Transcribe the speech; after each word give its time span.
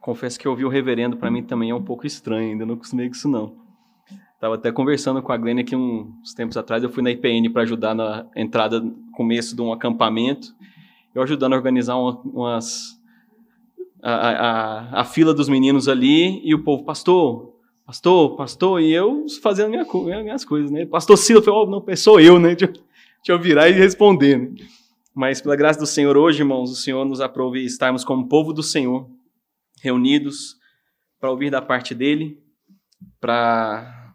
confesso 0.00 0.38
que 0.38 0.48
ouvir 0.48 0.64
o 0.64 0.68
reverendo 0.68 1.16
para 1.16 1.30
mim 1.30 1.42
também 1.42 1.70
é 1.70 1.74
um 1.74 1.82
pouco 1.82 2.06
estranho, 2.06 2.52
ainda 2.52 2.64
não 2.64 2.74
acostumei 2.74 3.08
com 3.08 3.14
isso 3.14 3.28
não. 3.28 3.54
Estava 4.34 4.54
até 4.54 4.72
conversando 4.72 5.20
com 5.22 5.32
a 5.32 5.36
Glenn 5.36 5.60
aqui 5.60 5.76
uns 5.76 6.32
tempos 6.34 6.56
atrás, 6.56 6.82
eu 6.82 6.88
fui 6.88 7.02
na 7.02 7.10
IPN 7.10 7.50
para 7.52 7.62
ajudar 7.62 7.94
na 7.94 8.26
entrada, 8.34 8.82
começo 9.12 9.54
de 9.54 9.60
um 9.60 9.72
acampamento, 9.72 10.54
eu 11.14 11.22
ajudando 11.22 11.52
a 11.52 11.56
organizar 11.56 11.96
uma, 11.96 12.18
umas... 12.24 12.98
A, 14.02 14.12
a, 14.12 15.00
a, 15.02 15.04
fila 15.04 15.34
dos 15.34 15.46
meninos 15.46 15.86
ali 15.86 16.40
e 16.42 16.54
o 16.54 16.64
povo, 16.64 16.84
pastor, 16.84 17.54
pastor, 17.84 18.34
pastor, 18.34 18.80
e 18.80 18.90
eu 18.90 19.26
fazendo 19.42 19.68
minha, 19.68 19.84
minhas 20.22 20.42
coisas, 20.42 20.70
né? 20.70 20.86
Pastor 20.86 21.18
Sila, 21.18 21.42
falou, 21.42 21.66
oh, 21.66 21.70
não, 21.70 21.96
sou 21.96 22.18
eu, 22.18 22.40
né? 22.40 22.54
Deixa 22.56 22.78
eu 23.28 23.38
virar 23.38 23.68
e 23.68 23.72
responder, 23.72 24.38
né? 24.38 24.54
Mas 25.14 25.42
pela 25.42 25.54
graça 25.54 25.78
do 25.78 25.84
Senhor, 25.84 26.16
hoje, 26.16 26.40
irmãos, 26.40 26.70
o 26.70 26.76
Senhor 26.76 27.04
nos 27.04 27.20
aprove 27.20 27.62
estarmos 27.62 28.02
como 28.02 28.26
povo 28.26 28.54
do 28.54 28.62
Senhor, 28.62 29.06
reunidos 29.80 30.56
para 31.18 31.30
ouvir 31.30 31.50
da 31.50 31.60
parte 31.60 31.94
dele, 31.94 32.42
para 33.20 34.14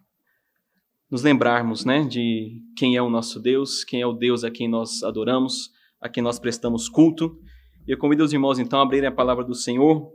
nos 1.10 1.22
lembrarmos 1.22 1.84
né, 1.84 2.04
de 2.04 2.62
quem 2.76 2.96
é 2.96 3.02
o 3.02 3.10
nosso 3.10 3.40
Deus, 3.40 3.84
quem 3.84 4.00
é 4.00 4.06
o 4.06 4.12
Deus 4.12 4.42
a 4.42 4.50
quem 4.50 4.68
nós 4.68 5.02
adoramos, 5.02 5.72
a 6.00 6.08
quem 6.08 6.22
nós 6.22 6.38
prestamos 6.38 6.88
culto. 6.88 7.40
E 7.86 7.92
eu 7.92 7.98
convido 7.98 8.24
os 8.24 8.32
irmãos 8.32 8.58
então 8.58 8.80
a 8.80 8.82
abrirem 8.82 9.08
a 9.08 9.12
palavra 9.12 9.44
do 9.44 9.54
Senhor 9.54 10.12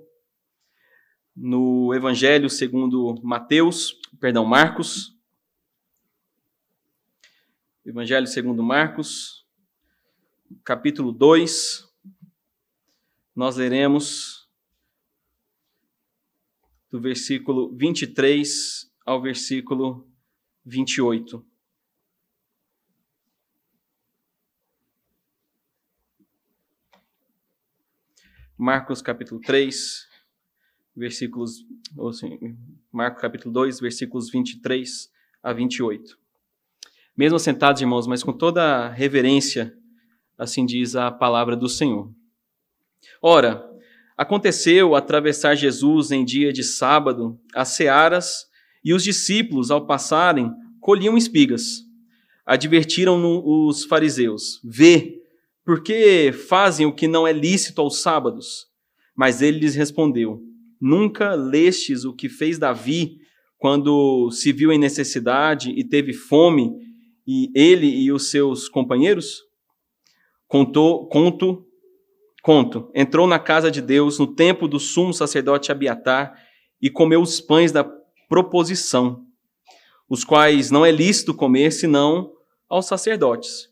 no 1.36 1.94
Evangelho 1.94 2.50
segundo 2.50 3.16
Mateus, 3.24 3.98
perdão, 4.20 4.46
Marcos. 4.46 5.16
Evangelho 7.86 8.28
segundo 8.28 8.62
Marcos, 8.62 9.46
capítulo 10.64 11.12
2. 11.12 11.90
Nós 13.36 13.56
leremos 13.56 14.41
do 16.92 17.00
versículo 17.00 17.74
23 17.76 18.92
ao 19.06 19.22
versículo 19.22 20.06
28. 20.66 21.46
Marcos 28.58 29.02
capítulo 29.02 29.42
3, 29.42 30.08
versículos, 30.96 31.66
ou 31.98 32.10
assim, 32.10 32.56
Marcos 32.92 33.22
capítulo 33.22 33.52
2, 33.54 33.80
versículos 33.80 34.30
23 34.30 35.12
a 35.42 35.52
28. 35.52 36.20
Mesmo 37.18 37.40
sentados, 37.40 37.82
irmãos, 37.82 38.06
mas 38.06 38.22
com 38.22 38.34
toda 38.34 38.90
reverência, 38.90 39.76
assim 40.38 40.66
diz 40.66 40.96
a 40.96 41.10
palavra 41.10 41.56
do 41.56 41.68
Senhor. 41.68 42.14
Ora, 43.22 43.71
Aconteceu 44.22 44.94
atravessar 44.94 45.56
Jesus 45.56 46.12
em 46.12 46.24
dia 46.24 46.54
de 46.54 46.64
sábado 46.64 47.40
as 47.56 47.70
searas, 47.70 48.46
e 48.86 48.94
os 48.94 49.04
discípulos, 49.04 49.72
ao 49.72 49.88
passarem, 49.88 50.52
colhiam 50.80 51.18
espigas. 51.18 51.80
Advertiram-no 52.46 53.42
os 53.44 53.84
fariseus: 53.84 54.62
Vê, 54.64 55.16
por 55.66 55.82
que 55.82 56.32
fazem 56.32 56.86
o 56.86 56.94
que 56.94 57.08
não 57.08 57.26
é 57.26 57.34
lícito 57.34 57.82
aos 57.82 58.00
sábados? 58.00 58.68
Mas 59.18 59.42
ele 59.42 59.58
lhes 59.58 59.74
respondeu: 59.74 60.40
Nunca 60.80 61.34
lestes 61.34 62.06
o 62.06 62.14
que 62.14 62.30
fez 62.30 62.60
Davi 62.60 63.18
quando 63.58 64.30
se 64.30 64.54
viu 64.54 64.72
em 64.72 64.78
necessidade 64.78 65.72
e 65.72 65.84
teve 65.84 66.14
fome, 66.14 66.70
e 67.28 67.50
ele 67.56 67.88
e 67.88 68.12
os 68.12 68.30
seus 68.30 68.70
companheiros? 68.70 69.40
Contou, 70.48 71.08
conto 71.08 71.66
Conto, 72.42 72.90
entrou 72.96 73.28
na 73.28 73.38
casa 73.38 73.70
de 73.70 73.82
Deus 73.82 74.18
no 74.18 74.28
tempo 74.28 74.68
do 74.68 74.80
sumo 74.80 75.14
sacerdote 75.14 75.72
Abiatar 75.72 76.34
e 76.82 76.90
comeu 76.90 77.22
os 77.22 77.40
pães 77.40 77.72
da 77.72 77.84
proposição, 78.28 79.24
os 80.10 80.24
quais 80.24 80.72
não 80.72 80.86
é 80.86 80.92
lícito 80.92 81.34
comer 81.34 81.72
senão 81.72 82.32
aos 82.68 82.88
sacerdotes. 82.88 83.70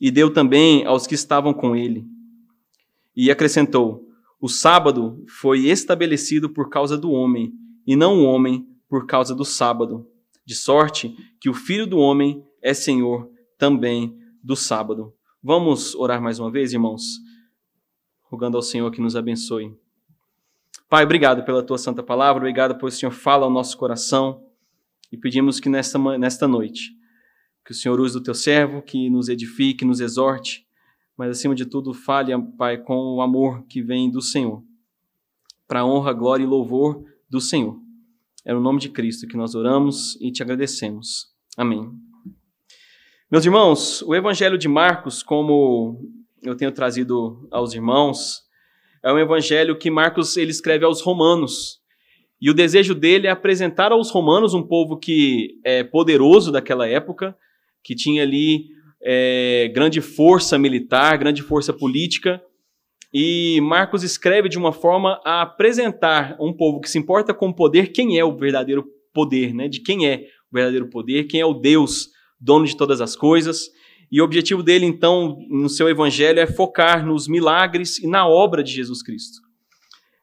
E 0.00 0.10
deu 0.10 0.32
também 0.32 0.86
aos 0.86 1.06
que 1.06 1.14
estavam 1.14 1.52
com 1.52 1.76
ele. 1.76 2.06
E 3.14 3.30
acrescentou: 3.30 4.06
O 4.40 4.48
sábado 4.48 5.24
foi 5.28 5.66
estabelecido 5.66 6.48
por 6.48 6.70
causa 6.70 6.96
do 6.96 7.10
homem, 7.10 7.52
e 7.86 7.94
não 7.96 8.20
o 8.20 8.24
homem 8.24 8.66
por 8.88 9.06
causa 9.06 9.34
do 9.34 9.44
sábado. 9.44 10.06
De 10.46 10.54
sorte 10.54 11.14
que 11.40 11.50
o 11.50 11.54
filho 11.54 11.86
do 11.86 11.98
homem 11.98 12.42
é 12.62 12.72
senhor 12.72 13.28
também 13.58 14.16
do 14.42 14.56
sábado. 14.56 15.12
Vamos 15.42 15.94
orar 15.94 16.22
mais 16.22 16.38
uma 16.38 16.50
vez, 16.50 16.72
irmãos? 16.72 17.02
Rogando 18.30 18.56
ao 18.56 18.62
Senhor 18.62 18.90
que 18.90 19.00
nos 19.00 19.16
abençoe. 19.16 19.76
Pai, 20.88 21.04
obrigado 21.04 21.44
pela 21.44 21.62
tua 21.62 21.76
santa 21.76 22.02
palavra, 22.02 22.40
obrigado 22.40 22.78
por 22.78 22.88
o 22.88 22.90
Senhor 22.90 23.12
fala 23.12 23.44
ao 23.44 23.50
nosso 23.50 23.76
coração 23.76 24.42
e 25.12 25.16
pedimos 25.16 25.58
que 25.60 25.68
nesta, 25.68 25.98
nesta 26.18 26.46
noite, 26.46 26.92
que 27.64 27.72
o 27.72 27.74
Senhor 27.74 27.98
use 28.00 28.14
do 28.14 28.22
teu 28.22 28.34
servo, 28.34 28.82
que 28.82 29.10
nos 29.10 29.28
edifique, 29.28 29.84
nos 29.84 30.00
exorte, 30.00 30.66
mas 31.16 31.30
acima 31.30 31.54
de 31.54 31.66
tudo 31.66 31.92
fale, 31.92 32.32
Pai, 32.56 32.78
com 32.78 33.16
o 33.16 33.20
amor 33.20 33.64
que 33.66 33.82
vem 33.82 34.10
do 34.10 34.22
Senhor, 34.22 34.62
para 35.66 35.80
a 35.80 35.86
honra, 35.86 36.12
glória 36.12 36.44
e 36.44 36.46
louvor 36.46 37.04
do 37.28 37.40
Senhor. 37.40 37.78
É 38.44 38.54
no 38.54 38.60
nome 38.60 38.78
de 38.78 38.88
Cristo 38.88 39.26
que 39.26 39.36
nós 39.36 39.54
oramos 39.54 40.16
e 40.20 40.30
te 40.30 40.42
agradecemos. 40.42 41.26
Amém. 41.56 41.90
Meus 43.30 43.44
irmãos, 43.44 44.00
o 44.02 44.14
Evangelho 44.14 44.56
de 44.56 44.68
Marcos, 44.68 45.22
como 45.22 46.00
eu 46.42 46.56
tenho 46.56 46.72
trazido 46.72 47.48
aos 47.50 47.74
irmãos 47.74 48.48
é 49.02 49.12
um 49.12 49.18
evangelho 49.18 49.78
que 49.78 49.90
Marcos 49.90 50.36
ele 50.36 50.50
escreve 50.50 50.84
aos 50.84 51.00
romanos. 51.00 51.78
E 52.40 52.50
o 52.50 52.54
desejo 52.54 52.94
dele 52.94 53.26
é 53.26 53.30
apresentar 53.30 53.92
aos 53.92 54.10
romanos 54.10 54.54
um 54.54 54.62
povo 54.62 54.96
que 54.96 55.58
é 55.64 55.82
poderoso 55.82 56.52
daquela 56.52 56.86
época, 56.86 57.36
que 57.82 57.94
tinha 57.94 58.22
ali 58.22 58.66
é, 59.02 59.70
grande 59.74 60.00
força 60.00 60.58
militar, 60.58 61.16
grande 61.16 61.42
força 61.42 61.72
política. 61.72 62.40
E 63.12 63.60
Marcos 63.62 64.02
escreve 64.02 64.48
de 64.48 64.58
uma 64.58 64.72
forma 64.72 65.20
a 65.24 65.42
apresentar 65.42 66.36
um 66.38 66.52
povo 66.52 66.80
que 66.80 66.90
se 66.90 66.98
importa 66.98 67.32
com 67.32 67.48
o 67.48 67.54
poder, 67.54 67.92
quem 67.92 68.18
é 68.18 68.24
o 68.24 68.36
verdadeiro 68.36 68.84
poder, 69.12 69.54
né? 69.54 69.66
De 69.66 69.80
quem 69.80 70.06
é 70.06 70.26
o 70.50 70.54
verdadeiro 70.54 70.88
poder, 70.90 71.24
quem 71.24 71.40
é 71.40 71.46
o 71.46 71.54
Deus, 71.54 72.08
dono 72.38 72.66
de 72.66 72.76
todas 72.76 73.00
as 73.00 73.16
coisas. 73.16 73.70
E 74.10 74.20
o 74.20 74.24
objetivo 74.24 74.62
dele, 74.62 74.86
então, 74.86 75.38
no 75.48 75.68
seu 75.68 75.88
evangelho, 75.88 76.40
é 76.40 76.46
focar 76.46 77.04
nos 77.04 77.28
milagres 77.28 77.98
e 77.98 78.06
na 78.06 78.26
obra 78.26 78.62
de 78.62 78.72
Jesus 78.72 79.02
Cristo. 79.02 79.40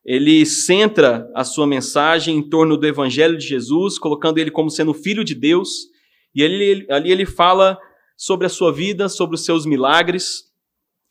Ele 0.03 0.45
centra 0.45 1.29
a 1.35 1.43
sua 1.43 1.67
mensagem 1.67 2.37
em 2.37 2.49
torno 2.49 2.77
do 2.77 2.85
evangelho 2.87 3.37
de 3.37 3.45
Jesus, 3.45 3.97
colocando 3.99 4.37
ele 4.37 4.51
como 4.51 4.69
sendo 4.69 4.93
filho 4.93 5.23
de 5.23 5.35
Deus, 5.35 5.87
e 6.33 6.43
ali, 6.43 6.85
ali 6.89 7.11
ele 7.11 7.25
fala 7.25 7.77
sobre 8.17 8.45
a 8.45 8.49
sua 8.49 8.71
vida, 8.71 9.07
sobre 9.07 9.35
os 9.35 9.45
seus 9.45 9.65
milagres, 9.65 10.51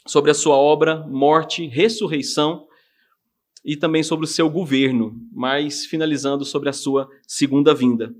sobre 0.06 0.30
a 0.30 0.34
sua 0.34 0.56
obra, 0.56 1.06
morte, 1.08 1.66
ressurreição 1.66 2.66
e 3.64 3.76
também 3.76 4.02
sobre 4.02 4.26
o 4.26 4.28
seu 4.28 4.50
governo, 4.50 5.14
mas 5.32 5.86
finalizando 5.86 6.44
sobre 6.44 6.68
a 6.68 6.72
sua 6.72 7.08
segunda 7.26 7.74
vinda. 7.74 8.14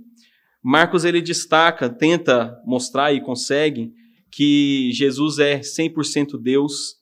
Marcos 0.63 1.05
ele 1.05 1.21
destaca, 1.21 1.91
tenta 1.91 2.59
mostrar 2.65 3.13
e 3.13 3.21
consegue 3.21 3.93
que 4.35 4.91
Jesus 4.93 5.39
é 5.39 5.61
100% 5.61 6.37
Deus, 6.41 6.97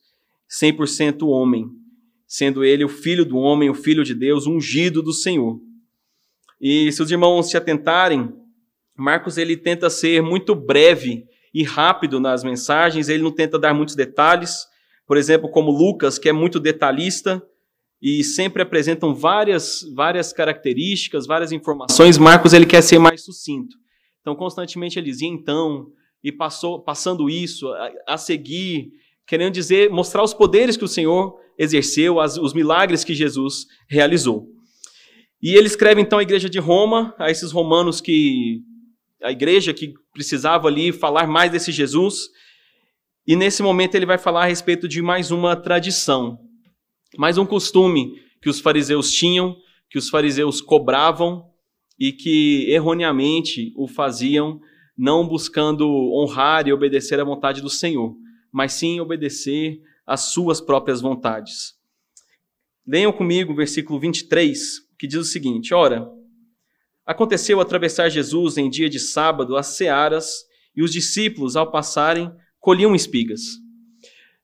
100% 0.61 1.27
homem, 1.27 1.67
sendo 2.27 2.63
ele 2.63 2.85
o 2.85 2.89
filho 2.89 3.25
do 3.25 3.37
homem, 3.37 3.71
o 3.71 3.73
filho 3.73 4.03
de 4.03 4.13
Deus, 4.13 4.45
ungido 4.45 5.01
do 5.01 5.11
Senhor. 5.11 5.59
E 6.61 6.91
se 6.91 7.01
os 7.01 7.09
irmãos 7.09 7.49
se 7.49 7.57
atentarem, 7.57 8.31
Marcos 8.95 9.39
ele 9.39 9.57
tenta 9.57 9.89
ser 9.89 10.21
muito 10.21 10.53
breve 10.53 11.25
e 11.51 11.63
rápido 11.63 12.19
nas 12.19 12.43
mensagens, 12.43 13.09
ele 13.09 13.23
não 13.23 13.31
tenta 13.31 13.57
dar 13.57 13.73
muitos 13.73 13.95
detalhes, 13.95 14.67
por 15.07 15.17
exemplo, 15.17 15.49
como 15.49 15.71
Lucas, 15.71 16.19
que 16.19 16.29
é 16.29 16.33
muito 16.33 16.59
detalhista 16.59 17.41
e 17.99 18.23
sempre 18.23 18.61
apresentam 18.61 19.15
várias 19.15 19.81
várias 19.95 20.31
características, 20.31 21.25
várias 21.25 21.51
informações. 21.51 22.19
Marcos 22.19 22.53
ele 22.53 22.67
quer 22.67 22.83
ser 22.83 22.99
mais 22.99 23.23
sucinto. 23.23 23.75
Então 24.21 24.35
constantemente 24.35 24.99
ele 24.99 25.09
dizia 25.09 25.27
então, 25.27 25.87
e 26.23 26.31
passou, 26.31 26.81
passando 26.81 27.29
isso 27.29 27.67
a, 27.67 27.91
a, 28.09 28.17
seguir, 28.17 28.91
querendo 29.27 29.53
dizer, 29.53 29.89
mostrar 29.89 30.23
os 30.23 30.33
poderes 30.33 30.77
que 30.77 30.85
o 30.85 30.87
Senhor 30.87 31.37
exerceu, 31.57 32.19
as, 32.19 32.37
os 32.37 32.53
milagres 32.53 33.03
que 33.03 33.13
Jesus 33.13 33.65
realizou. 33.89 34.47
E 35.41 35.55
ele 35.55 35.67
escreve 35.67 35.99
então 35.99 36.19
à 36.19 36.23
igreja 36.23 36.49
de 36.49 36.59
Roma, 36.59 37.13
a 37.19 37.29
esses 37.29 37.51
romanos 37.51 37.99
que 37.99 38.61
a 39.21 39.31
igreja 39.31 39.73
que 39.73 39.93
precisava 40.13 40.67
ali 40.67 40.91
falar 40.91 41.27
mais 41.27 41.51
desse 41.51 41.71
Jesus. 41.71 42.29
E 43.25 43.35
nesse 43.35 43.63
momento 43.63 43.95
ele 43.95 44.05
vai 44.05 44.17
falar 44.17 44.43
a 44.43 44.47
respeito 44.47 44.87
de 44.87 45.01
mais 45.01 45.31
uma 45.31 45.55
tradição, 45.55 46.37
mais 47.17 47.37
um 47.37 47.45
costume 47.45 48.21
que 48.41 48.49
os 48.49 48.59
fariseus 48.59 49.11
tinham, 49.11 49.55
que 49.89 49.97
os 49.97 50.09
fariseus 50.09 50.59
cobravam 50.59 51.45
e 51.97 52.11
que 52.11 52.65
erroneamente 52.69 53.71
o 53.77 53.87
faziam 53.87 54.59
não 54.97 55.27
buscando 55.27 55.87
honrar 56.13 56.67
e 56.67 56.73
obedecer 56.73 57.19
à 57.19 57.23
vontade 57.23 57.61
do 57.61 57.69
Senhor, 57.69 58.15
mas 58.51 58.73
sim 58.73 58.99
obedecer 58.99 59.81
às 60.05 60.31
suas 60.31 60.61
próprias 60.61 61.01
vontades. 61.01 61.75
Leiam 62.85 63.11
comigo 63.11 63.53
o 63.53 63.55
versículo 63.55 63.99
23, 63.99 64.81
que 64.99 65.07
diz 65.07 65.19
o 65.19 65.23
seguinte: 65.23 65.73
Ora, 65.73 66.07
aconteceu 67.05 67.59
atravessar 67.59 68.09
Jesus 68.09 68.57
em 68.57 68.69
dia 68.69 68.89
de 68.89 68.99
sábado 68.99 69.55
as 69.55 69.67
searas, 69.67 70.45
e 70.75 70.81
os 70.81 70.91
discípulos, 70.91 71.55
ao 71.55 71.71
passarem, 71.71 72.31
colhiam 72.59 72.95
espigas. 72.95 73.41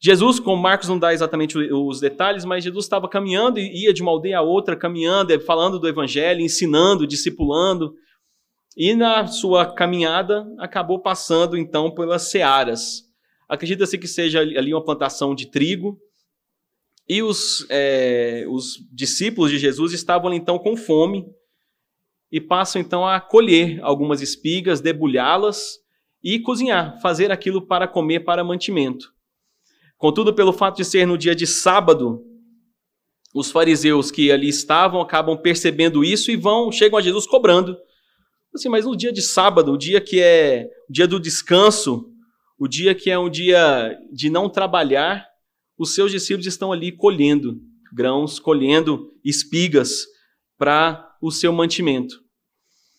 Jesus, 0.02 0.40
como 0.40 0.62
Marcos 0.62 0.88
não 0.88 0.98
dá 0.98 1.13
exatamente 1.13 1.57
os 1.57 2.00
detalhes, 2.00 2.45
mas 2.45 2.63
Jesus 2.63 2.86
estava 2.86 3.10
caminhando 3.10 3.60
e 3.60 3.84
ia 3.84 3.94
de 3.94 4.02
uma 4.02 4.12
aldeia 4.12 4.38
a 4.38 4.42
outra, 4.42 4.75
caminhando, 4.75 5.38
falando 5.42 5.78
do 5.78 5.88
evangelho, 5.88 6.40
ensinando, 6.40 7.06
discipulando. 7.06 7.95
E 8.77 8.94
na 8.94 9.27
sua 9.27 9.74
caminhada 9.74 10.45
acabou 10.60 11.01
passando 11.01 11.57
então 11.57 11.94
pelas 11.94 12.30
searas. 12.30 13.04
Acredita-se 13.48 13.98
que 13.98 14.07
seja 14.07 14.39
ali 14.39 14.74
uma 14.74 14.83
plantação 14.83 15.33
de 15.33 15.50
trigo. 15.50 16.00
E 17.07 17.24
os, 17.24 17.66
é, 17.69 18.45
os 18.48 18.77
discípulos 18.92 19.50
de 19.50 19.57
Jesus 19.57 19.94
estavam 19.94 20.31
então 20.33 20.60
com 20.60 20.77
fome 20.77 21.25
e 22.31 22.39
passam 22.39 22.80
então 22.80 23.07
a 23.07 23.19
colher 23.19 23.80
algumas 23.81 24.21
espigas, 24.21 24.80
debulhá-las 24.80 25.80
e 26.24 26.39
cozinhar, 26.39 27.01
fazer 27.01 27.31
aquilo 27.31 27.66
para 27.66 27.88
comer 27.88 28.19
para 28.19 28.44
mantimento. 28.44 29.12
Contudo, 29.98 30.33
pelo 30.33 30.54
fato 30.54 30.77
de 30.77 30.86
ser 30.86 31.07
no 31.07 31.18
dia 31.18 31.36
de 31.36 31.48
sábado, 31.48 32.24
os 33.33 33.51
fariseus 33.51 34.12
que 34.12 34.31
ali 34.31 34.48
estavam 34.48 35.01
acabam 35.01 35.38
percebendo 35.38 36.04
isso 36.04 36.31
e 36.31 36.36
vão, 36.36 36.71
chegam 36.71 36.98
a 36.98 37.01
Jesus 37.01 37.25
cobrando. 37.25 37.77
Assim, 38.54 38.69
mas 38.69 38.86
no 38.86 38.96
dia 38.96 39.12
de 39.12 39.22
sábado, 39.22 39.72
o 39.72 39.78
dia 39.78 40.01
que 40.01 40.19
é 40.19 40.68
o 40.90 40.94
dia 40.94 41.07
do 41.07 41.19
descanso, 41.19 42.06
o 42.57 42.68
dia 42.68 42.96
que 42.96 43.10
é 43.10 43.18
um 43.18 43.30
dia 43.30 43.98
de 44.12 44.30
não 44.30 44.50
trabalhar, 44.50 45.25
os 45.78 45.94
seus 45.94 46.12
discípulos 46.12 46.48
estão 46.48 46.72
ali 46.72 46.92
colhendo 46.92 47.57
grãos, 47.94 48.40
colhendo 48.40 49.12
espigas 49.24 50.06
para 50.57 51.16
o 51.22 51.31
seu 51.31 51.54
mantimento. 51.54 52.16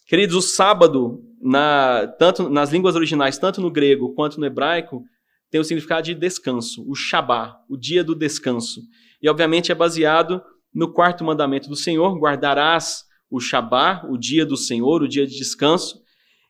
Queridos, 0.07 0.35
o 0.35 0.41
sábado, 0.41 1.21
na, 1.41 2.07
tanto 2.19 2.49
nas 2.49 2.73
línguas 2.73 2.97
originais, 2.97 3.39
tanto 3.39 3.61
no 3.61 3.71
grego 3.71 4.15
quanto 4.15 4.41
no 4.41 4.47
hebraico, 4.47 5.05
tem 5.51 5.61
o 5.61 5.65
significado 5.65 6.03
de 6.03 6.15
descanso, 6.15 6.85
o 6.89 6.95
Shabá, 6.95 7.57
o 7.69 7.77
dia 7.77 8.03
do 8.03 8.15
descanso. 8.15 8.81
E 9.21 9.29
obviamente 9.29 9.71
é 9.71 9.75
baseado 9.75 10.43
no 10.73 10.93
quarto 10.93 11.25
mandamento 11.25 11.69
do 11.69 11.77
Senhor: 11.77 12.19
guardarás 12.19 13.05
o 13.31 13.41
Shabá, 13.41 14.05
o 14.09 14.19
dia 14.19 14.45
do 14.45 14.57
Senhor, 14.57 15.03
o 15.03 15.09
dia 15.09 15.27
de 15.27 15.37
descanso. 15.37 16.03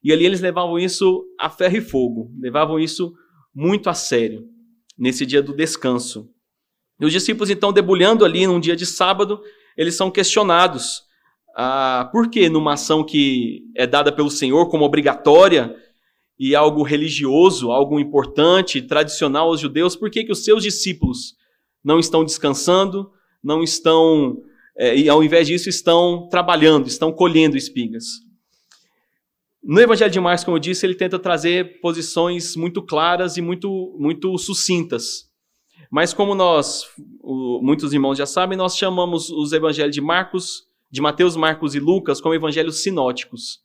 E 0.02 0.12
ali 0.12 0.24
eles 0.24 0.40
levavam 0.40 0.78
isso 0.78 1.24
a 1.38 1.50
ferro 1.50 1.76
e 1.76 1.80
fogo, 1.80 2.30
levavam 2.40 2.78
isso 2.78 3.12
muito 3.54 3.90
a 3.90 3.94
sério, 3.94 4.46
nesse 4.98 5.26
dia 5.26 5.42
do 5.42 5.54
descanso. 5.54 6.30
E 6.98 7.04
os 7.04 7.12
discípulos, 7.12 7.50
então, 7.50 7.72
debulhando 7.72 8.24
ali 8.24 8.46
num 8.46 8.60
dia 8.60 8.76
de 8.76 8.86
sábado, 8.86 9.40
eles 9.76 9.94
são 9.94 10.10
questionados. 10.10 11.02
Ah, 11.56 12.08
por 12.12 12.30
que 12.30 12.48
numa 12.48 12.74
ação 12.74 13.04
que 13.04 13.62
é 13.76 13.86
dada 13.86 14.10
pelo 14.10 14.30
Senhor 14.30 14.68
como 14.70 14.84
obrigatória, 14.84 15.76
e 16.40 16.56
algo 16.56 16.82
religioso, 16.82 17.70
algo 17.70 18.00
importante, 18.00 18.80
tradicional 18.80 19.48
aos 19.48 19.60
judeus, 19.60 19.94
por 19.94 20.10
que, 20.10 20.24
que 20.24 20.32
os 20.32 20.42
seus 20.42 20.62
discípulos 20.62 21.34
não 21.84 21.98
estão 21.98 22.24
descansando, 22.24 23.10
não 23.44 23.62
estão, 23.62 24.38
é, 24.76 24.96
e 24.96 25.08
ao 25.08 25.22
invés 25.22 25.46
disso, 25.46 25.68
estão 25.68 26.28
trabalhando, 26.28 26.86
estão 26.86 27.12
colhendo 27.12 27.56
espigas? 27.56 28.04
No 29.62 29.80
Evangelho 29.80 30.10
de 30.10 30.20
Marcos, 30.20 30.44
como 30.44 30.56
eu 30.56 30.60
disse, 30.60 30.86
ele 30.86 30.94
tenta 30.94 31.18
trazer 31.18 31.80
posições 31.80 32.56
muito 32.56 32.80
claras 32.82 33.36
e 33.36 33.42
muito, 33.42 33.94
muito 33.98 34.36
sucintas. 34.38 35.30
Mas 35.90 36.14
como 36.14 36.34
nós, 36.34 36.84
o, 37.20 37.60
muitos 37.62 37.92
irmãos 37.92 38.16
já 38.16 38.24
sabem, 38.24 38.56
nós 38.56 38.76
chamamos 38.76 39.28
os 39.28 39.52
evangelhos 39.52 39.94
de 39.94 40.00
Marcos, 40.00 40.64
de 40.90 41.00
Mateus, 41.00 41.36
Marcos 41.36 41.74
e 41.74 41.80
Lucas 41.80 42.20
como 42.20 42.34
evangelhos 42.34 42.82
sinóticos. 42.82 43.60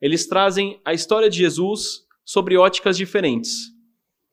Eles 0.00 0.26
trazem 0.26 0.80
a 0.84 0.94
história 0.94 1.28
de 1.28 1.38
Jesus 1.38 2.02
sobre 2.24 2.56
óticas 2.56 2.96
diferentes, 2.96 3.72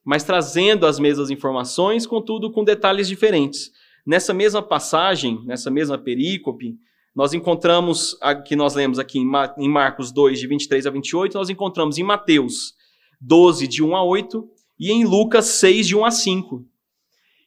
mas 0.03 0.23
trazendo 0.23 0.85
as 0.85 0.99
mesmas 0.99 1.29
informações, 1.29 2.05
contudo 2.05 2.51
com 2.51 2.63
detalhes 2.63 3.07
diferentes. 3.07 3.71
Nessa 4.07 4.33
mesma 4.33 4.61
passagem, 4.61 5.43
nessa 5.45 5.69
mesma 5.69 5.97
perícope, 5.97 6.77
nós 7.13 7.33
encontramos, 7.33 8.17
que 8.45 8.55
nós 8.55 8.73
lemos 8.73 8.99
aqui 8.99 9.19
em 9.19 9.69
Marcos 9.69 10.13
2, 10.13 10.39
de 10.39 10.47
23 10.47 10.87
a 10.87 10.89
28, 10.89 11.37
nós 11.37 11.49
encontramos 11.49 11.97
em 11.97 12.03
Mateus 12.03 12.73
12, 13.19 13.67
de 13.67 13.83
1 13.83 13.97
a 13.97 14.03
8, 14.05 14.49
e 14.79 14.93
em 14.93 15.03
Lucas 15.03 15.45
6, 15.45 15.87
de 15.87 15.95
1 15.97 16.05
a 16.05 16.11
5. 16.11 16.65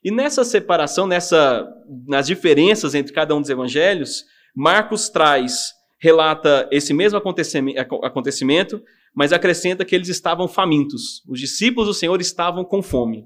E 0.04 0.10
nessa 0.10 0.44
separação, 0.44 1.06
nessa, 1.06 1.66
nas 2.06 2.26
diferenças 2.26 2.94
entre 2.94 3.14
cada 3.14 3.34
um 3.34 3.40
dos 3.40 3.48
evangelhos, 3.48 4.26
Marcos 4.54 5.08
traz, 5.08 5.72
relata 5.98 6.68
esse 6.70 6.92
mesmo 6.92 7.18
acontecimento, 7.18 8.82
mas 9.14 9.32
acrescenta 9.32 9.82
que 9.82 9.94
eles 9.94 10.08
estavam 10.08 10.46
famintos. 10.46 11.22
Os 11.26 11.40
discípulos 11.40 11.88
do 11.88 11.94
Senhor 11.94 12.20
estavam 12.20 12.66
com 12.66 12.82
fome. 12.82 13.24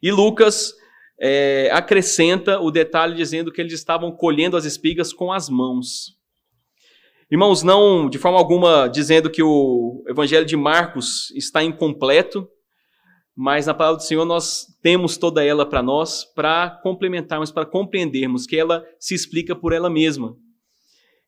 E 0.00 0.12
Lucas 0.12 0.72
é, 1.18 1.70
acrescenta 1.72 2.60
o 2.60 2.70
detalhe 2.70 3.14
dizendo 3.14 3.52
que 3.52 3.60
eles 3.60 3.72
estavam 3.72 4.12
colhendo 4.12 4.56
as 4.56 4.64
espigas 4.64 5.12
com 5.12 5.32
as 5.32 5.48
mãos. 5.48 6.16
Irmãos, 7.30 7.62
não 7.62 8.08
de 8.08 8.18
forma 8.18 8.38
alguma 8.38 8.88
dizendo 8.88 9.30
que 9.30 9.42
o 9.42 10.04
Evangelho 10.08 10.46
de 10.46 10.56
Marcos 10.56 11.30
está 11.32 11.62
incompleto, 11.62 12.48
mas 13.34 13.66
na 13.66 13.74
palavra 13.74 13.98
do 13.98 14.04
Senhor 14.04 14.24
nós 14.24 14.66
temos 14.80 15.16
toda 15.16 15.44
ela 15.44 15.66
para 15.66 15.82
nós, 15.82 16.24
para 16.24 16.70
complementarmos, 16.82 17.50
para 17.50 17.66
compreendermos 17.66 18.46
que 18.46 18.56
ela 18.56 18.84
se 18.98 19.14
explica 19.14 19.56
por 19.56 19.72
ela 19.72 19.90
mesma. 19.90 20.36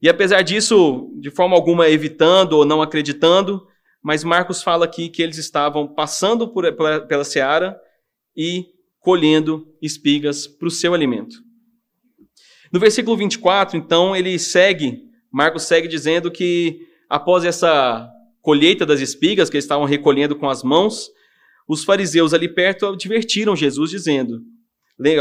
E 0.00 0.08
apesar 0.08 0.43
disso, 0.43 1.11
de 1.20 1.31
forma 1.31 1.56
alguma 1.56 1.88
evitando 1.88 2.52
ou 2.52 2.64
não 2.64 2.81
acreditando, 2.81 3.67
mas 4.00 4.23
Marcos 4.23 4.62
fala 4.62 4.84
aqui 4.84 5.08
que 5.08 5.20
eles 5.20 5.37
estavam 5.37 5.93
passando 5.93 6.49
por, 6.49 6.73
pela, 6.76 7.00
pela 7.00 7.25
seara 7.25 7.76
e 8.37 8.67
colhendo 9.08 9.66
espigas 9.81 10.46
para 10.46 10.69
o 10.69 10.70
seu 10.70 10.93
alimento. 10.93 11.43
No 12.70 12.78
versículo 12.78 13.16
24, 13.16 13.75
então, 13.75 14.14
ele 14.14 14.38
segue, 14.38 15.00
Marcos 15.32 15.62
segue 15.62 15.88
dizendo 15.88 16.31
que 16.31 16.87
após 17.08 17.43
essa 17.43 18.06
colheita 18.43 18.84
das 18.84 19.00
espigas 19.00 19.49
que 19.49 19.56
eles 19.56 19.64
estavam 19.64 19.87
recolhendo 19.87 20.37
com 20.37 20.46
as 20.46 20.62
mãos, 20.62 21.08
os 21.66 21.84
fariseus 21.84 22.34
ali 22.34 22.50
perto 22.50 22.84
advertiram 22.84 23.56
Jesus, 23.56 23.90
dizendo: 23.90 24.43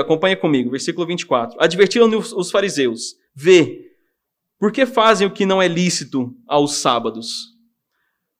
acompanha 0.01 0.35
comigo, 0.35 0.69
versículo 0.69 1.07
24. 1.07 1.55
Advertiram 1.57 2.09
os 2.09 2.51
fariseus: 2.51 3.15
Vê, 3.33 3.85
por 4.59 4.73
que 4.73 4.85
fazem 4.85 5.25
o 5.25 5.31
que 5.31 5.45
não 5.45 5.61
é 5.61 5.67
lícito 5.69 6.35
aos 6.45 6.73
sábados? 6.73 7.55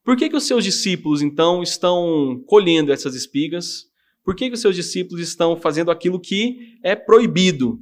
Por 0.04 0.14
que, 0.14 0.28
que 0.28 0.36
os 0.36 0.46
seus 0.46 0.62
discípulos, 0.62 1.22
então, 1.22 1.62
estão 1.62 2.44
colhendo 2.46 2.92
essas 2.92 3.14
espigas? 3.14 3.87
Por 4.28 4.36
que, 4.36 4.48
que 4.48 4.54
os 4.56 4.60
seus 4.60 4.76
discípulos 4.76 5.26
estão 5.26 5.56
fazendo 5.56 5.90
aquilo 5.90 6.20
que 6.20 6.78
é 6.82 6.94
proibido 6.94 7.80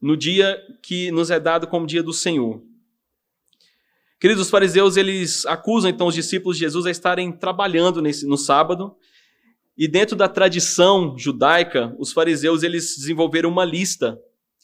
no 0.00 0.16
dia 0.16 0.56
que 0.80 1.10
nos 1.10 1.32
é 1.32 1.40
dado 1.40 1.66
como 1.66 1.84
dia 1.84 2.00
do 2.00 2.12
Senhor? 2.12 2.62
Queridos, 4.20 4.44
os 4.44 4.50
fariseus, 4.50 4.96
eles 4.96 5.44
acusam 5.46 5.90
então 5.90 6.06
os 6.06 6.14
discípulos 6.14 6.56
de 6.56 6.60
Jesus 6.60 6.86
a 6.86 6.92
estarem 6.92 7.32
trabalhando 7.32 8.00
nesse, 8.00 8.24
no 8.24 8.36
sábado. 8.36 8.94
E 9.76 9.88
dentro 9.88 10.14
da 10.14 10.28
tradição 10.28 11.18
judaica, 11.18 11.92
os 11.98 12.12
fariseus, 12.12 12.62
eles 12.62 12.96
desenvolveram 12.96 13.50
uma 13.50 13.64
lista, 13.64 14.16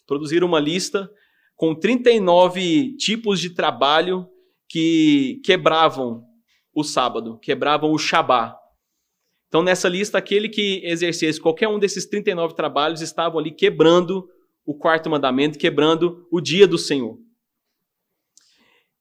produziram 0.06 0.46
uma 0.46 0.60
lista 0.60 1.10
com 1.56 1.74
39 1.74 2.96
tipos 2.98 3.40
de 3.40 3.50
trabalho 3.50 4.28
que 4.68 5.40
quebravam 5.44 6.22
o 6.72 6.84
sábado, 6.84 7.36
quebravam 7.40 7.90
o 7.90 7.98
Shabá. 7.98 8.56
Então, 9.48 9.62
nessa 9.62 9.88
lista, 9.88 10.18
aquele 10.18 10.48
que 10.48 10.82
exercesse 10.84 11.40
qualquer 11.40 11.68
um 11.68 11.78
desses 11.78 12.06
39 12.06 12.54
trabalhos 12.54 13.00
estavam 13.00 13.38
ali 13.38 13.50
quebrando 13.50 14.28
o 14.64 14.74
quarto 14.74 15.08
mandamento, 15.08 15.58
quebrando 15.58 16.26
o 16.30 16.40
dia 16.40 16.66
do 16.66 16.76
Senhor. 16.76 17.18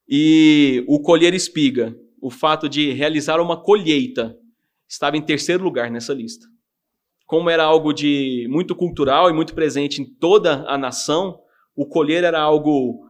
E 0.07 0.85
o 0.87 1.01
colher 1.01 1.33
espiga, 1.33 1.93
o 2.21 2.31
fato 2.31 2.69
de 2.69 2.93
realizar 2.93 3.41
uma 3.41 3.61
colheita, 3.61 4.37
estava 4.87 5.17
em 5.17 5.21
terceiro 5.21 5.61
lugar 5.61 5.91
nessa 5.91 6.13
lista. 6.13 6.47
Como 7.25 7.49
era 7.49 7.65
algo 7.65 7.91
de 7.91 8.47
muito 8.49 8.73
cultural 8.73 9.29
e 9.29 9.33
muito 9.33 9.53
presente 9.53 10.01
em 10.01 10.05
toda 10.05 10.63
a 10.65 10.77
nação, 10.77 11.37
o 11.75 11.85
colher 11.85 12.23
era 12.23 12.39
algo 12.39 13.05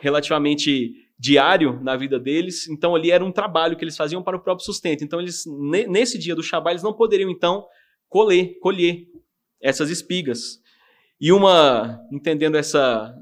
relativamente 0.00 0.94
diário 1.18 1.80
na 1.82 1.96
vida 1.96 2.18
deles, 2.18 2.68
então 2.68 2.94
ali 2.94 3.10
era 3.10 3.24
um 3.24 3.32
trabalho 3.32 3.76
que 3.76 3.84
eles 3.84 3.96
faziam 3.96 4.22
para 4.22 4.36
o 4.36 4.40
próprio 4.40 4.64
sustento. 4.64 5.02
Então 5.02 5.20
eles 5.20 5.44
nesse 5.88 6.16
dia 6.16 6.34
do 6.34 6.42
Shabat 6.42 6.74
eles 6.74 6.82
não 6.82 6.92
poderiam 6.92 7.28
então 7.28 7.66
colher, 8.08 8.58
colher 8.60 9.06
essas 9.60 9.90
espigas. 9.90 10.60
E 11.20 11.32
uma 11.32 12.00
entendendo 12.12 12.56
essa 12.56 13.12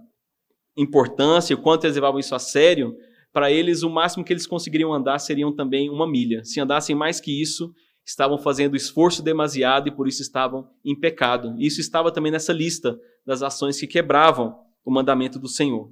importância, 0.77 1.57
o 1.57 1.63
quanto 1.63 1.85
eles 1.85 1.97
levavam 1.97 2.21
isso 2.21 2.35
a 2.35 2.39
sério, 2.39 2.95
para 3.33 3.51
eles 3.51 3.83
o 3.83 3.89
máximo 3.89 4.25
que 4.25 4.33
eles 4.33 4.47
conseguiriam 4.47 4.93
andar 4.93 5.19
seriam 5.19 5.55
também 5.55 5.89
uma 5.89 6.07
milha. 6.07 6.45
Se 6.45 6.61
andassem 6.61 6.95
mais 6.95 7.19
que 7.19 7.41
isso, 7.41 7.73
estavam 8.05 8.39
fazendo 8.39 8.77
esforço 8.77 9.23
demasiado 9.23 9.89
e 9.89 9.91
por 9.91 10.07
isso 10.07 10.21
estavam 10.21 10.69
em 10.85 10.99
pecado. 10.99 11.55
Isso 11.59 11.81
estava 11.81 12.13
também 12.13 12.31
nessa 12.31 12.53
lista 12.53 12.99
das 13.27 13.43
ações 13.43 13.81
que 13.81 13.87
quebravam 13.87 14.55
o 14.85 14.91
mandamento 14.93 15.39
do 15.39 15.49
Senhor. 15.49 15.91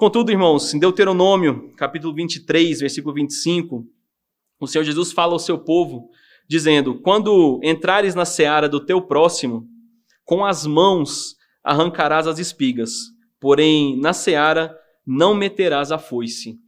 Contudo, 0.00 0.30
irmãos, 0.30 0.72
em 0.72 0.78
Deuteronômio, 0.78 1.74
capítulo 1.76 2.14
23, 2.14 2.80
versículo 2.80 3.14
25, 3.14 3.84
o 4.58 4.66
Senhor 4.66 4.82
Jesus 4.82 5.12
fala 5.12 5.34
ao 5.34 5.38
seu 5.38 5.58
povo, 5.58 6.08
dizendo: 6.48 6.98
Quando 7.02 7.60
entrares 7.62 8.14
na 8.14 8.24
seara 8.24 8.66
do 8.66 8.80
teu 8.80 9.02
próximo, 9.02 9.68
com 10.24 10.42
as 10.42 10.64
mãos 10.64 11.36
arrancarás 11.62 12.26
as 12.26 12.38
espigas, 12.38 12.92
porém 13.38 13.94
na 14.00 14.14
seara 14.14 14.74
não 15.06 15.34
meterás 15.34 15.92
a 15.92 15.98
foice. 15.98 16.58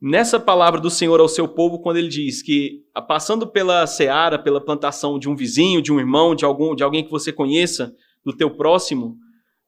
Nessa 0.00 0.38
palavra 0.38 0.80
do 0.80 0.90
Senhor 0.90 1.18
ao 1.18 1.28
seu 1.28 1.48
povo, 1.48 1.80
quando 1.80 1.96
ele 1.96 2.06
diz 2.06 2.40
que 2.40 2.84
passando 3.08 3.48
pela 3.48 3.84
seara, 3.88 4.38
pela 4.38 4.64
plantação 4.64 5.18
de 5.18 5.28
um 5.28 5.34
vizinho, 5.34 5.82
de 5.82 5.92
um 5.92 5.98
irmão, 5.98 6.36
de 6.36 6.44
algum, 6.44 6.72
de 6.76 6.84
alguém 6.84 7.02
que 7.02 7.10
você 7.10 7.32
conheça, 7.32 7.92
do 8.24 8.32
teu 8.32 8.48
próximo, 8.48 9.18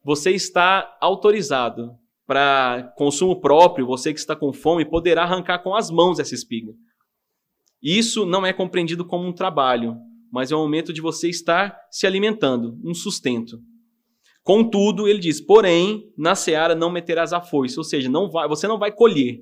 você 0.06 0.30
está 0.30 0.96
autorizado 1.00 1.98
para 2.24 2.94
consumo 2.96 3.40
próprio, 3.40 3.84
você 3.84 4.14
que 4.14 4.20
está 4.20 4.36
com 4.36 4.52
fome, 4.52 4.84
poderá 4.84 5.24
arrancar 5.24 5.58
com 5.58 5.74
as 5.74 5.90
mãos 5.90 6.20
essa 6.20 6.32
espiga. 6.32 6.72
Isso 7.82 8.24
não 8.24 8.46
é 8.46 8.52
compreendido 8.52 9.04
como 9.04 9.26
um 9.26 9.32
trabalho, 9.32 9.96
mas 10.30 10.52
é 10.52 10.56
um 10.56 10.60
momento 10.60 10.92
de 10.92 11.00
você 11.00 11.28
estar 11.28 11.76
se 11.90 12.06
alimentando, 12.06 12.78
um 12.84 12.94
sustento. 12.94 13.60
Contudo, 14.44 15.08
ele 15.08 15.18
diz: 15.18 15.40
porém, 15.40 16.04
na 16.16 16.36
seara 16.36 16.76
não 16.76 16.88
meterás 16.88 17.32
a 17.32 17.40
foice, 17.40 17.76
ou 17.76 17.82
seja, 17.82 18.08
não 18.08 18.30
vai, 18.30 18.46
você 18.46 18.68
não 18.68 18.78
vai 18.78 18.92
colher. 18.92 19.40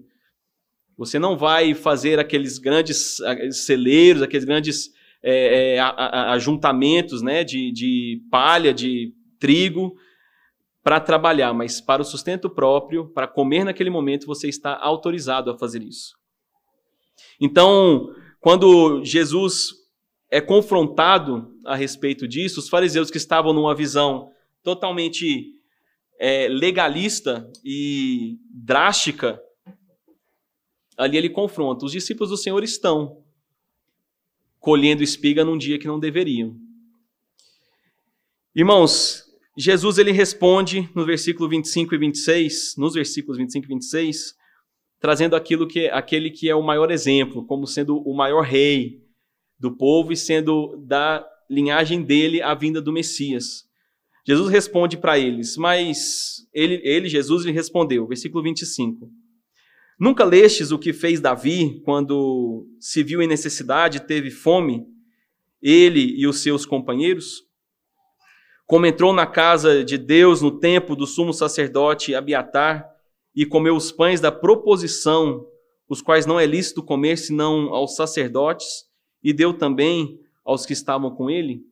Você 0.97 1.19
não 1.19 1.37
vai 1.37 1.75
fazer 1.75 2.19
aqueles 2.19 2.57
grandes 2.57 3.19
celeiros, 3.51 4.23
aqueles 4.23 4.47
grandes 4.47 4.89
é, 5.23 5.75
é, 5.75 5.81
ajuntamentos 5.81 7.21
né, 7.21 7.45
de, 7.45 7.71
de 7.71 8.23
palha, 8.31 8.73
de 8.73 9.13
trigo, 9.39 9.95
para 10.85 11.01
trabalhar, 11.01 11.55
mas 11.55 11.81
para 11.81 12.03
o 12.03 12.05
sustento 12.05 12.51
próprio, 12.51 13.09
para 13.09 13.27
comer 13.27 13.65
naquele 13.65 13.89
momento, 13.89 14.27
você 14.27 14.49
está 14.49 14.79
autorizado 14.79 15.51
a 15.51 15.59
fazer 15.59 15.83
isso. 15.83 16.15
Então, 17.41 18.15
quando 18.39 19.03
Jesus 19.03 19.71
é 20.31 20.43
confrontado 20.43 21.51
a 21.65 21.75
respeito 21.75 22.29
disso, 22.29 22.61
os 22.61 22.69
fariseus 22.69 23.11
que 23.11 23.17
estavam 23.17 23.55
numa 23.55 23.75
visão 23.75 24.31
totalmente 24.63 25.55
é, 26.19 26.49
legalista 26.49 27.51
e 27.65 28.37
drástica 28.51 29.41
ali 30.99 31.17
ele 31.17 31.31
confronta. 31.31 31.87
Os 31.87 31.93
discípulos 31.93 32.31
do 32.31 32.37
Senhor 32.37 32.63
estão 32.63 33.25
colhendo 34.61 35.03
espiga 35.03 35.45
num 35.45 35.57
dia 35.57 35.79
que 35.79 35.87
não 35.87 35.99
deveriam. 35.99 36.57
Irmãos, 38.55 39.24
Jesus 39.57 39.99
ele 39.99 40.11
responde 40.11 40.89
no 40.95 41.05
versículo 41.07 41.49
25 41.49 41.95
e 41.95 41.99
26, 41.99 42.75
nos 42.77 42.95
versículos 42.95 43.39
25 43.39 43.65
e 43.65 43.69
26, 43.69 44.35
trazendo 44.99 45.37
aquilo 45.37 45.69
que 45.69 45.89
aquele 45.89 46.31
que 46.31 46.49
é 46.49 46.55
o 46.55 46.63
maior 46.63 46.91
exemplo, 46.91 47.47
como 47.47 47.67
sendo 47.67 47.99
o 47.99 48.17
maior 48.17 48.43
rei 48.43 49.01
do 49.59 49.77
povo 49.77 50.13
e 50.13 50.17
sendo 50.17 50.77
da 50.85 51.25
linhagem 51.49 52.03
dele 52.03 52.43
a 52.43 52.55
vinda 52.55 52.81
do 52.81 52.93
Messias. 52.93 53.65
Jesus 54.27 54.51
responde 54.51 54.97
para 54.97 55.19
eles, 55.19 55.57
mas 55.57 56.47
ele, 56.53 56.81
ele 56.83 57.09
Jesus 57.09 57.45
lhe 57.45 57.53
respondeu, 57.53 58.07
versículo 58.07 58.43
25. 58.43 59.11
Nunca 60.01 60.25
lestes 60.25 60.73
o 60.73 60.79
que 60.79 60.93
fez 60.93 61.21
Davi 61.21 61.81
quando 61.85 62.67
se 62.81 63.03
viu 63.03 63.23
em 63.23 63.29
necessidade, 63.29 64.01
teve 64.01 64.31
fome, 64.31 64.85
ele 65.63 66.19
e 66.19 66.27
os 66.27 66.39
seus 66.39 66.67
companheiros? 66.67 67.43
Como 68.67 68.87
entrou 68.87 69.13
na 69.13 69.27
casa 69.27 69.85
de 69.85 69.99
Deus 69.99 70.41
no 70.41 70.59
tempo 70.59 70.97
do 70.97 71.07
sumo 71.07 71.33
sacerdote 71.33 72.15
Abiatar 72.15 72.89
e 73.35 73.45
comeu 73.45 73.77
os 73.77 73.93
pães 73.93 74.21
da 74.21 74.33
proposição, 74.33 75.47
os 75.89 76.01
quais 76.01 76.25
não 76.25 76.41
é 76.41 76.47
lícito 76.47 76.83
comer 76.83 77.17
senão 77.19 77.75
aos 77.75 77.95
sacerdotes, 77.97 78.87
e 79.23 79.33
deu 79.33 79.53
também 79.53 80.19
aos 80.45 80.65
que 80.65 80.73
estavam 80.73 81.11
com 81.11 81.29
ele? 81.29 81.63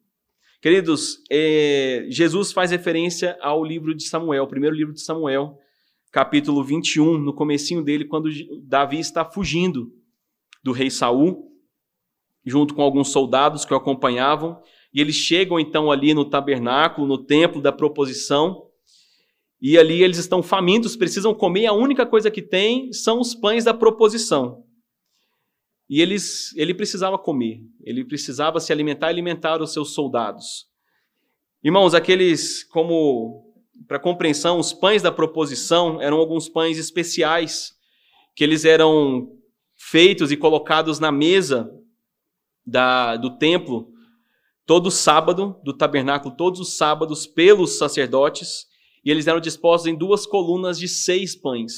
Queridos, 0.61 1.23
é, 1.31 2.07
Jesus 2.09 2.53
faz 2.53 2.71
referência 2.71 3.37
ao 3.41 3.65
livro 3.65 3.95
de 3.95 4.05
Samuel, 4.05 4.45
o 4.45 4.49
primeiro 4.49 4.77
livro 4.77 4.93
de 4.93 5.01
Samuel, 5.01 5.59
capítulo 6.11 6.63
21, 6.63 7.19
no 7.19 7.33
comecinho 7.33 7.83
dele, 7.83 8.05
quando 8.05 8.29
Davi 8.63 8.99
está 8.99 9.25
fugindo 9.25 9.93
do 10.63 10.73
rei 10.73 10.91
Saul, 10.91 11.51
junto 12.45 12.75
com 12.75 12.83
alguns 12.83 13.11
soldados 13.11 13.65
que 13.65 13.73
o 13.73 13.77
acompanhavam, 13.77 14.61
e 14.93 15.01
eles 15.01 15.17
chegam 15.17 15.59
então 15.59 15.91
ali 15.91 16.13
no 16.13 16.25
tabernáculo, 16.25 17.07
no 17.07 17.19
templo 17.19 17.63
da 17.63 17.73
proposição, 17.73 18.67
e 19.61 19.79
ali 19.79 20.03
eles 20.03 20.19
estão 20.19 20.43
famintos, 20.43 20.97
precisam 20.97 21.33
comer, 21.33 21.67
a 21.67 21.73
única 21.73 22.05
coisa 22.05 22.31
que 22.31 22.43
tem 22.43 22.93
são 22.93 23.21
os 23.21 23.35
pães 23.35 23.65
da 23.65 23.73
proposição. 23.73 24.65
E 25.89 26.01
eles, 26.01 26.55
ele 26.57 26.75
precisava 26.75 27.19
comer, 27.19 27.61
ele 27.83 28.05
precisava 28.05 28.59
se 28.59 28.73
alimentar 28.73 29.07
e 29.07 29.11
alimentar 29.11 29.63
os 29.63 29.73
seus 29.73 29.95
soldados. 29.95 30.67
Irmãos, 31.63 31.95
aqueles, 31.95 32.65
como 32.65 33.53
para 33.87 33.99
compreensão, 33.99 34.59
os 34.59 34.73
pães 34.73 35.01
da 35.01 35.13
proposição 35.13 36.01
eram 36.01 36.19
alguns 36.19 36.49
pães 36.49 36.77
especiais 36.77 37.73
que 38.35 38.43
eles 38.43 38.65
eram 38.65 39.29
feitos 39.77 40.33
e 40.33 40.37
colocados 40.37 40.99
na 40.99 41.13
mesa 41.13 41.71
da, 42.67 43.17
do 43.17 43.37
templo 43.39 43.92
todo 44.67 44.91
sábado 44.91 45.61
do 45.65 45.77
tabernáculo, 45.77 46.35
todos 46.37 46.61
os 46.61 46.77
sábados 46.77 47.27
pelos 47.27 47.79
sacerdotes, 47.79 48.67
e 49.05 49.11
eles 49.11 49.27
eram 49.27 49.41
dispostos 49.41 49.87
em 49.87 49.97
duas 49.97 50.27
colunas 50.27 50.79
de 50.79 50.89
seis 50.89 51.35
pães. 51.35 51.73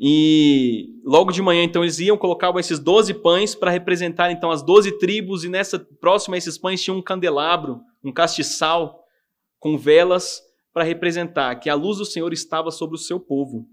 E 0.00 0.86
logo 1.04 1.32
de 1.32 1.42
manhã, 1.42 1.64
então, 1.64 1.82
eles 1.82 1.98
iam, 1.98 2.16
colocavam 2.16 2.60
esses 2.60 2.78
doze 2.78 3.12
pães 3.12 3.54
para 3.54 3.70
representar, 3.70 4.30
então, 4.30 4.50
as 4.50 4.62
doze 4.62 4.96
tribos, 4.98 5.42
e 5.44 5.48
nessa 5.48 5.78
próxima 6.00 6.36
a 6.36 6.38
esses 6.38 6.56
pães 6.56 6.82
tinha 6.82 6.94
um 6.94 7.02
candelabro, 7.02 7.80
um 8.04 8.12
castiçal, 8.12 9.02
com 9.58 9.76
velas 9.76 10.40
para 10.72 10.84
representar 10.84 11.56
que 11.56 11.68
a 11.68 11.74
luz 11.74 11.98
do 11.98 12.04
Senhor 12.04 12.32
estava 12.32 12.70
sobre 12.70 12.94
o 12.94 13.00
seu 13.00 13.18
povo. 13.18 13.66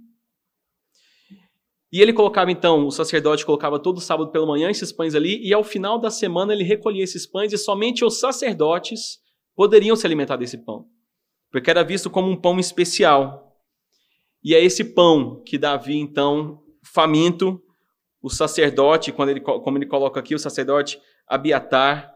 E 1.95 2.01
ele 2.01 2.11
colocava 2.11 2.51
então, 2.51 2.85
o 2.85 2.91
sacerdote 2.91 3.45
colocava 3.45 3.79
todo 3.79 4.01
sábado 4.01 4.29
pela 4.29 4.45
manhã 4.45 4.69
esses 4.69 4.91
pães 4.91 5.15
ali, 5.15 5.41
e 5.41 5.53
ao 5.53 5.63
final 5.63 5.97
da 5.97 6.11
semana 6.11 6.51
ele 6.51 6.65
recolhia 6.65 7.01
esses 7.01 7.25
pães 7.25 7.53
e 7.53 7.57
somente 7.57 8.03
os 8.03 8.19
sacerdotes 8.19 9.19
poderiam 9.55 9.95
se 9.95 10.05
alimentar 10.05 10.35
desse 10.35 10.57
pão, 10.57 10.87
porque 11.49 11.69
era 11.69 11.85
visto 11.85 12.09
como 12.09 12.29
um 12.29 12.35
pão 12.35 12.59
especial. 12.59 13.55
E 14.43 14.53
é 14.53 14.61
esse 14.61 14.83
pão 14.83 15.41
que 15.45 15.57
Davi 15.57 15.95
então, 15.95 16.61
faminto, 16.83 17.63
o 18.21 18.29
sacerdote, 18.29 19.13
quando 19.13 19.29
ele, 19.29 19.39
como 19.39 19.77
ele 19.77 19.85
coloca 19.85 20.19
aqui, 20.19 20.35
o 20.35 20.39
sacerdote 20.39 20.99
Abiatar, 21.25 22.13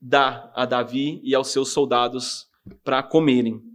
dá 0.00 0.50
a 0.56 0.66
Davi 0.66 1.20
e 1.22 1.36
aos 1.36 1.52
seus 1.52 1.68
soldados 1.68 2.48
para 2.82 3.00
comerem. 3.00 3.69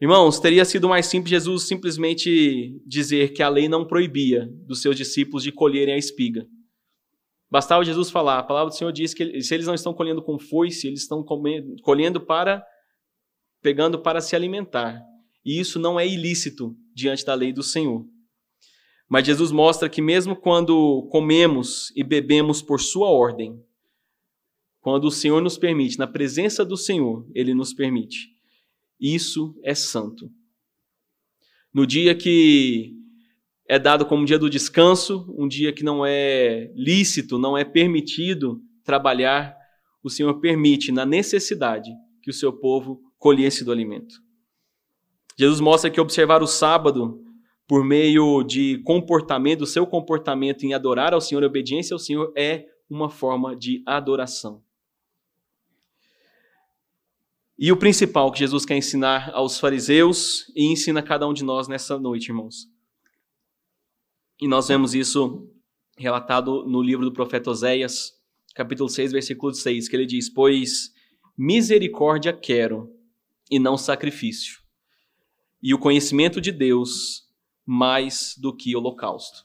Irmãos, 0.00 0.40
teria 0.40 0.64
sido 0.64 0.88
mais 0.88 1.04
simples 1.06 1.30
Jesus 1.30 1.64
simplesmente 1.64 2.80
dizer 2.86 3.34
que 3.34 3.42
a 3.42 3.50
lei 3.50 3.68
não 3.68 3.86
proibia 3.86 4.48
dos 4.66 4.80
seus 4.80 4.96
discípulos 4.96 5.42
de 5.42 5.52
colherem 5.52 5.92
a 5.92 5.98
espiga. 5.98 6.46
Bastava 7.50 7.84
Jesus 7.84 8.10
falar, 8.10 8.38
a 8.38 8.42
palavra 8.42 8.70
do 8.70 8.76
Senhor 8.76 8.92
diz 8.92 9.12
que 9.12 9.42
se 9.42 9.52
eles 9.52 9.66
não 9.66 9.74
estão 9.74 9.92
colhendo 9.92 10.22
com 10.22 10.38
foice, 10.38 10.86
eles 10.86 11.02
estão 11.02 11.22
colhendo 11.82 12.18
para, 12.18 12.64
pegando 13.60 14.00
para 14.00 14.22
se 14.22 14.34
alimentar. 14.34 15.02
E 15.44 15.60
isso 15.60 15.78
não 15.78 16.00
é 16.00 16.06
ilícito 16.08 16.74
diante 16.94 17.24
da 17.24 17.34
lei 17.34 17.52
do 17.52 17.62
Senhor. 17.62 18.06
Mas 19.06 19.26
Jesus 19.26 19.50
mostra 19.50 19.88
que 19.90 20.00
mesmo 20.00 20.34
quando 20.34 21.08
comemos 21.10 21.92
e 21.94 22.02
bebemos 22.02 22.62
por 22.62 22.80
sua 22.80 23.10
ordem, 23.10 23.62
quando 24.80 25.04
o 25.04 25.10
Senhor 25.10 25.42
nos 25.42 25.58
permite, 25.58 25.98
na 25.98 26.06
presença 26.06 26.64
do 26.64 26.76
Senhor, 26.76 27.28
Ele 27.34 27.52
nos 27.52 27.74
permite. 27.74 28.39
Isso 29.00 29.58
é 29.64 29.74
santo. 29.74 30.30
No 31.72 31.86
dia 31.86 32.14
que 32.14 32.92
é 33.68 33.78
dado 33.78 34.04
como 34.04 34.26
dia 34.26 34.38
do 34.38 34.50
descanso, 34.50 35.32
um 35.38 35.46
dia 35.46 35.72
que 35.72 35.84
não 35.84 36.04
é 36.04 36.72
lícito, 36.74 37.38
não 37.38 37.56
é 37.56 37.64
permitido 37.64 38.60
trabalhar, 38.84 39.56
o 40.02 40.10
Senhor 40.10 40.40
permite, 40.40 40.90
na 40.90 41.06
necessidade, 41.06 41.90
que 42.22 42.30
o 42.30 42.34
seu 42.34 42.52
povo 42.52 43.00
colhesse 43.16 43.64
do 43.64 43.70
alimento. 43.70 44.16
Jesus 45.38 45.60
mostra 45.60 45.90
que 45.90 46.00
observar 46.00 46.42
o 46.42 46.46
sábado 46.46 47.22
por 47.66 47.84
meio 47.84 48.42
de 48.42 48.78
comportamento, 48.78 49.62
o 49.62 49.66
seu 49.66 49.86
comportamento 49.86 50.64
em 50.64 50.74
adorar 50.74 51.14
ao 51.14 51.20
Senhor, 51.20 51.44
obediência 51.44 51.94
ao 51.94 51.98
Senhor, 52.00 52.32
é 52.36 52.66
uma 52.88 53.08
forma 53.08 53.54
de 53.54 53.82
adoração. 53.86 54.62
E 57.62 57.70
o 57.70 57.76
principal 57.76 58.32
que 58.32 58.38
Jesus 58.38 58.64
quer 58.64 58.78
ensinar 58.78 59.32
aos 59.34 59.60
fariseus 59.60 60.50
e 60.56 60.64
ensina 60.72 61.00
a 61.00 61.02
cada 61.02 61.28
um 61.28 61.34
de 61.34 61.44
nós 61.44 61.68
nessa 61.68 61.98
noite, 61.98 62.28
irmãos. 62.28 62.66
E 64.40 64.48
nós 64.48 64.68
vemos 64.68 64.94
isso 64.94 65.46
relatado 65.94 66.64
no 66.66 66.80
livro 66.80 67.04
do 67.04 67.12
profeta 67.12 67.50
Oséias, 67.50 68.14
capítulo 68.54 68.88
6, 68.88 69.12
versículo 69.12 69.52
6, 69.52 69.90
que 69.90 69.94
ele 69.94 70.06
diz: 70.06 70.30
Pois 70.30 70.90
misericórdia 71.36 72.32
quero 72.32 72.90
e 73.50 73.58
não 73.58 73.76
sacrifício, 73.76 74.60
e 75.62 75.74
o 75.74 75.78
conhecimento 75.78 76.40
de 76.40 76.52
Deus 76.52 77.28
mais 77.66 78.34
do 78.38 78.56
que 78.56 78.74
holocausto. 78.74 79.44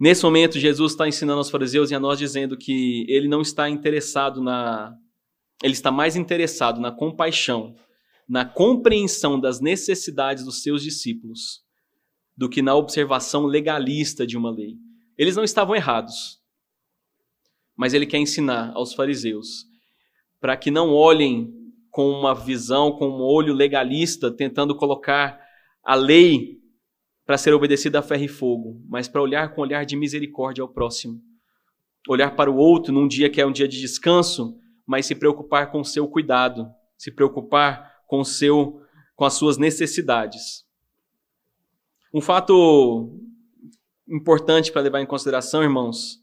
Nesse 0.00 0.24
momento, 0.24 0.58
Jesus 0.58 0.94
está 0.94 1.06
ensinando 1.06 1.38
aos 1.38 1.48
fariseus 1.48 1.92
e 1.92 1.94
a 1.94 2.00
nós 2.00 2.18
dizendo 2.18 2.58
que 2.58 3.06
ele 3.08 3.28
não 3.28 3.40
está 3.40 3.70
interessado 3.70 4.42
na. 4.42 4.98
Ele 5.62 5.72
está 5.72 5.90
mais 5.90 6.14
interessado 6.16 6.80
na 6.80 6.92
compaixão, 6.92 7.74
na 8.28 8.44
compreensão 8.44 9.40
das 9.40 9.60
necessidades 9.60 10.44
dos 10.44 10.62
seus 10.62 10.82
discípulos, 10.82 11.62
do 12.36 12.48
que 12.48 12.62
na 12.62 12.74
observação 12.74 13.46
legalista 13.46 14.26
de 14.26 14.36
uma 14.36 14.50
lei. 14.50 14.76
Eles 15.18 15.36
não 15.36 15.44
estavam 15.44 15.74
errados, 15.74 16.40
mas 17.76 17.94
ele 17.94 18.06
quer 18.06 18.18
ensinar 18.18 18.72
aos 18.74 18.94
fariseus 18.94 19.66
para 20.40 20.56
que 20.56 20.72
não 20.72 20.92
olhem 20.92 21.54
com 21.88 22.10
uma 22.10 22.34
visão, 22.34 22.90
com 22.90 23.08
um 23.08 23.22
olho 23.22 23.54
legalista, 23.54 24.28
tentando 24.28 24.74
colocar 24.74 25.40
a 25.84 25.94
lei 25.94 26.58
para 27.24 27.38
ser 27.38 27.54
obedecida 27.54 28.00
a 28.00 28.02
ferro 28.02 28.24
e 28.24 28.28
fogo, 28.28 28.82
mas 28.88 29.06
para 29.06 29.22
olhar 29.22 29.54
com 29.54 29.60
olhar 29.60 29.84
de 29.84 29.94
misericórdia 29.94 30.62
ao 30.62 30.68
próximo. 30.68 31.20
Olhar 32.08 32.34
para 32.34 32.50
o 32.50 32.56
outro 32.56 32.92
num 32.92 33.06
dia 33.06 33.30
que 33.30 33.40
é 33.40 33.46
um 33.46 33.52
dia 33.52 33.68
de 33.68 33.80
descanso, 33.80 34.58
mas 34.92 35.06
se 35.06 35.14
preocupar 35.14 35.72
com 35.72 35.80
o 35.80 35.84
seu 35.86 36.06
cuidado, 36.06 36.70
se 36.98 37.10
preocupar 37.10 38.02
com 38.06 38.20
o 38.20 38.24
seu 38.26 38.82
com 39.16 39.24
as 39.24 39.32
suas 39.32 39.56
necessidades. 39.56 40.66
Um 42.12 42.20
fato 42.20 43.18
importante 44.06 44.70
para 44.70 44.82
levar 44.82 45.00
em 45.00 45.06
consideração, 45.06 45.62
irmãos, 45.62 46.20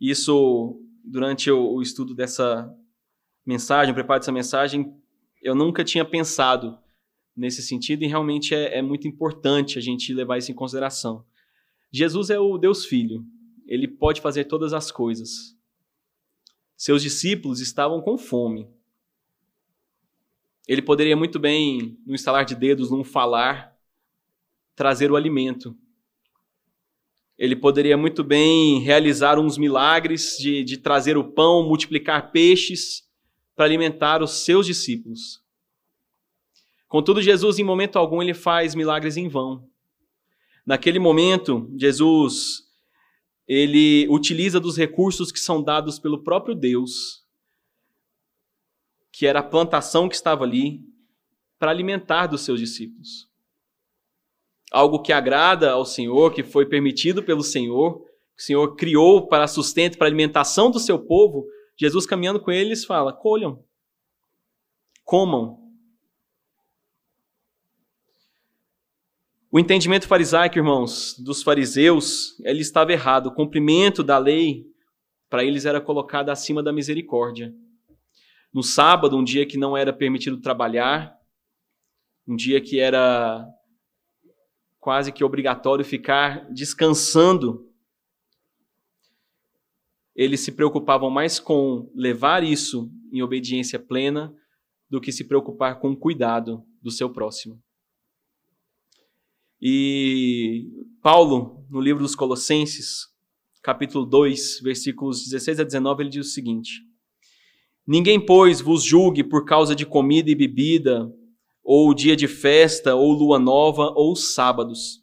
isso 0.00 0.80
durante 1.04 1.50
o, 1.50 1.82
estudo 1.82 2.14
dessa 2.14 2.74
mensagem, 3.44 3.92
o 3.92 3.94
preparo 3.94 4.20
dessa 4.20 4.32
mensagem, 4.32 4.96
eu 5.42 5.54
nunca 5.54 5.84
tinha 5.84 6.04
pensado 6.04 6.78
nesse 7.36 7.60
sentido 7.60 8.04
e 8.04 8.06
realmente 8.06 8.54
é, 8.54 8.78
é 8.78 8.80
muito 8.80 9.06
importante 9.06 9.78
a 9.78 9.82
gente 9.82 10.14
levar 10.14 10.38
isso 10.38 10.50
em 10.50 10.54
consideração. 10.54 11.26
Jesus 11.92 12.30
é 12.30 12.38
o 12.38 12.56
Deus 12.56 12.86
Filho, 12.86 13.22
ele 13.66 13.86
pode 13.86 14.22
fazer 14.22 14.44
todas 14.44 14.72
as 14.72 14.90
coisas. 14.90 15.57
Seus 16.78 17.02
discípulos 17.02 17.58
estavam 17.58 18.00
com 18.00 18.16
fome. 18.16 18.68
Ele 20.68 20.80
poderia 20.80 21.16
muito 21.16 21.36
bem, 21.36 21.98
no 22.06 22.14
instalar 22.14 22.44
de 22.44 22.54
dedos, 22.54 22.88
num 22.88 23.02
falar, 23.02 23.76
trazer 24.76 25.10
o 25.10 25.16
alimento. 25.16 25.76
Ele 27.36 27.56
poderia 27.56 27.96
muito 27.96 28.22
bem 28.22 28.78
realizar 28.78 29.40
uns 29.40 29.58
milagres 29.58 30.36
de, 30.38 30.62
de 30.62 30.76
trazer 30.76 31.18
o 31.18 31.24
pão, 31.24 31.64
multiplicar 31.64 32.30
peixes 32.30 33.08
para 33.56 33.64
alimentar 33.64 34.22
os 34.22 34.44
seus 34.44 34.64
discípulos. 34.64 35.42
Contudo, 36.86 37.20
Jesus, 37.20 37.58
em 37.58 37.64
momento 37.64 37.98
algum, 37.98 38.22
ele 38.22 38.34
faz 38.34 38.76
milagres 38.76 39.16
em 39.16 39.26
vão. 39.26 39.68
Naquele 40.64 41.00
momento, 41.00 41.68
Jesus 41.76 42.67
ele 43.48 44.06
utiliza 44.10 44.60
dos 44.60 44.76
recursos 44.76 45.32
que 45.32 45.40
são 45.40 45.62
dados 45.62 45.98
pelo 45.98 46.22
próprio 46.22 46.54
Deus, 46.54 47.24
que 49.10 49.26
era 49.26 49.40
a 49.40 49.42
plantação 49.42 50.06
que 50.06 50.14
estava 50.14 50.44
ali, 50.44 50.86
para 51.58 51.70
alimentar 51.70 52.26
dos 52.26 52.42
seus 52.42 52.60
discípulos. 52.60 53.26
Algo 54.70 55.00
que 55.00 55.14
agrada 55.14 55.72
ao 55.72 55.86
Senhor, 55.86 56.32
que 56.34 56.44
foi 56.44 56.66
permitido 56.66 57.22
pelo 57.22 57.42
Senhor, 57.42 58.04
que 58.36 58.42
o 58.42 58.44
Senhor 58.44 58.76
criou 58.76 59.26
para 59.26 59.48
sustento, 59.48 59.96
para 59.96 60.06
alimentação 60.06 60.70
do 60.70 60.78
seu 60.78 60.98
povo, 60.98 61.46
Jesus 61.74 62.04
caminhando 62.04 62.38
com 62.38 62.50
eles 62.50 62.84
fala: 62.84 63.12
colham, 63.12 63.64
comam. 65.04 65.67
O 69.50 69.58
entendimento 69.58 70.06
farisaico, 70.06 70.58
irmãos, 70.58 71.16
dos 71.18 71.42
fariseus, 71.42 72.38
ele 72.40 72.60
estava 72.60 72.92
errado. 72.92 73.28
O 73.28 73.34
cumprimento 73.34 74.02
da 74.02 74.18
lei 74.18 74.66
para 75.30 75.42
eles 75.42 75.64
era 75.64 75.80
colocado 75.80 76.28
acima 76.28 76.62
da 76.62 76.72
misericórdia. 76.72 77.54
No 78.52 78.62
sábado, 78.62 79.16
um 79.16 79.24
dia 79.24 79.46
que 79.46 79.56
não 79.56 79.74
era 79.74 79.92
permitido 79.92 80.40
trabalhar, 80.40 81.16
um 82.26 82.36
dia 82.36 82.60
que 82.60 82.78
era 82.78 83.46
quase 84.78 85.12
que 85.12 85.24
obrigatório 85.24 85.84
ficar 85.84 86.46
descansando 86.52 87.66
eles 90.14 90.40
se 90.40 90.50
preocupavam 90.50 91.08
mais 91.08 91.38
com 91.38 91.90
levar 91.94 92.42
isso 92.42 92.90
em 93.12 93.22
obediência 93.22 93.78
plena 93.78 94.34
do 94.90 95.00
que 95.00 95.12
se 95.12 95.24
preocupar 95.24 95.78
com 95.78 95.92
o 95.92 95.96
cuidado 95.96 96.66
do 96.82 96.90
seu 96.90 97.08
próximo. 97.08 97.62
E 99.60 100.66
Paulo, 101.02 101.66
no 101.70 101.80
livro 101.80 102.02
dos 102.02 102.14
Colossenses, 102.14 103.06
capítulo 103.62 104.06
2, 104.06 104.60
versículos 104.62 105.24
16 105.24 105.60
a 105.60 105.64
19, 105.64 106.02
ele 106.02 106.10
diz 106.10 106.26
o 106.26 106.30
seguinte: 106.30 106.80
Ninguém, 107.86 108.24
pois, 108.24 108.60
vos 108.60 108.82
julgue 108.82 109.24
por 109.24 109.44
causa 109.44 109.74
de 109.74 109.84
comida 109.84 110.30
e 110.30 110.34
bebida, 110.34 111.10
ou 111.62 111.92
dia 111.92 112.14
de 112.14 112.28
festa, 112.28 112.94
ou 112.94 113.12
lua 113.12 113.38
nova, 113.38 113.92
ou 113.96 114.14
sábados, 114.14 115.02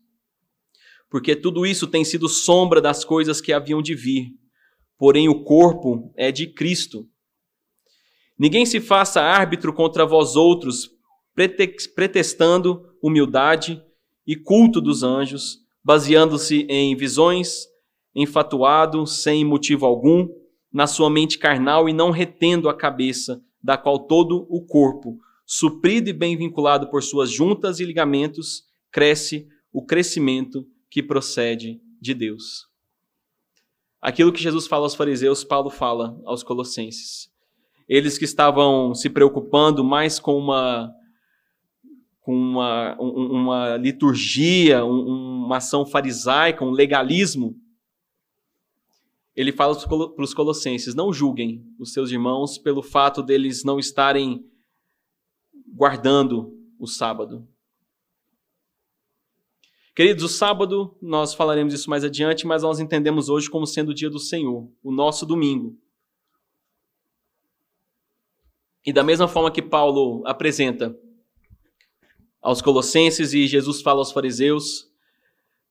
porque 1.09 1.35
tudo 1.35 1.65
isso 1.65 1.87
tem 1.87 2.03
sido 2.03 2.29
sombra 2.29 2.81
das 2.81 3.03
coisas 3.03 3.41
que 3.41 3.53
haviam 3.53 3.81
de 3.81 3.93
vir 3.93 4.33
porém 4.97 5.27
o 5.27 5.43
corpo 5.43 6.13
é 6.15 6.31
de 6.31 6.47
Cristo. 6.47 7.07
Ninguém 8.37 8.65
se 8.65 8.79
faça 8.81 9.21
árbitro 9.21 9.73
contra 9.73 10.05
vós 10.05 10.35
outros, 10.35 10.89
pretextando 11.95 12.81
humildade 13.01 13.81
e 14.25 14.35
culto 14.35 14.81
dos 14.81 15.03
anjos, 15.03 15.59
baseando-se 15.83 16.65
em 16.69 16.95
visões, 16.95 17.67
enfatuado, 18.15 19.05
sem 19.05 19.43
motivo 19.45 19.85
algum, 19.85 20.27
na 20.71 20.87
sua 20.87 21.09
mente 21.09 21.37
carnal 21.37 21.87
e 21.87 21.93
não 21.93 22.11
retendo 22.11 22.67
a 22.67 22.73
cabeça, 22.73 23.41
da 23.63 23.77
qual 23.77 23.99
todo 23.99 24.45
o 24.49 24.65
corpo, 24.65 25.17
suprido 25.45 26.09
e 26.09 26.13
bem 26.13 26.35
vinculado 26.35 26.89
por 26.89 27.03
suas 27.03 27.29
juntas 27.29 27.79
e 27.79 27.85
ligamentos, 27.85 28.63
cresce 28.91 29.47
o 29.71 29.85
crescimento 29.85 30.65
que 30.89 31.03
procede 31.03 31.81
de 32.01 32.13
Deus. 32.13 32.67
Aquilo 34.01 34.31
que 34.31 34.41
Jesus 34.41 34.67
fala 34.67 34.85
aos 34.85 34.95
fariseus, 34.95 35.43
Paulo 35.43 35.69
fala 35.69 36.19
aos 36.25 36.43
colossenses. 36.43 37.29
Eles 37.87 38.17
que 38.17 38.25
estavam 38.25 38.93
se 38.93 39.09
preocupando 39.09 39.83
mais 39.83 40.19
com 40.19 40.37
uma, 40.37 40.93
com 42.25 42.35
uma, 42.35 42.99
uma 42.99 43.77
liturgia, 43.77 44.83
uma 44.83 45.57
ação 45.57 45.85
farisaica, 45.85 46.65
um 46.65 46.71
legalismo, 46.71 47.55
ele 49.35 49.51
fala 49.51 49.75
para 49.77 50.23
os 50.23 50.33
colossenses: 50.33 50.95
não 50.95 51.13
julguem 51.13 51.63
os 51.77 51.93
seus 51.93 52.09
irmãos 52.09 52.57
pelo 52.57 52.81
fato 52.81 53.21
deles 53.21 53.63
não 53.63 53.77
estarem 53.77 54.43
guardando 55.67 56.51
o 56.79 56.87
sábado. 56.87 57.47
Queridos, 59.95 60.23
o 60.23 60.27
sábado, 60.27 60.97
nós 60.99 61.35
falaremos 61.35 61.75
isso 61.75 61.91
mais 61.91 62.03
adiante, 62.03 62.47
mas 62.47 62.63
nós 62.63 62.79
entendemos 62.79 63.29
hoje 63.29 63.51
como 63.51 63.67
sendo 63.67 63.89
o 63.89 63.93
dia 63.93 64.09
do 64.09 64.19
Senhor, 64.19 64.67
o 64.81 64.91
nosso 64.91 65.27
domingo. 65.27 65.77
E 68.83 68.91
da 68.91 69.03
mesma 69.03 69.27
forma 69.27 69.51
que 69.51 69.61
Paulo 69.61 70.23
apresenta 70.25 70.99
aos 72.45 72.61
Colossenses 72.61 73.33
e 73.33 73.47
Jesus 73.47 73.81
fala 73.81 74.01
aos 74.01 74.11
fariseus, 74.11 74.87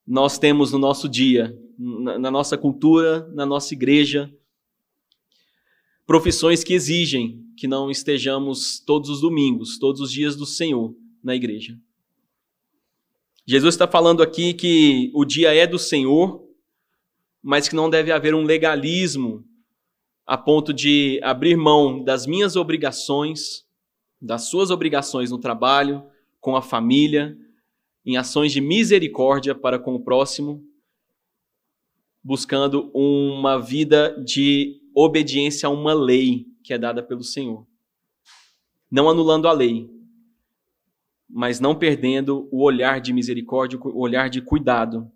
nós 0.04 0.40
temos 0.40 0.72
no 0.72 0.78
nosso 0.78 1.08
dia, 1.08 1.56
na 1.78 2.32
nossa 2.32 2.58
cultura, 2.58 3.28
na 3.32 3.46
nossa 3.46 3.72
igreja, 3.72 4.28
profissões 6.04 6.64
que 6.64 6.74
exigem 6.74 7.40
que 7.56 7.68
não 7.68 7.92
estejamos 7.92 8.80
todos 8.80 9.08
os 9.08 9.20
domingos, 9.20 9.78
todos 9.78 10.00
os 10.00 10.10
dias 10.10 10.34
do 10.34 10.44
Senhor 10.44 10.92
na 11.22 11.36
igreja. 11.36 11.78
Jesus 13.46 13.76
está 13.76 13.86
falando 13.86 14.20
aqui 14.20 14.52
que 14.52 15.12
o 15.14 15.24
dia 15.24 15.54
é 15.54 15.68
do 15.68 15.78
Senhor, 15.78 16.44
mas 17.40 17.68
que 17.68 17.76
não 17.76 17.88
deve 17.88 18.10
haver 18.10 18.34
um 18.34 18.42
legalismo 18.42 19.44
a 20.26 20.36
ponto 20.36 20.72
de 20.72 21.20
abrir 21.22 21.56
mão 21.56 22.02
das 22.02 22.26
minhas 22.26 22.56
obrigações, 22.56 23.64
das 24.20 24.48
suas 24.48 24.72
obrigações 24.72 25.30
no 25.30 25.38
trabalho, 25.38 26.04
com 26.44 26.56
a 26.56 26.60
família, 26.60 27.34
em 28.04 28.18
ações 28.18 28.52
de 28.52 28.60
misericórdia 28.60 29.54
para 29.54 29.78
com 29.78 29.94
o 29.94 30.04
próximo, 30.04 30.62
buscando 32.22 32.90
uma 32.92 33.58
vida 33.58 34.14
de 34.22 34.78
obediência 34.94 35.66
a 35.66 35.72
uma 35.72 35.94
lei 35.94 36.44
que 36.62 36.74
é 36.74 36.78
dada 36.78 37.02
pelo 37.02 37.22
Senhor. 37.22 37.66
Não 38.90 39.08
anulando 39.08 39.48
a 39.48 39.52
lei, 39.52 39.88
mas 41.26 41.60
não 41.60 41.74
perdendo 41.74 42.46
o 42.52 42.62
olhar 42.62 43.00
de 43.00 43.14
misericórdia, 43.14 43.78
o 43.82 44.02
olhar 44.02 44.28
de 44.28 44.42
cuidado 44.42 45.10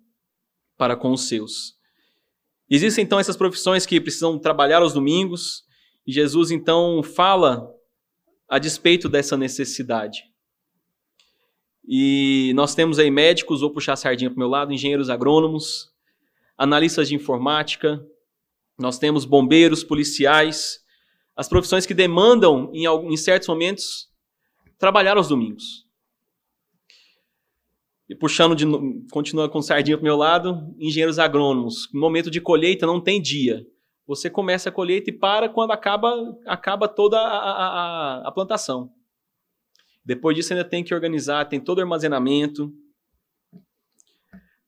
para 0.79 0.95
com 0.95 1.11
os 1.11 1.27
seus. 1.27 1.75
Existem 2.67 3.05
então 3.05 3.19
essas 3.19 3.37
profissões 3.37 3.85
que 3.85 4.01
precisam 4.01 4.39
trabalhar 4.39 4.81
aos 4.81 4.93
domingos, 4.93 5.63
e 6.07 6.11
Jesus 6.11 6.49
então 6.49 7.03
fala 7.03 7.71
a 8.49 8.57
despeito 8.57 9.07
dessa 9.07 9.37
necessidade. 9.37 10.28
E 11.87 12.51
nós 12.55 12.75
temos 12.75 12.99
aí 12.99 13.09
médicos, 13.09 13.61
vou 13.61 13.71
puxar 13.71 13.93
a 13.93 13.97
sardinha 13.97 14.29
para 14.29 14.35
o 14.35 14.39
meu 14.39 14.49
lado, 14.49 14.73
engenheiros 14.73 15.09
agrônomos, 15.09 15.91
analistas 16.57 17.07
de 17.07 17.15
informática, 17.15 18.05
nós 18.77 18.97
temos 18.97 19.25
bombeiros, 19.25 19.83
policiais, 19.83 20.79
as 21.35 21.49
profissões 21.49 21.85
que 21.85 21.93
demandam, 21.93 22.71
em, 22.73 22.85
em 22.85 23.17
certos 23.17 23.47
momentos, 23.47 24.09
trabalhar 24.77 25.17
aos 25.17 25.27
domingos. 25.27 25.85
E 28.07 28.15
puxando 28.15 28.55
de 28.55 28.65
continua 29.11 29.47
com 29.47 29.61
sardinha 29.61 29.97
para 29.97 30.01
o 30.01 30.05
meu 30.05 30.15
lado, 30.15 30.73
engenheiros 30.79 31.19
agrônomos. 31.19 31.89
No 31.93 31.99
momento 31.99 32.31
de 32.31 32.41
colheita 32.41 32.87
não 32.87 32.99
tem 32.99 33.21
dia. 33.21 33.65
Você 34.07 34.29
começa 34.29 34.69
a 34.69 34.71
colheita 34.71 35.11
e 35.11 35.13
para 35.13 35.47
quando 35.47 35.71
acaba, 35.71 36.11
acaba 36.47 36.87
toda 36.87 37.19
a, 37.19 37.27
a, 37.27 38.27
a 38.27 38.31
plantação. 38.31 38.91
Depois 40.09 40.35
disso 40.35 40.51
ainda 40.53 40.65
tem 40.65 40.83
que 40.83 40.91
organizar, 40.91 41.45
tem 41.45 41.59
todo 41.59 41.77
o 41.77 41.81
armazenamento, 41.81 42.73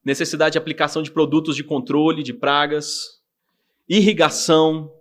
necessidade 0.06 0.54
de 0.54 0.60
aplicação 0.60 1.02
de 1.02 1.10
produtos 1.10 1.56
de 1.56 1.64
controle 1.64 2.22
de 2.22 2.32
pragas, 2.32 3.20
irrigação, 3.90 4.94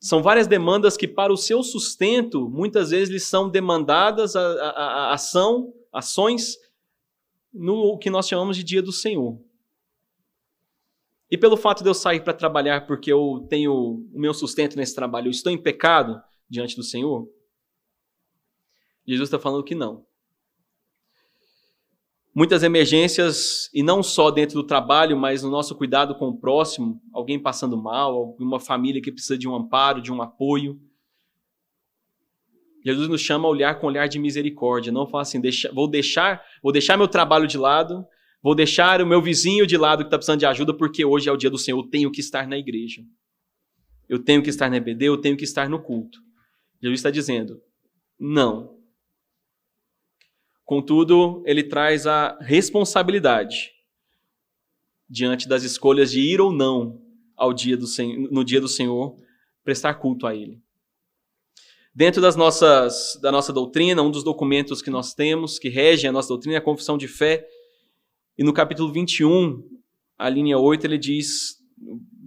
são 0.00 0.20
várias 0.20 0.48
demandas 0.48 0.96
que, 0.96 1.06
para 1.06 1.32
o 1.32 1.36
seu 1.36 1.62
sustento, 1.62 2.50
muitas 2.50 2.90
vezes 2.90 3.08
lhes 3.08 3.22
são 3.22 3.48
demandadas 3.48 4.34
a, 4.34 4.40
a, 4.40 4.70
a 4.70 5.14
ação, 5.14 5.72
ações 5.92 6.56
no 7.54 7.96
que 7.98 8.10
nós 8.10 8.26
chamamos 8.26 8.56
de 8.56 8.64
dia 8.64 8.82
do 8.82 8.90
Senhor. 8.90 9.40
E 11.30 11.38
pelo 11.38 11.56
fato 11.56 11.84
de 11.84 11.88
eu 11.88 11.94
sair 11.94 12.24
para 12.24 12.34
trabalhar 12.34 12.84
porque 12.84 13.12
eu 13.12 13.46
tenho 13.48 13.72
o 14.12 14.18
meu 14.18 14.34
sustento 14.34 14.76
nesse 14.76 14.96
trabalho, 14.96 15.28
eu 15.28 15.30
estou 15.30 15.52
em 15.52 15.62
pecado 15.62 16.20
diante 16.50 16.74
do 16.74 16.82
Senhor? 16.82 17.28
Jesus 19.08 19.28
está 19.28 19.38
falando 19.38 19.64
que 19.64 19.74
não 19.74 20.06
muitas 22.38 22.62
emergências, 22.62 23.68
e 23.74 23.82
não 23.82 24.00
só 24.00 24.30
dentro 24.30 24.54
do 24.54 24.62
trabalho, 24.62 25.16
mas 25.16 25.42
no 25.42 25.50
nosso 25.50 25.74
cuidado 25.74 26.14
com 26.14 26.28
o 26.28 26.38
próximo, 26.38 27.02
alguém 27.12 27.36
passando 27.36 27.76
mal, 27.76 28.14
alguma 28.14 28.60
família 28.60 29.02
que 29.02 29.10
precisa 29.10 29.36
de 29.36 29.48
um 29.48 29.56
amparo, 29.56 30.00
de 30.00 30.12
um 30.12 30.22
apoio. 30.22 30.80
Jesus 32.84 33.08
nos 33.08 33.20
chama 33.20 33.48
a 33.48 33.50
olhar 33.50 33.80
com 33.80 33.88
olhar 33.88 34.06
de 34.06 34.20
misericórdia, 34.20 34.92
não 34.92 35.04
fala 35.04 35.22
assim, 35.22 35.40
deixa, 35.40 35.72
vou 35.72 35.88
deixar, 35.88 36.40
vou 36.62 36.70
deixar 36.70 36.96
meu 36.96 37.08
trabalho 37.08 37.48
de 37.48 37.58
lado, 37.58 38.06
vou 38.40 38.54
deixar 38.54 39.02
o 39.02 39.06
meu 39.06 39.20
vizinho 39.20 39.66
de 39.66 39.76
lado 39.76 40.04
que 40.04 40.06
está 40.06 40.16
precisando 40.16 40.38
de 40.38 40.46
ajuda, 40.46 40.72
porque 40.72 41.04
hoje 41.04 41.28
é 41.28 41.32
o 41.32 41.36
dia 41.36 41.50
do 41.50 41.58
Senhor, 41.58 41.76
eu 41.76 41.90
tenho 41.90 42.08
que 42.08 42.20
estar 42.20 42.46
na 42.46 42.56
igreja. 42.56 43.02
Eu 44.08 44.22
tenho 44.22 44.44
que 44.44 44.48
estar 44.48 44.70
na 44.70 44.76
EBD, 44.76 45.06
eu 45.06 45.16
tenho 45.16 45.36
que 45.36 45.42
estar 45.42 45.68
no 45.68 45.82
culto. 45.82 46.20
Jesus 46.80 47.00
está 47.00 47.10
dizendo, 47.10 47.60
não, 48.16 48.77
Contudo, 50.68 51.42
ele 51.46 51.62
traz 51.62 52.06
a 52.06 52.36
responsabilidade 52.42 53.72
diante 55.08 55.48
das 55.48 55.62
escolhas 55.62 56.10
de 56.10 56.20
ir 56.20 56.42
ou 56.42 56.52
não 56.52 57.00
ao 57.34 57.54
dia 57.54 57.74
do 57.74 57.86
Senhor, 57.86 58.30
no 58.30 58.44
dia 58.44 58.60
do 58.60 58.68
Senhor, 58.68 59.16
prestar 59.64 59.94
culto 59.94 60.26
a 60.26 60.36
ele. 60.36 60.60
Dentro 61.94 62.20
das 62.20 62.36
nossas, 62.36 63.18
da 63.22 63.32
nossa 63.32 63.50
doutrina, 63.50 64.02
um 64.02 64.10
dos 64.10 64.22
documentos 64.22 64.82
que 64.82 64.90
nós 64.90 65.14
temos, 65.14 65.58
que 65.58 65.70
rege 65.70 66.06
a 66.06 66.12
nossa 66.12 66.28
doutrina, 66.28 66.56
é 66.56 66.58
a 66.58 66.62
confissão 66.62 66.98
de 66.98 67.08
fé. 67.08 67.48
E 68.36 68.44
no 68.44 68.52
capítulo 68.52 68.92
21, 68.92 69.66
a 70.18 70.28
linha 70.28 70.58
8, 70.58 70.84
ele 70.84 70.98
diz, 70.98 71.56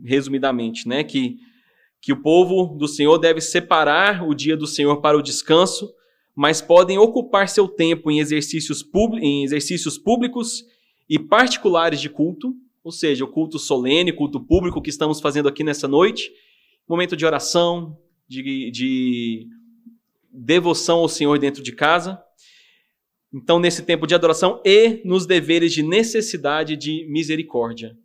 resumidamente, 0.03 0.87
né, 0.87 1.03
que, 1.03 1.37
que 2.01 2.11
o 2.11 2.19
povo 2.23 2.75
do 2.75 2.87
Senhor 2.87 3.19
deve 3.19 3.39
separar 3.39 4.27
o 4.27 4.33
dia 4.33 4.57
do 4.57 4.65
Senhor 4.65 4.99
para 4.99 5.15
o 5.15 5.21
descanso, 5.21 5.93
mas 6.35 6.61
podem 6.61 6.97
ocupar 6.97 7.49
seu 7.49 7.67
tempo 7.67 8.09
em 8.09 8.19
exercícios, 8.19 8.83
em 9.21 9.43
exercícios 9.43 9.97
públicos 9.97 10.63
e 11.09 11.19
particulares 11.19 11.99
de 11.99 12.09
culto, 12.09 12.55
ou 12.83 12.91
seja, 12.91 13.23
o 13.23 13.27
culto 13.27 13.59
solene, 13.59 14.13
culto 14.13 14.39
público 14.39 14.81
que 14.81 14.89
estamos 14.89 15.19
fazendo 15.19 15.47
aqui 15.47 15.63
nessa 15.63 15.87
noite, 15.87 16.31
momento 16.87 17.15
de 17.15 17.25
oração, 17.25 17.97
de, 18.27 18.71
de 18.71 19.47
devoção 20.31 20.99
ao 20.99 21.09
Senhor 21.09 21.37
dentro 21.37 21.61
de 21.61 21.71
casa. 21.73 22.21
Então, 23.33 23.59
nesse 23.59 23.83
tempo 23.83 24.07
de 24.07 24.15
adoração 24.15 24.61
e 24.65 25.01
nos 25.05 25.25
deveres 25.25 25.73
de 25.73 25.83
necessidade 25.83 26.75
de 26.75 27.05
misericórdia, 27.09 27.97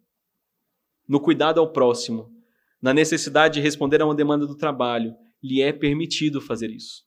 no 1.08 1.20
cuidado 1.20 1.60
ao 1.60 1.72
próximo, 1.72 2.30
na 2.80 2.92
necessidade 2.92 3.54
de 3.54 3.60
responder 3.60 4.02
a 4.02 4.04
uma 4.04 4.14
demanda 4.14 4.46
do 4.46 4.56
trabalho, 4.56 5.14
lhe 5.42 5.62
é 5.62 5.72
permitido 5.72 6.40
fazer 6.40 6.70
isso. 6.70 7.04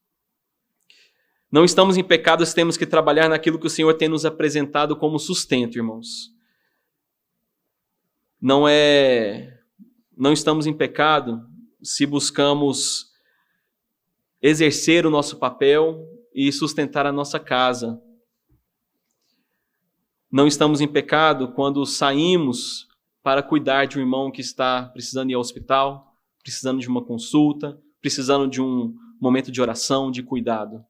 Não 1.52 1.66
estamos 1.66 1.98
em 1.98 2.04
pecado 2.04 2.46
se 2.46 2.54
temos 2.54 2.78
que 2.78 2.86
trabalhar 2.86 3.28
naquilo 3.28 3.60
que 3.60 3.66
o 3.66 3.70
Senhor 3.70 3.94
tem 3.96 4.08
nos 4.08 4.24
apresentado 4.24 4.96
como 4.96 5.18
sustento, 5.18 5.78
irmãos. 5.78 6.32
Não 8.40 8.68
é 8.68 9.60
não 10.16 10.34
estamos 10.34 10.68
em 10.68 10.74
pecado 10.74 11.48
se 11.82 12.06
buscamos 12.06 13.10
exercer 14.42 15.06
o 15.06 15.10
nosso 15.10 15.38
papel 15.38 16.06
e 16.34 16.52
sustentar 16.52 17.06
a 17.06 17.12
nossa 17.12 17.40
casa. 17.40 18.02
Não 20.32 20.46
estamos 20.46 20.82
em 20.82 20.88
pecado 20.88 21.54
quando 21.54 21.86
saímos 21.86 22.88
para 23.24 23.42
cuidar 23.42 23.86
de 23.86 23.98
um 23.98 24.02
irmão 24.02 24.30
que 24.30 24.42
está 24.42 24.84
precisando 24.84 25.32
ir 25.32 25.34
ao 25.34 25.42
hospital, 25.42 26.14
precisando 26.44 26.80
de 26.80 26.88
uma 26.88 27.04
consulta, 27.04 27.82
precisando 28.02 28.48
de 28.48 28.62
um 28.62 28.94
momento 29.20 29.52
de 29.52 29.62
oração, 29.62 30.12
de 30.12 30.22
cuidado. 30.22 30.86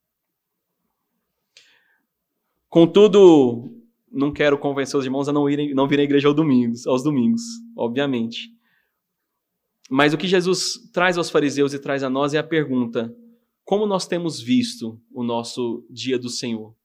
Contudo, 2.69 3.75
não 4.12 4.32
quero 4.32 4.58
convencer 4.58 4.97
os 4.97 5.05
irmãos 5.05 5.27
a 5.27 5.34
não, 5.34 5.49
irem, 5.49 5.73
não 5.73 5.88
virem 5.88 6.03
à 6.03 6.05
igreja 6.05 6.27
aos 6.27 6.36
domingos, 6.36 6.86
aos 6.86 7.03
domingos, 7.03 7.41
obviamente. 7.75 8.53
Mas 9.89 10.13
o 10.13 10.17
que 10.17 10.27
Jesus 10.27 10.89
traz 10.93 11.17
aos 11.17 11.32
fariseus 11.32 11.73
e 11.73 11.79
traz 11.79 12.03
a 12.03 12.10
nós 12.10 12.36
é 12.36 12.38
a 12.38 12.43
pergunta: 12.43 13.13
como 13.65 13.88
nós 13.88 14.05
temos 14.05 14.39
visto 14.39 15.01
o 15.12 15.23
nosso 15.23 15.84
dia 15.89 16.19
do 16.19 16.29
Senhor? 16.29 16.75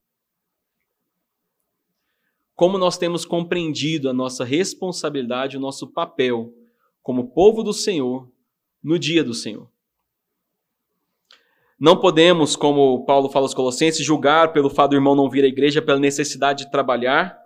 Como 2.55 2.79
nós 2.79 2.97
temos 2.97 3.27
compreendido 3.27 4.09
a 4.09 4.13
nossa 4.13 4.45
responsabilidade, 4.45 5.57
o 5.57 5.61
nosso 5.61 5.93
papel 5.93 6.55
como 7.03 7.33
povo 7.33 7.63
do 7.63 7.73
Senhor 7.73 8.33
no 8.83 8.99
dia 8.99 9.23
do 9.23 9.35
Senhor? 9.35 9.74
Não 11.85 12.01
podemos, 12.01 12.57
como 12.57 13.05
Paulo 13.05 13.29
fala 13.29 13.45
aos 13.45 13.53
Colossenses, 13.53 14.07
julgar 14.07 14.55
pelo 14.55 14.71
fato 14.71 14.93
do 14.93 14.97
irmão 14.97 15.15
não 15.15 15.29
vir 15.29 15.45
à 15.45 15.47
igreja 15.47 15.83
pela 15.83 15.99
necessidade 15.99 16.65
de 16.65 16.71
trabalhar, 16.71 17.39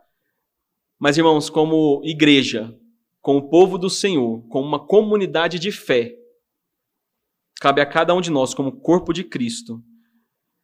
mas, 0.97 1.19
irmãos, 1.19 1.51
como 1.51 2.01
igreja, 2.05 2.73
como 3.21 3.51
povo 3.51 3.77
do 3.77 3.91
Senhor, 3.91 4.47
como 4.47 4.65
uma 4.65 4.79
comunidade 4.79 5.59
de 5.59 5.73
fé, 5.73 6.15
cabe 7.61 7.81
a 7.81 7.87
cada 7.87 8.15
um 8.15 8.21
de 8.21 8.31
nós, 8.31 8.55
como 8.55 8.71
corpo 8.71 9.13
de 9.13 9.25
Cristo, 9.25 9.83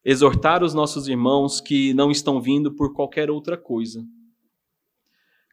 exortar 0.05 0.63
os 0.63 0.73
nossos 0.73 1.09
irmãos 1.09 1.61
que 1.61 1.93
não 1.95 2.13
estão 2.13 2.41
vindo 2.41 2.77
por 2.77 2.95
qualquer 2.95 3.29
outra 3.29 3.59
coisa. 3.59 4.05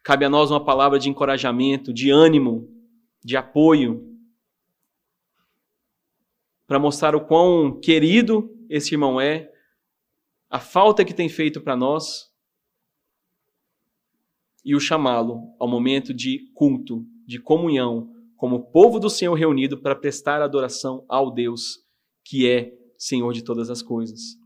Cabe 0.04 0.24
a 0.24 0.30
nós 0.30 0.48
uma 0.48 0.64
palavra 0.64 0.96
de 0.96 1.10
encorajamento, 1.10 1.92
de 1.92 2.08
ânimo, 2.12 2.68
de 3.24 3.36
apoio, 3.36 4.11
para 6.72 6.78
mostrar 6.78 7.14
o 7.14 7.20
quão 7.20 7.78
querido 7.78 8.50
esse 8.66 8.94
irmão 8.94 9.20
é, 9.20 9.52
a 10.48 10.58
falta 10.58 11.04
que 11.04 11.12
tem 11.12 11.28
feito 11.28 11.60
para 11.60 11.76
nós 11.76 12.32
e 14.64 14.74
o 14.74 14.80
chamá-lo 14.80 15.54
ao 15.60 15.68
momento 15.68 16.14
de 16.14 16.50
culto, 16.54 17.04
de 17.26 17.38
comunhão, 17.38 18.10
como 18.38 18.70
povo 18.72 18.98
do 18.98 19.10
Senhor 19.10 19.34
reunido 19.34 19.82
para 19.82 19.94
prestar 19.94 20.40
adoração 20.40 21.04
ao 21.10 21.30
Deus 21.30 21.84
que 22.24 22.48
é 22.48 22.72
Senhor 22.96 23.34
de 23.34 23.44
todas 23.44 23.68
as 23.68 23.82
coisas. 23.82 24.38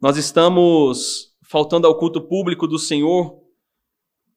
Nós 0.00 0.16
estamos 0.16 1.32
faltando 1.40 1.86
ao 1.86 1.96
culto 1.96 2.20
público 2.20 2.66
do 2.66 2.80
Senhor, 2.80 3.40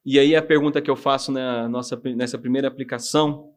e 0.06 0.20
aí 0.20 0.36
a 0.36 0.42
pergunta 0.44 0.84
que 0.84 0.92
eu 0.92 0.96
faço 0.96 1.32
na 1.32 1.68
nossa, 1.68 2.00
nessa 2.16 2.38
primeira 2.38 2.68
aplicação 2.68 3.57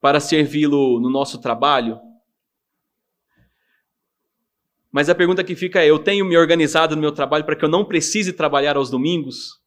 para 0.00 0.20
servi-lo 0.20 0.98
no 1.00 1.10
nosso 1.10 1.40
trabalho? 1.40 2.00
Mas 4.90 5.08
a 5.08 5.14
pergunta 5.14 5.44
que 5.44 5.54
fica 5.54 5.82
é: 5.82 5.90
eu 5.90 5.98
tenho 5.98 6.24
me 6.24 6.36
organizado 6.36 6.96
no 6.96 7.02
meu 7.02 7.12
trabalho 7.12 7.44
para 7.44 7.54
que 7.54 7.64
eu 7.64 7.68
não 7.68 7.84
precise 7.84 8.32
trabalhar 8.32 8.76
aos 8.76 8.90
domingos? 8.90 9.60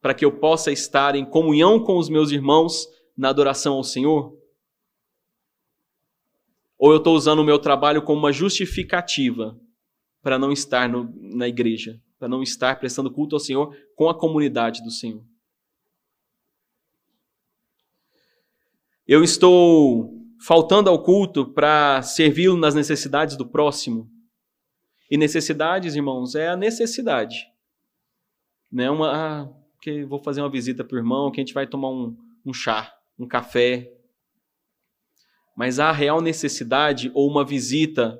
Para 0.00 0.14
que 0.14 0.24
eu 0.24 0.32
possa 0.32 0.72
estar 0.72 1.14
em 1.14 1.24
comunhão 1.24 1.82
com 1.82 1.96
os 1.96 2.08
meus 2.08 2.30
irmãos 2.30 2.86
na 3.16 3.28
adoração 3.28 3.74
ao 3.74 3.84
Senhor? 3.84 4.36
Ou 6.76 6.90
eu 6.90 6.98
estou 6.98 7.14
usando 7.14 7.38
o 7.38 7.44
meu 7.44 7.58
trabalho 7.58 8.02
como 8.02 8.18
uma 8.18 8.32
justificativa 8.32 9.58
para 10.20 10.38
não 10.38 10.50
estar 10.50 10.88
no, 10.88 11.10
na 11.14 11.48
igreja, 11.48 12.00
para 12.18 12.28
não 12.28 12.42
estar 12.42 12.78
prestando 12.78 13.10
culto 13.10 13.36
ao 13.36 13.40
Senhor 13.40 13.74
com 13.94 14.08
a 14.08 14.18
comunidade 14.18 14.82
do 14.82 14.90
Senhor. 14.90 15.22
Eu 19.06 19.22
estou 19.22 20.18
faltando 20.40 20.88
ao 20.88 21.02
culto 21.02 21.44
para 21.52 22.00
servi-lo 22.00 22.56
nas 22.56 22.74
necessidades 22.74 23.36
do 23.36 23.46
próximo. 23.46 24.10
E 25.10 25.18
necessidades, 25.18 25.94
irmãos, 25.94 26.34
é 26.34 26.48
a 26.48 26.56
necessidade. 26.56 27.46
Não 28.72 28.84
é 28.84 28.90
uma, 28.90 29.12
ah, 29.12 29.48
que 29.82 30.06
vou 30.06 30.18
fazer 30.18 30.40
uma 30.40 30.48
visita 30.48 30.82
para 30.82 30.96
o 30.96 30.98
irmão, 30.98 31.30
que 31.30 31.38
a 31.38 31.44
gente 31.44 31.52
vai 31.52 31.66
tomar 31.66 31.90
um, 31.90 32.16
um 32.46 32.54
chá, 32.54 32.96
um 33.18 33.28
café. 33.28 33.92
Mas 35.54 35.78
a 35.78 35.92
real 35.92 36.22
necessidade 36.22 37.10
ou 37.12 37.28
uma 37.28 37.44
visita, 37.44 38.18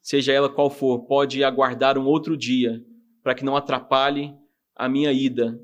seja 0.00 0.32
ela 0.32 0.48
qual 0.48 0.70
for, 0.70 1.00
pode 1.06 1.42
aguardar 1.42 1.98
um 1.98 2.06
outro 2.06 2.36
dia, 2.36 2.86
para 3.20 3.34
que 3.34 3.44
não 3.44 3.56
atrapalhe 3.56 4.32
a 4.76 4.88
minha 4.88 5.12
ida 5.12 5.60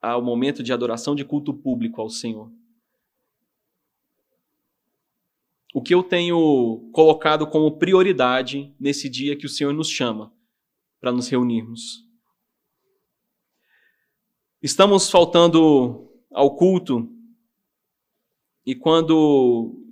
ao 0.00 0.22
momento 0.22 0.62
de 0.62 0.72
adoração 0.72 1.14
de 1.14 1.26
culto 1.26 1.52
público 1.52 2.00
ao 2.00 2.08
Senhor. 2.08 2.50
O 5.74 5.82
que 5.82 5.92
eu 5.92 6.04
tenho 6.04 6.88
colocado 6.92 7.48
como 7.48 7.76
prioridade 7.76 8.72
nesse 8.78 9.08
dia 9.08 9.34
que 9.34 9.44
o 9.44 9.48
Senhor 9.48 9.72
nos 9.72 9.90
chama 9.90 10.32
para 11.00 11.10
nos 11.10 11.26
reunirmos. 11.26 12.04
Estamos 14.62 15.10
faltando 15.10 16.08
ao 16.32 16.54
culto 16.54 17.10
e 18.64 18.76
quando 18.76 19.84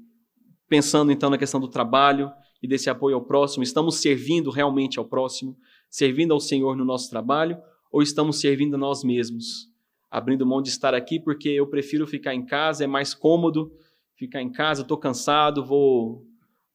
pensando 0.68 1.10
então 1.10 1.28
na 1.28 1.36
questão 1.36 1.60
do 1.60 1.68
trabalho 1.68 2.32
e 2.62 2.68
desse 2.68 2.88
apoio 2.88 3.16
ao 3.16 3.24
próximo, 3.24 3.64
estamos 3.64 3.96
servindo 3.96 4.50
realmente 4.50 5.00
ao 5.00 5.04
próximo, 5.04 5.58
servindo 5.90 6.32
ao 6.32 6.38
Senhor 6.38 6.76
no 6.76 6.84
nosso 6.84 7.10
trabalho 7.10 7.60
ou 7.90 8.02
estamos 8.02 8.40
servindo 8.40 8.76
a 8.76 8.78
nós 8.78 9.02
mesmos, 9.02 9.68
abrindo 10.08 10.46
mão 10.46 10.62
de 10.62 10.68
estar 10.68 10.94
aqui 10.94 11.18
porque 11.18 11.48
eu 11.48 11.66
prefiro 11.66 12.06
ficar 12.06 12.32
em 12.36 12.46
casa, 12.46 12.84
é 12.84 12.86
mais 12.86 13.14
cômodo, 13.14 13.76
ficar 14.22 14.40
em 14.40 14.52
casa, 14.52 14.82
estou 14.82 14.96
cansado, 14.96 15.64
vou 15.64 16.24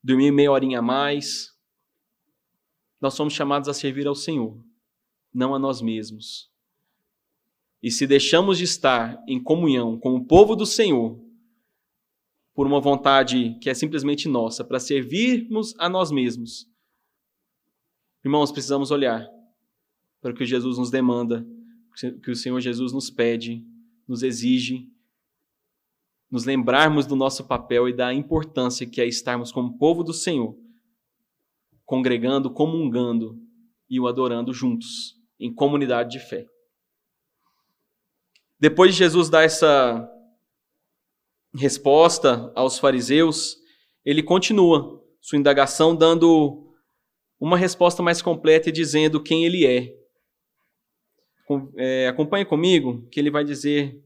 dormir 0.04 0.32
meia 0.32 0.52
horinha 0.52 0.80
a 0.80 0.82
mais. 0.82 1.56
Nós 3.00 3.14
somos 3.14 3.34
chamados 3.34 3.70
a 3.70 3.74
servir 3.74 4.06
ao 4.06 4.16
Senhor, 4.16 4.62
não 5.34 5.56
a 5.56 5.60
nós 5.60 5.82
mesmos. 5.82 6.52
E 7.82 7.90
se 7.90 8.06
deixamos 8.06 8.58
de 8.58 8.66
estar 8.66 9.24
em 9.30 9.42
comunhão 9.42 9.98
com 9.98 10.16
o 10.16 10.26
povo 10.26 10.58
do 10.58 10.66
Senhor, 10.66 11.18
por 12.54 12.68
uma 12.68 12.82
vontade 12.82 13.58
que 13.62 13.70
é 13.70 13.74
simplesmente 13.74 14.28
nossa, 14.28 14.66
para 14.66 14.80
servirmos 14.80 15.74
a 15.80 15.88
nós 15.88 16.12
mesmos, 16.12 16.70
irmãos, 18.26 18.52
precisamos 18.52 18.92
olhar 18.92 19.26
para 20.20 20.32
o 20.32 20.36
que 20.36 20.46
Jesus 20.46 20.78
nos 20.78 20.92
demanda, 20.92 21.48
que 22.22 22.30
o 22.30 22.36
Senhor 22.36 22.60
Jesus 22.60 22.92
nos 22.92 23.10
pede, 23.10 23.64
nos 24.06 24.22
exige 24.22 24.92
nos 26.30 26.46
lembrarmos 26.46 27.06
do 27.06 27.16
nosso 27.16 27.46
papel 27.46 27.88
e 27.88 27.94
da 27.94 28.14
importância 28.14 28.86
que 28.86 29.02
é 29.02 29.06
estarmos 29.06 29.52
como 29.52 29.78
povo 29.78 30.04
do 30.04 30.14
Senhor, 30.14 30.56
congregando, 31.86 32.52
comungando 32.52 33.40
e 33.90 34.00
o 34.00 34.08
adorando 34.08 34.54
juntos, 34.54 35.16
em 35.40 35.54
comunidade 35.54 36.12
de 36.12 36.20
fé. 36.20 36.46
Depois 38.60 38.92
de 38.92 38.98
Jesus 38.98 39.30
dar 39.30 39.44
essa 39.44 40.10
resposta 41.56 42.52
aos 42.56 42.78
fariseus, 42.78 43.56
ele 44.04 44.22
continua 44.22 45.02
sua 45.22 45.38
indagação 45.38 45.96
dando 45.96 46.68
uma 47.40 47.58
resposta 47.58 48.02
mais 48.02 48.22
completa 48.22 48.70
e 48.70 48.72
dizendo 48.72 49.22
quem 49.22 49.46
ele 49.46 49.66
é. 49.66 49.94
é 51.78 52.08
acompanhe 52.08 52.46
comigo 52.46 53.08
que 53.10 53.20
ele 53.20 53.32
vai 53.32 53.44
dizer 53.44 54.02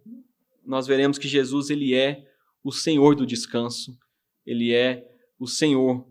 nós 0.65 0.87
veremos 0.87 1.17
que 1.17 1.27
Jesus 1.27 1.69
ele 1.69 1.93
é 1.93 2.25
o 2.63 2.71
Senhor 2.71 3.15
do 3.15 3.25
descanso, 3.25 3.97
ele 4.45 4.73
é 4.73 5.07
o 5.39 5.47
Senhor 5.47 6.07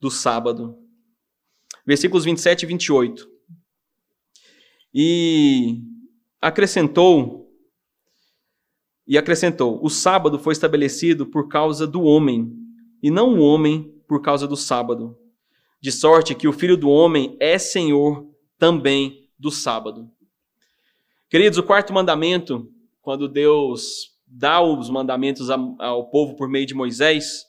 do 0.00 0.10
sábado. 0.10 0.78
Versículos 1.86 2.24
27 2.24 2.62
e 2.62 2.66
28. 2.66 3.28
E 4.94 5.82
acrescentou 6.40 7.48
e 9.06 9.16
acrescentou: 9.16 9.82
O 9.82 9.88
sábado 9.88 10.38
foi 10.38 10.52
estabelecido 10.52 11.26
por 11.26 11.48
causa 11.48 11.86
do 11.86 12.02
homem, 12.02 12.52
e 13.02 13.10
não 13.10 13.34
o 13.34 13.40
homem 13.40 13.90
por 14.06 14.20
causa 14.20 14.46
do 14.46 14.56
sábado. 14.56 15.16
De 15.80 15.90
sorte 15.90 16.34
que 16.34 16.46
o 16.46 16.52
filho 16.52 16.76
do 16.76 16.90
homem 16.90 17.36
é 17.40 17.56
senhor 17.56 18.26
também 18.58 19.30
do 19.38 19.50
sábado. 19.50 20.10
Queridos, 21.30 21.58
o 21.58 21.62
quarto 21.62 21.92
mandamento 21.92 22.70
quando 23.08 23.26
Deus 23.26 24.10
dá 24.26 24.60
os 24.60 24.90
mandamentos 24.90 25.48
ao 25.48 26.10
povo 26.10 26.36
por 26.36 26.46
meio 26.46 26.66
de 26.66 26.74
Moisés, 26.74 27.46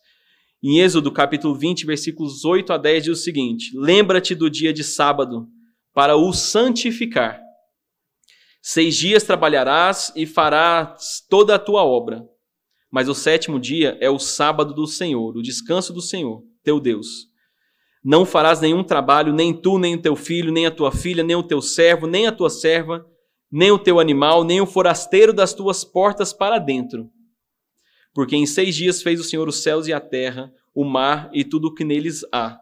em 0.64 0.80
Êxodo 0.80 1.12
capítulo 1.12 1.54
20, 1.54 1.86
versículos 1.86 2.46
8 2.46 2.72
a 2.72 2.78
10, 2.78 3.04
diz 3.04 3.20
o 3.20 3.22
seguinte: 3.22 3.78
Lembra-te 3.78 4.34
do 4.34 4.50
dia 4.50 4.72
de 4.72 4.86
sábado 4.86 5.50
para 5.94 6.16
o 6.16 6.32
santificar. 6.32 7.42
Seis 8.62 8.96
dias 8.96 9.24
trabalharás 9.24 10.14
e 10.16 10.26
farás 10.26 11.26
toda 11.30 11.56
a 11.56 11.60
tua 11.60 11.84
obra. 11.84 12.24
Mas 12.90 13.10
o 13.10 13.14
sétimo 13.14 13.60
dia 13.60 13.98
é 14.00 14.10
o 14.10 14.18
sábado 14.18 14.74
do 14.74 14.88
Senhor, 14.88 15.36
o 15.36 15.42
descanso 15.42 15.92
do 15.92 16.02
Senhor, 16.02 16.42
teu 16.64 16.80
Deus. 16.80 17.28
Não 18.02 18.26
farás 18.26 18.62
nenhum 18.62 18.82
trabalho, 18.82 19.34
nem 19.34 19.54
tu, 19.54 19.78
nem 19.78 19.96
o 19.96 20.02
teu 20.02 20.16
filho, 20.16 20.54
nem 20.54 20.66
a 20.66 20.72
tua 20.72 20.90
filha, 20.90 21.22
nem 21.22 21.36
o 21.36 21.44
teu 21.44 21.62
servo, 21.62 22.08
nem 22.08 22.28
a 22.28 22.32
tua 22.32 22.50
serva, 22.50 23.06
nem 23.52 23.72
o 23.72 23.80
teu 23.80 24.00
animal, 24.00 24.44
nem 24.44 24.62
o 24.62 24.68
forasteiro 24.68 25.34
das 25.34 25.54
tuas 25.54 25.84
portas 25.84 26.32
para 26.32 26.60
dentro. 26.60 27.10
Porque 28.14 28.36
em 28.36 28.46
seis 28.46 28.76
dias 28.76 29.02
fez 29.02 29.20
o 29.20 29.24
Senhor 29.24 29.48
os 29.48 29.62
céus 29.62 29.88
e 29.88 29.94
a 29.94 30.00
terra, 30.00 30.52
o 30.74 30.84
mar 30.84 31.30
e 31.34 31.44
tudo 31.44 31.70
o 31.70 31.74
que 31.74 31.84
neles 31.84 32.24
há. 32.32 32.60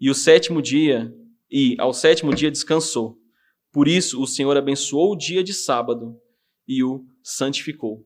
E 0.00 0.10
o 0.10 0.14
sétimo 0.14 0.60
dia, 0.60 1.12
e 1.50 1.76
ao 1.78 1.92
sétimo 1.92 2.34
dia 2.34 2.50
descansou. 2.50 3.16
Por 3.72 3.88
isso 3.88 4.20
o 4.20 4.26
Senhor 4.26 4.56
abençoou 4.56 5.12
o 5.12 5.16
dia 5.16 5.42
de 5.42 5.54
sábado 5.54 6.16
e 6.66 6.84
o 6.84 7.04
santificou. 7.22 8.04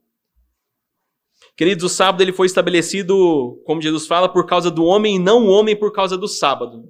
Queridos, 1.57 1.85
o 1.85 1.89
sábado 1.89 2.23
ele 2.23 2.33
foi 2.33 2.47
estabelecido, 2.47 3.61
como 3.65 3.81
Jesus 3.81 4.07
fala, 4.07 4.29
por 4.29 4.47
causa 4.47 4.71
do 4.71 4.85
homem 4.85 5.17
e 5.17 5.19
não 5.19 5.47
o 5.47 5.51
homem 5.51 5.75
por 5.75 5.93
causa 5.93 6.17
do 6.17 6.29
sábado. 6.29 6.85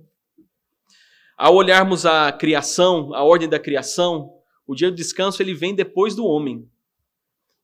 Ao 1.36 1.54
olharmos 1.54 2.04
a 2.06 2.32
criação, 2.32 3.14
a 3.14 3.22
ordem 3.22 3.48
da 3.48 3.58
criação, 3.58 4.30
o 4.66 4.74
dia 4.74 4.90
do 4.90 4.96
descanso 4.96 5.42
ele 5.42 5.54
vem 5.54 5.74
depois 5.74 6.14
do 6.14 6.26
homem, 6.26 6.68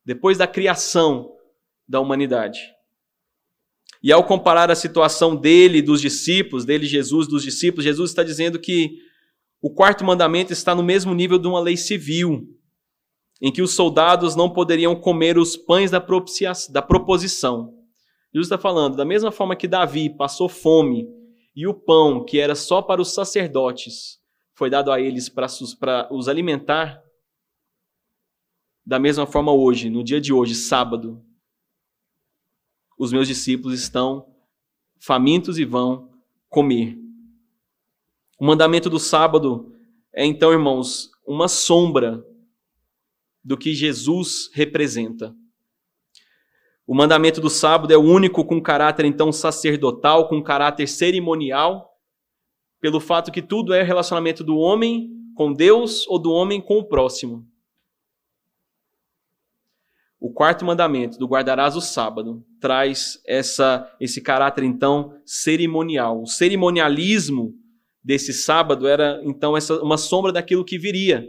depois 0.04 0.38
da 0.38 0.46
criação 0.46 1.36
da 1.88 2.00
humanidade. 2.00 2.60
E 4.02 4.10
ao 4.10 4.24
comparar 4.24 4.70
a 4.70 4.74
situação 4.74 5.36
dele 5.36 5.78
e 5.78 5.82
dos 5.82 6.00
discípulos, 6.00 6.64
dele 6.64 6.86
Jesus, 6.86 7.28
dos 7.28 7.42
discípulos, 7.42 7.84
Jesus 7.84 8.10
está 8.10 8.22
dizendo 8.22 8.58
que 8.58 8.98
o 9.60 9.70
quarto 9.70 10.04
mandamento 10.04 10.52
está 10.52 10.74
no 10.74 10.82
mesmo 10.82 11.14
nível 11.14 11.38
de 11.38 11.46
uma 11.46 11.60
lei 11.60 11.76
civil, 11.76 12.48
em 13.40 13.52
que 13.52 13.62
os 13.62 13.74
soldados 13.74 14.34
não 14.34 14.50
poderiam 14.50 14.94
comer 14.96 15.38
os 15.38 15.56
pães 15.56 15.90
da, 15.90 16.04
da 16.70 16.82
proposição. 16.82 17.74
Jesus 18.32 18.46
está 18.46 18.58
falando, 18.58 18.96
da 18.96 19.04
mesma 19.04 19.30
forma 19.30 19.54
que 19.54 19.68
Davi 19.68 20.10
passou 20.10 20.48
fome 20.48 21.06
e 21.54 21.66
o 21.66 21.74
pão, 21.74 22.24
que 22.24 22.38
era 22.38 22.54
só 22.54 22.80
para 22.80 23.00
os 23.00 23.12
sacerdotes, 23.12 24.18
foi 24.54 24.70
dado 24.70 24.92
a 24.92 25.00
eles 25.00 25.28
para 25.28 26.08
os 26.10 26.28
alimentar, 26.28 27.02
da 28.84 28.98
mesma 28.98 29.26
forma 29.26 29.52
hoje, 29.52 29.88
no 29.88 30.02
dia 30.02 30.20
de 30.20 30.32
hoje, 30.32 30.54
sábado, 30.54 31.24
os 32.98 33.12
meus 33.12 33.28
discípulos 33.28 33.80
estão 33.80 34.26
famintos 34.98 35.58
e 35.58 35.64
vão 35.64 36.10
comer. 36.48 36.98
O 38.38 38.44
mandamento 38.44 38.90
do 38.90 38.98
sábado 38.98 39.74
é 40.12 40.24
então, 40.24 40.52
irmãos, 40.52 41.10
uma 41.26 41.48
sombra 41.48 42.24
do 43.42 43.56
que 43.56 43.74
Jesus 43.74 44.50
representa. 44.52 45.34
O 46.86 46.94
mandamento 46.94 47.40
do 47.40 47.48
sábado 47.48 47.92
é 47.92 47.96
o 47.96 48.02
único 48.02 48.44
com 48.44 48.60
caráter 48.60 49.04
então 49.06 49.32
sacerdotal, 49.32 50.28
com 50.28 50.42
caráter 50.42 50.86
cerimonial, 50.86 51.91
pelo 52.82 52.98
fato 52.98 53.30
que 53.30 53.40
tudo 53.40 53.72
é 53.72 53.80
relacionamento 53.80 54.42
do 54.42 54.58
homem 54.58 55.08
com 55.36 55.52
Deus 55.52 56.04
ou 56.08 56.18
do 56.18 56.32
homem 56.32 56.60
com 56.60 56.78
o 56.78 56.84
próximo. 56.84 57.46
O 60.18 60.32
quarto 60.32 60.64
mandamento 60.64 61.16
do 61.16 61.28
guardarás 61.28 61.76
o 61.76 61.80
sábado 61.80 62.44
traz 62.60 63.22
essa 63.24 63.88
esse 64.00 64.20
caráter 64.20 64.64
então 64.64 65.16
cerimonial. 65.24 66.22
O 66.22 66.26
cerimonialismo 66.26 67.54
desse 68.02 68.32
sábado 68.32 68.88
era 68.88 69.20
então 69.22 69.56
essa 69.56 69.80
uma 69.80 69.96
sombra 69.96 70.32
daquilo 70.32 70.64
que 70.64 70.76
viria. 70.76 71.24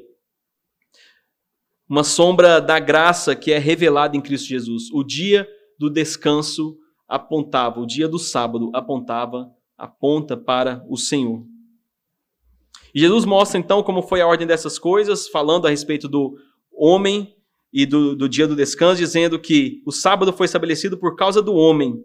Uma 1.88 2.04
sombra 2.04 2.60
da 2.60 2.80
graça 2.80 3.36
que 3.36 3.52
é 3.52 3.60
revelada 3.60 4.18
em 4.18 4.22
Cristo 4.22 4.48
Jesus. 4.48 4.90
O 4.92 5.04
dia 5.04 5.48
do 5.78 5.88
descanso 5.88 6.76
apontava, 7.08 7.80
o 7.80 7.86
dia 7.86 8.08
do 8.08 8.18
sábado 8.18 8.72
apontava 8.74 9.52
aponta 9.84 10.38
para 10.38 10.86
o 10.88 10.96
Senhor. 10.96 11.46
E 12.96 13.00
Jesus 13.00 13.26
mostra 13.26 13.60
então 13.60 13.84
como 13.84 14.02
foi 14.02 14.22
a 14.22 14.28
ordem 14.28 14.48
dessas 14.48 14.80
coisas, 14.80 15.28
falando 15.28 15.68
a 15.68 15.70
respeito 15.70 16.08
do 16.08 16.38
homem 16.72 17.36
e 17.72 17.86
do, 17.86 18.16
do 18.16 18.30
dia 18.30 18.48
do 18.48 18.56
descanso, 18.56 19.02
dizendo 19.02 19.40
que 19.40 19.82
o 19.86 19.92
sábado 19.92 20.32
foi 20.32 20.46
estabelecido 20.46 20.98
por 20.98 21.16
causa 21.16 21.42
do 21.42 21.54
homem 21.54 22.02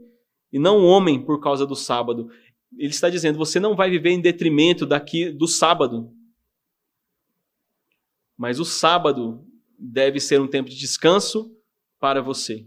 e 0.53 0.59
não 0.59 0.79
o 0.79 0.87
homem 0.87 1.25
por 1.25 1.41
causa 1.41 1.65
do 1.65 1.77
sábado. 1.77 2.29
Ele 2.77 2.91
está 2.91 3.09
dizendo: 3.09 3.39
você 3.39 3.61
não 3.61 3.77
vai 3.77 3.89
viver 3.91 4.11
em 4.11 4.21
detrimento 4.21 4.85
daqui 4.85 5.31
do 5.31 5.47
sábado. 5.47 6.11
Mas 8.37 8.59
o 8.59 8.65
sábado 8.65 9.45
deve 9.79 10.19
ser 10.19 10.41
um 10.41 10.49
tempo 10.49 10.69
de 10.69 10.77
descanso 10.77 11.55
para 12.01 12.21
você. 12.21 12.67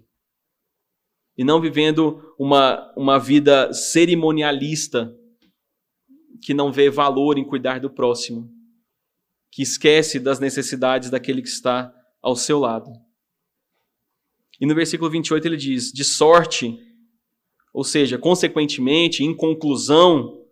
E 1.41 1.43
não 1.43 1.60
vivendo 1.60 2.36
uma, 2.38 2.93
uma 2.95 3.17
vida 3.17 3.73
cerimonialista 3.73 5.12
que 6.39 6.54
não 6.54 6.71
vê 6.71 6.88
valor 6.88 7.36
em 7.36 7.43
cuidar 7.43 7.80
do 7.80 7.89
próximo, 7.89 8.47
que 9.49 9.63
esquece 9.63 10.19
das 10.19 10.39
necessidades 10.39 11.10
daquele 11.10 11.41
que 11.41 11.47
está 11.47 11.91
ao 12.21 12.36
seu 12.36 12.60
lado. 12.60 12.91
E 14.60 14.67
no 14.67 14.75
versículo 14.75 15.10
28 15.10 15.47
ele 15.47 15.58
diz: 15.58 15.91
De 15.91 16.04
sorte, 16.04 16.77
ou 17.73 17.84
seja, 17.84 18.19
consequentemente, 18.19 19.23
em 19.23 19.36
conclusão, 19.36 20.45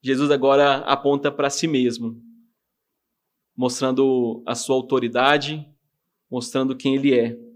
Jesus 0.00 0.30
agora 0.30 0.84
aponta 0.84 1.32
para 1.32 1.50
si 1.50 1.66
mesmo, 1.66 2.22
mostrando 3.56 4.40
a 4.46 4.54
sua 4.54 4.76
autoridade, 4.76 5.68
mostrando 6.30 6.76
quem 6.76 6.94
ele 6.94 7.12
é. 7.12 7.51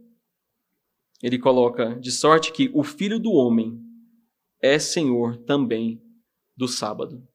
Ele 1.23 1.39
coloca: 1.39 1.95
De 1.97 2.11
sorte 2.11 2.53
que 2.53 2.71
o 2.75 2.83
filho 2.83 3.19
do 3.19 3.33
homem 3.33 3.81
é 4.61 4.79
senhor 4.79 5.37
também 5.39 6.01
do 6.57 6.67
sábado. 6.67 7.27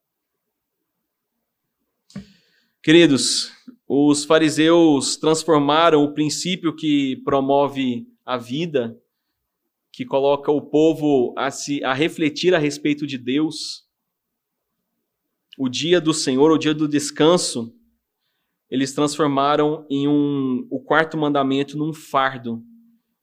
Queridos, 2.83 3.51
os 3.87 4.25
fariseus 4.25 5.15
transformaram 5.15 6.03
o 6.03 6.13
princípio 6.13 6.75
que 6.75 7.17
promove 7.23 8.07
a 8.25 8.37
vida, 8.37 8.99
que 9.91 10.05
coloca 10.05 10.51
o 10.51 10.61
povo 10.61 11.33
a, 11.37 11.51
se, 11.51 11.83
a 11.83 11.93
refletir 11.93 12.55
a 12.55 12.57
respeito 12.57 13.05
de 13.05 13.17
Deus, 13.17 13.85
o 15.57 15.69
dia 15.69 16.01
do 16.01 16.13
Senhor, 16.13 16.49
o 16.51 16.57
dia 16.57 16.73
do 16.73 16.87
descanso, 16.87 17.75
eles 18.69 18.93
transformaram 18.93 19.85
em 19.89 20.07
um, 20.07 20.65
o 20.71 20.79
quarto 20.79 21.17
mandamento 21.17 21.77
num 21.77 21.93
fardo 21.93 22.63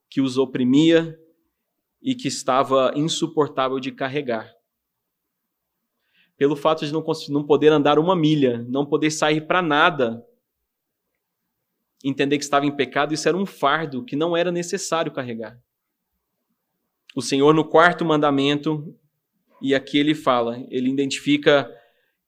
que 0.09 0.21
os 0.21 0.39
oprimia 0.39 1.19
e 2.03 2.15
que 2.15 2.29
estava 2.29 2.93
insuportável 2.95 3.79
de 3.81 3.93
carregar 3.93 4.59
pelo 6.39 6.55
fato 6.55 6.87
de 6.87 6.93
não, 6.93 7.05
não 7.31 7.45
poder 7.45 7.73
andar 7.73 7.99
uma 7.99 8.15
milha, 8.15 8.65
não 8.69 8.87
poder 8.87 9.11
sair 9.11 9.45
para 9.45 9.61
nada, 9.61 10.25
entender 12.03 12.39
que 12.39 12.45
estava 12.45 12.65
em 12.65 12.75
pecado, 12.75 13.13
isso 13.13 13.29
era 13.29 13.37
um 13.37 13.45
fardo 13.45 14.05
que 14.05 14.15
não 14.15 14.37
era 14.37 14.53
necessário 14.53 15.11
carregar. 15.11 15.61
O 17.17 17.21
Senhor, 17.21 17.53
no 17.53 17.65
quarto 17.65 18.05
mandamento, 18.05 18.97
e 19.61 19.75
aqui 19.75 19.99
ele 19.99 20.15
fala, 20.15 20.65
ele 20.71 20.89
identifica 20.89 21.69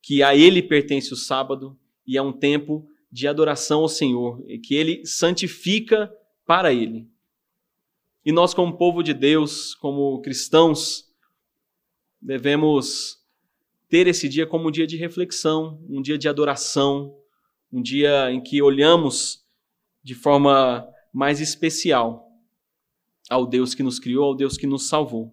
que 0.03 0.25
a 0.25 0.35
ele 0.35 0.61
pertence 0.61 1.15
o 1.15 1.17
sábado 1.17 1.79
e 2.05 2.19
é 2.19 2.23
um 2.23 2.33
tempo 2.33 2.89
de 3.13 3.29
adoração 3.29 3.83
ao 3.83 3.89
Senhor, 3.89 4.43
e 4.47 4.59
que 4.59 4.75
ele 4.75 5.05
santifica 5.07 6.13
para 6.45 6.73
ele. 6.73 7.09
E 8.25 8.33
nós, 8.33 8.53
como 8.53 8.77
povo 8.77 9.03
de 9.03 9.15
Deus, 9.15 9.75
como 9.75 10.21
cristãos, 10.21 11.11
devemos 12.21 13.19
ter 13.89 14.07
esse 14.07 14.29
dia 14.29 14.47
como 14.47 14.69
um 14.69 14.71
dia 14.71 14.87
de 14.87 14.97
reflexão, 14.97 15.83
um 15.89 16.03
dia 16.03 16.19
de 16.19 16.29
adoração, 16.29 17.17
um 17.73 17.81
dia 17.81 18.31
em 18.31 18.43
que 18.43 18.61
olhamos 18.61 19.45
de 20.03 20.15
forma 20.15 20.87
mais 21.13 21.41
especial 21.41 22.29
ao 23.29 23.47
Deus 23.47 23.75
que 23.75 23.83
nos 23.83 23.99
criou, 23.99 24.25
ao 24.25 24.35
Deus 24.35 24.57
que 24.57 24.67
nos 24.67 24.89
salvou. 24.89 25.33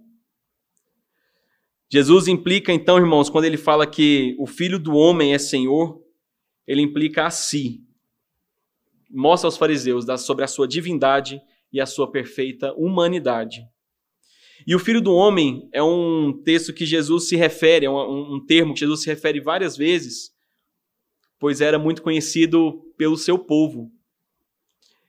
Jesus 1.89 2.27
implica, 2.27 2.71
então, 2.71 2.97
irmãos, 2.97 3.29
quando 3.29 3.45
ele 3.45 3.57
fala 3.57 3.87
que 3.87 4.35
o 4.39 4.45
filho 4.45 4.77
do 4.77 4.95
homem 4.95 5.33
é 5.33 5.37
Senhor, 5.37 6.01
ele 6.65 6.81
implica 6.81 7.25
a 7.25 7.29
si. 7.29 7.83
Mostra 9.09 9.47
aos 9.47 9.57
fariseus 9.57 10.05
sobre 10.21 10.43
a 10.43 10.47
sua 10.47 10.67
divindade 10.67 11.41
e 11.71 11.81
a 11.81 11.85
sua 11.85 12.11
perfeita 12.11 12.73
humanidade. 12.73 13.61
E 14.65 14.75
o 14.75 14.79
Filho 14.79 15.01
do 15.01 15.13
Homem 15.13 15.69
é 15.71 15.83
um 15.83 16.33
texto 16.43 16.73
que 16.73 16.85
Jesus 16.85 17.27
se 17.27 17.35
refere, 17.35 17.85
é 17.85 17.89
um, 17.89 18.35
um 18.35 18.45
termo 18.45 18.73
que 18.73 18.79
Jesus 18.79 19.03
se 19.03 19.07
refere 19.07 19.39
várias 19.39 19.77
vezes, 19.77 20.31
pois 21.39 21.61
era 21.61 21.77
muito 21.77 22.01
conhecido 22.01 22.81
pelo 22.97 23.17
seu 23.17 23.37
povo. 23.37 23.91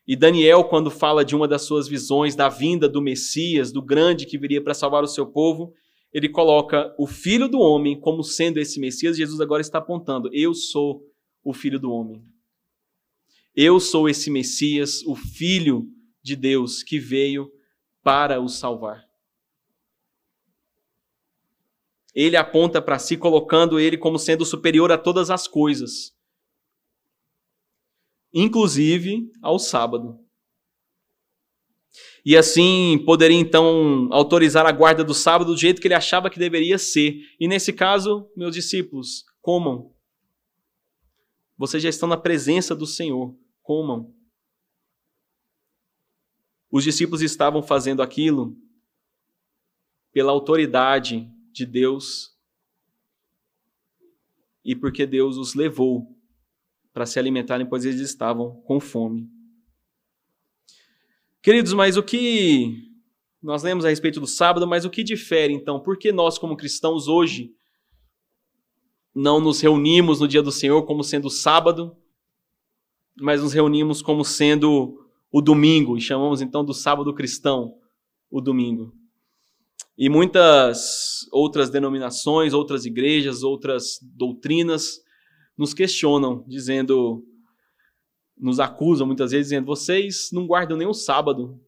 E 0.07 0.17
Daniel, 0.17 0.65
quando 0.65 0.91
fala 0.91 1.25
de 1.25 1.37
uma 1.37 1.47
das 1.47 1.63
suas 1.63 1.89
visões 1.89 2.35
da 2.35 2.49
vinda 2.49 2.89
do 2.89 3.03
Messias, 3.03 3.73
do 3.73 3.83
grande 3.83 4.27
que 4.27 4.39
viria 4.39 4.63
para 4.63 4.75
salvar 4.75 5.03
o 5.03 5.09
seu 5.09 5.27
povo, 5.27 5.75
ele 6.13 6.29
coloca 6.29 6.95
o 6.99 7.07
filho 7.07 7.49
do 7.49 7.59
homem 7.59 7.99
como 7.99 8.23
sendo 8.23 8.59
esse 8.59 8.81
Messias. 8.81 9.17
Jesus 9.17 9.41
agora 9.41 9.61
está 9.61 9.79
apontando: 9.79 10.31
eu 10.33 10.55
sou 10.55 11.03
o 11.45 11.53
filho 11.53 11.79
do 11.79 11.91
homem. 11.91 12.23
Eu 13.55 13.81
sou 13.81 14.09
esse 14.09 14.31
Messias, 14.31 15.03
o 15.05 15.15
filho 15.15 15.87
de 16.29 16.37
Deus 16.37 16.83
que 16.83 17.01
veio 17.01 17.51
para 18.03 18.41
o 18.41 18.49
salvar. 18.49 19.09
ele 22.21 22.37
aponta 22.37 22.83
para 22.83 22.99
si, 22.99 23.17
colocando 23.17 23.79
ele 23.79 23.97
como 23.97 24.19
sendo 24.19 24.45
superior 24.45 24.91
a 24.91 24.99
todas 24.99 25.31
as 25.31 25.47
coisas, 25.47 26.13
inclusive 28.35 29.31
ao 29.41 29.57
sábado. 29.57 30.19
E 32.25 32.37
assim 32.37 33.01
poderia 33.07 33.39
então 33.39 34.09
autorizar 34.11 34.67
a 34.67 34.73
guarda 34.73 35.05
do 35.05 35.15
sábado 35.15 35.53
do 35.53 35.57
jeito 35.57 35.81
que 35.81 35.87
ele 35.87 35.95
achava 35.95 36.29
que 36.29 36.41
deveria 36.41 36.77
ser. 36.77 37.21
E 37.39 37.47
nesse 37.47 37.73
caso, 37.73 38.29
meus 38.37 38.53
discípulos, 38.53 39.25
comam. 39.41 39.95
Vocês 41.57 41.81
já 41.81 41.89
estão 41.89 42.09
na 42.09 42.17
presença 42.17 42.75
do 42.75 42.85
Senhor, 42.85 43.33
comam. 43.63 44.13
Os 46.71 46.85
discípulos 46.85 47.23
estavam 47.23 47.63
fazendo 47.63 48.03
aquilo 48.03 48.57
pela 50.13 50.33
autoridade 50.33 51.31
de 51.53 51.65
Deus 51.65 52.37
e 54.65 54.77
porque 54.77 55.07
Deus 55.07 55.37
os 55.37 55.55
levou 55.55 56.15
para 56.93 57.07
se 57.07 57.19
alimentarem, 57.19 57.67
pois 57.67 57.85
eles 57.85 58.01
estavam 58.01 58.61
com 58.63 58.79
fome. 58.81 59.31
Queridos, 61.41 61.73
mas 61.73 61.97
o 61.97 62.03
que 62.03 62.93
nós 63.41 63.63
lemos 63.63 63.85
a 63.85 63.89
respeito 63.89 64.21
do 64.21 64.27
sábado, 64.27 64.67
mas 64.67 64.85
o 64.85 64.91
que 64.91 65.03
difere 65.03 65.55
então? 65.55 65.81
Por 65.81 65.97
que 65.97 66.13
nós, 66.13 66.37
como 66.37 66.57
cristãos, 66.57 67.09
hoje 67.09 67.55
não 69.15 69.41
nos 69.41 69.61
reunimos 69.61 70.21
no 70.21 70.29
dia 70.29 70.43
do 70.43 70.53
Senhor 70.53 70.85
como 70.85 71.03
sendo 71.03 71.31
sábado, 71.31 71.97
mas 73.17 73.41
nos 73.43 73.53
reunimos 73.53 74.03
como 74.03 74.25
sendo 74.25 75.08
o 75.31 75.41
domingo, 75.41 75.97
e 75.97 76.01
chamamos 76.01 76.41
então 76.41 76.65
do 76.65 76.73
sábado 76.73 77.15
cristão 77.15 77.75
o 78.31 78.41
domingo? 78.41 78.93
E 79.97 80.09
muitas 80.09 81.27
outras 81.33 81.71
denominações, 81.71 82.55
outras 82.55 82.87
igrejas, 82.87 83.43
outras 83.43 83.99
doutrinas 84.01 85.01
nos 85.57 85.75
questionam, 85.75 86.45
dizendo, 86.47 87.25
nos 88.39 88.61
acusam 88.61 89.07
muitas 89.07 89.33
vezes, 89.33 89.49
dizendo: 89.49 89.67
vocês 89.67 90.31
não 90.33 90.47
guardam 90.47 90.77
nem 90.77 90.87
o 90.87 90.95
sábado. 90.95 91.61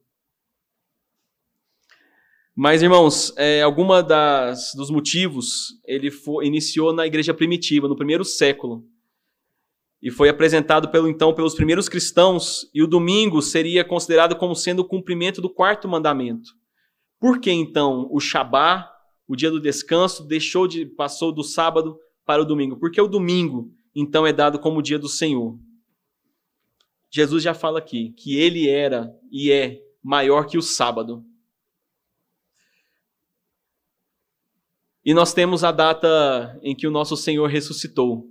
Mas, 2.55 2.81
irmãos, 2.81 3.33
é, 3.37 3.61
alguma 3.61 4.01
das, 4.01 4.73
dos 4.75 4.89
motivos 4.89 5.79
ele 5.85 6.09
iniciou 6.43 6.93
na 6.93 7.07
igreja 7.07 7.33
primitiva, 7.33 7.87
no 7.87 7.95
primeiro 7.95 8.23
século. 8.23 8.85
E 10.01 10.09
foi 10.09 10.29
apresentado 10.29 10.89
pelo 10.89 11.07
então 11.07 11.33
pelos 11.33 11.53
primeiros 11.53 11.87
cristãos, 11.87 12.69
e 12.73 12.81
o 12.81 12.87
domingo 12.87 13.41
seria 13.41 13.85
considerado 13.85 14.35
como 14.35 14.55
sendo 14.55 14.79
o 14.79 14.87
cumprimento 14.87 15.41
do 15.41 15.49
quarto 15.49 15.87
mandamento. 15.87 16.49
Por 17.19 17.39
que 17.39 17.51
então 17.51 18.07
o 18.11 18.19
Shabá, 18.19 18.91
o 19.27 19.35
dia 19.35 19.51
do 19.51 19.61
descanso, 19.61 20.27
deixou 20.27 20.67
de 20.67 20.85
passou 20.85 21.31
do 21.31 21.43
sábado 21.43 21.99
para 22.25 22.41
o 22.41 22.45
domingo? 22.45 22.77
Porque 22.77 22.99
o 22.99 23.07
domingo 23.07 23.71
então 23.95 24.25
é 24.25 24.33
dado 24.33 24.57
como 24.57 24.79
o 24.79 24.81
dia 24.81 24.97
do 24.97 25.07
Senhor. 25.07 25.59
Jesus 27.11 27.43
já 27.43 27.53
fala 27.53 27.77
aqui 27.77 28.11
que 28.13 28.37
ele 28.37 28.69
era 28.69 29.13
e 29.29 29.51
é 29.51 29.81
maior 30.01 30.47
que 30.47 30.57
o 30.57 30.61
sábado. 30.61 31.23
E 35.03 35.13
nós 35.13 35.33
temos 35.33 35.63
a 35.63 35.71
data 35.71 36.59
em 36.63 36.75
que 36.75 36.87
o 36.87 36.91
nosso 36.91 37.17
Senhor 37.17 37.47
ressuscitou. 37.47 38.30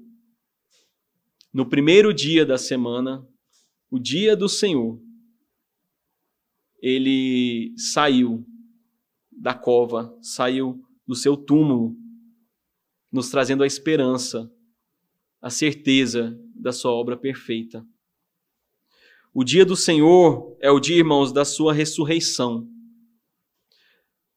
No 1.52 1.68
primeiro 1.68 2.14
dia 2.14 2.46
da 2.46 2.56
semana, 2.56 3.26
o 3.90 3.98
dia 3.98 4.36
do 4.36 4.48
Senhor, 4.48 5.00
ele 6.80 7.74
saiu 7.76 8.46
da 9.32 9.52
cova, 9.52 10.16
saiu 10.22 10.80
do 11.04 11.14
seu 11.16 11.36
túmulo, 11.36 11.96
nos 13.10 13.30
trazendo 13.30 13.64
a 13.64 13.66
esperança 13.66 14.48
a 15.42 15.50
certeza 15.50 16.38
da 16.54 16.70
sua 16.70 16.92
obra 16.92 17.16
perfeita. 17.16 17.84
O 19.34 19.42
dia 19.42 19.64
do 19.64 19.74
Senhor 19.74 20.56
é 20.60 20.70
o 20.70 20.78
dia, 20.78 20.98
irmãos, 20.98 21.32
da 21.32 21.44
sua 21.44 21.72
ressurreição. 21.72 22.68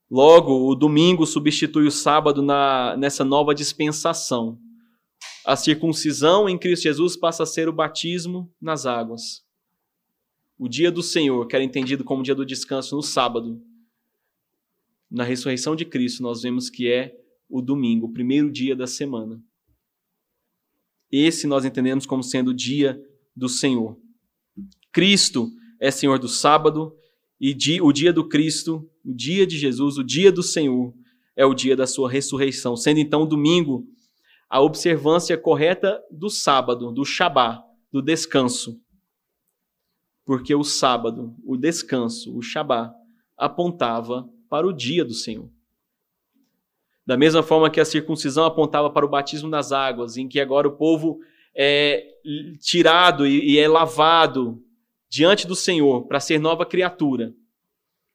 Logo, 0.10 0.68
o 0.68 0.76
domingo 0.76 1.26
substitui 1.26 1.86
o 1.86 1.92
sábado 1.92 2.42
na, 2.42 2.96
nessa 2.98 3.26
nova 3.26 3.54
dispensação. 3.54 4.60
A 5.46 5.58
circuncisão 5.58 6.48
em 6.48 6.58
Cristo 6.58 6.84
Jesus 6.84 7.18
passa 7.18 7.44
a 7.44 7.46
ser 7.46 7.68
o 7.68 7.74
batismo 7.74 8.50
nas 8.62 8.86
águas. 8.86 9.44
O 10.58 10.70
dia 10.70 10.90
do 10.90 11.04
Senhor, 11.04 11.46
que 11.48 11.56
era 11.56 11.66
entendido 11.66 12.04
como 12.04 12.24
dia 12.24 12.36
do 12.36 12.46
descanso 12.46 12.96
no 12.96 13.02
sábado, 13.02 13.62
na 15.12 15.24
ressurreição 15.24 15.76
de 15.76 15.84
Cristo, 15.84 16.24
nós 16.24 16.42
vemos 16.42 16.70
que 16.70 16.88
é 16.88 17.20
o 17.50 17.62
domingo, 17.62 18.08
o 18.08 18.14
primeiro 18.14 18.50
dia 18.50 18.76
da 18.76 18.88
semana. 18.88 19.44
Esse 21.12 21.46
nós 21.46 21.66
entendemos 21.66 22.06
como 22.06 22.24
sendo 22.24 22.52
o 22.52 22.54
dia 22.54 23.00
do 23.36 23.50
Senhor. 23.50 24.00
Cristo 24.92 25.52
é 25.80 25.92
Senhor 25.92 26.18
do 26.18 26.30
sábado 26.30 26.96
e 27.40 27.56
o 27.82 27.92
dia 27.92 28.14
do 28.14 28.28
Cristo, 28.30 28.90
o 29.04 29.14
dia 29.14 29.46
de 29.46 29.58
Jesus, 29.58 29.98
o 29.98 30.04
dia 30.04 30.32
do 30.32 30.42
Senhor, 30.42 30.94
é 31.36 31.46
o 31.46 31.54
dia 31.54 31.76
da 31.76 31.86
sua 31.86 32.10
ressurreição, 32.10 32.78
sendo 32.78 33.00
então 33.00 33.24
o 33.24 33.28
domingo 33.28 33.86
a 34.54 34.62
observância 34.62 35.36
correta 35.36 36.00
do 36.12 36.30
sábado, 36.30 36.92
do 36.92 37.04
Shabá, 37.04 37.66
do 37.92 38.04
descanso. 38.04 38.80
Porque 40.24 40.54
o 40.54 40.64
sábado, 40.64 41.36
o 41.44 41.58
descanso, 41.58 42.38
o 42.38 42.40
Shabá, 42.40 42.94
apontava 43.36 44.30
para 44.48 44.68
o 44.68 44.72
dia 44.72 45.04
do 45.04 45.16
Senhor. 45.16 45.50
Da 47.04 47.18
mesma 47.18 47.42
forma 47.42 47.68
que 47.68 47.80
a 47.80 47.86
circuncisão 47.86 48.46
apontava 48.46 48.92
para 48.92 49.04
o 49.04 49.10
batismo 49.10 49.50
nas 49.50 49.72
águas, 49.72 50.18
em 50.18 50.28
que 50.28 50.40
agora 50.40 50.68
o 50.68 50.78
povo 50.78 51.20
é 51.56 52.06
tirado 52.60 53.26
e 53.26 53.58
é 53.58 53.68
lavado 53.68 54.64
diante 55.10 55.48
do 55.48 55.56
Senhor 55.56 56.06
para 56.06 56.20
ser 56.20 56.38
nova 56.38 56.64
criatura. 56.64 57.34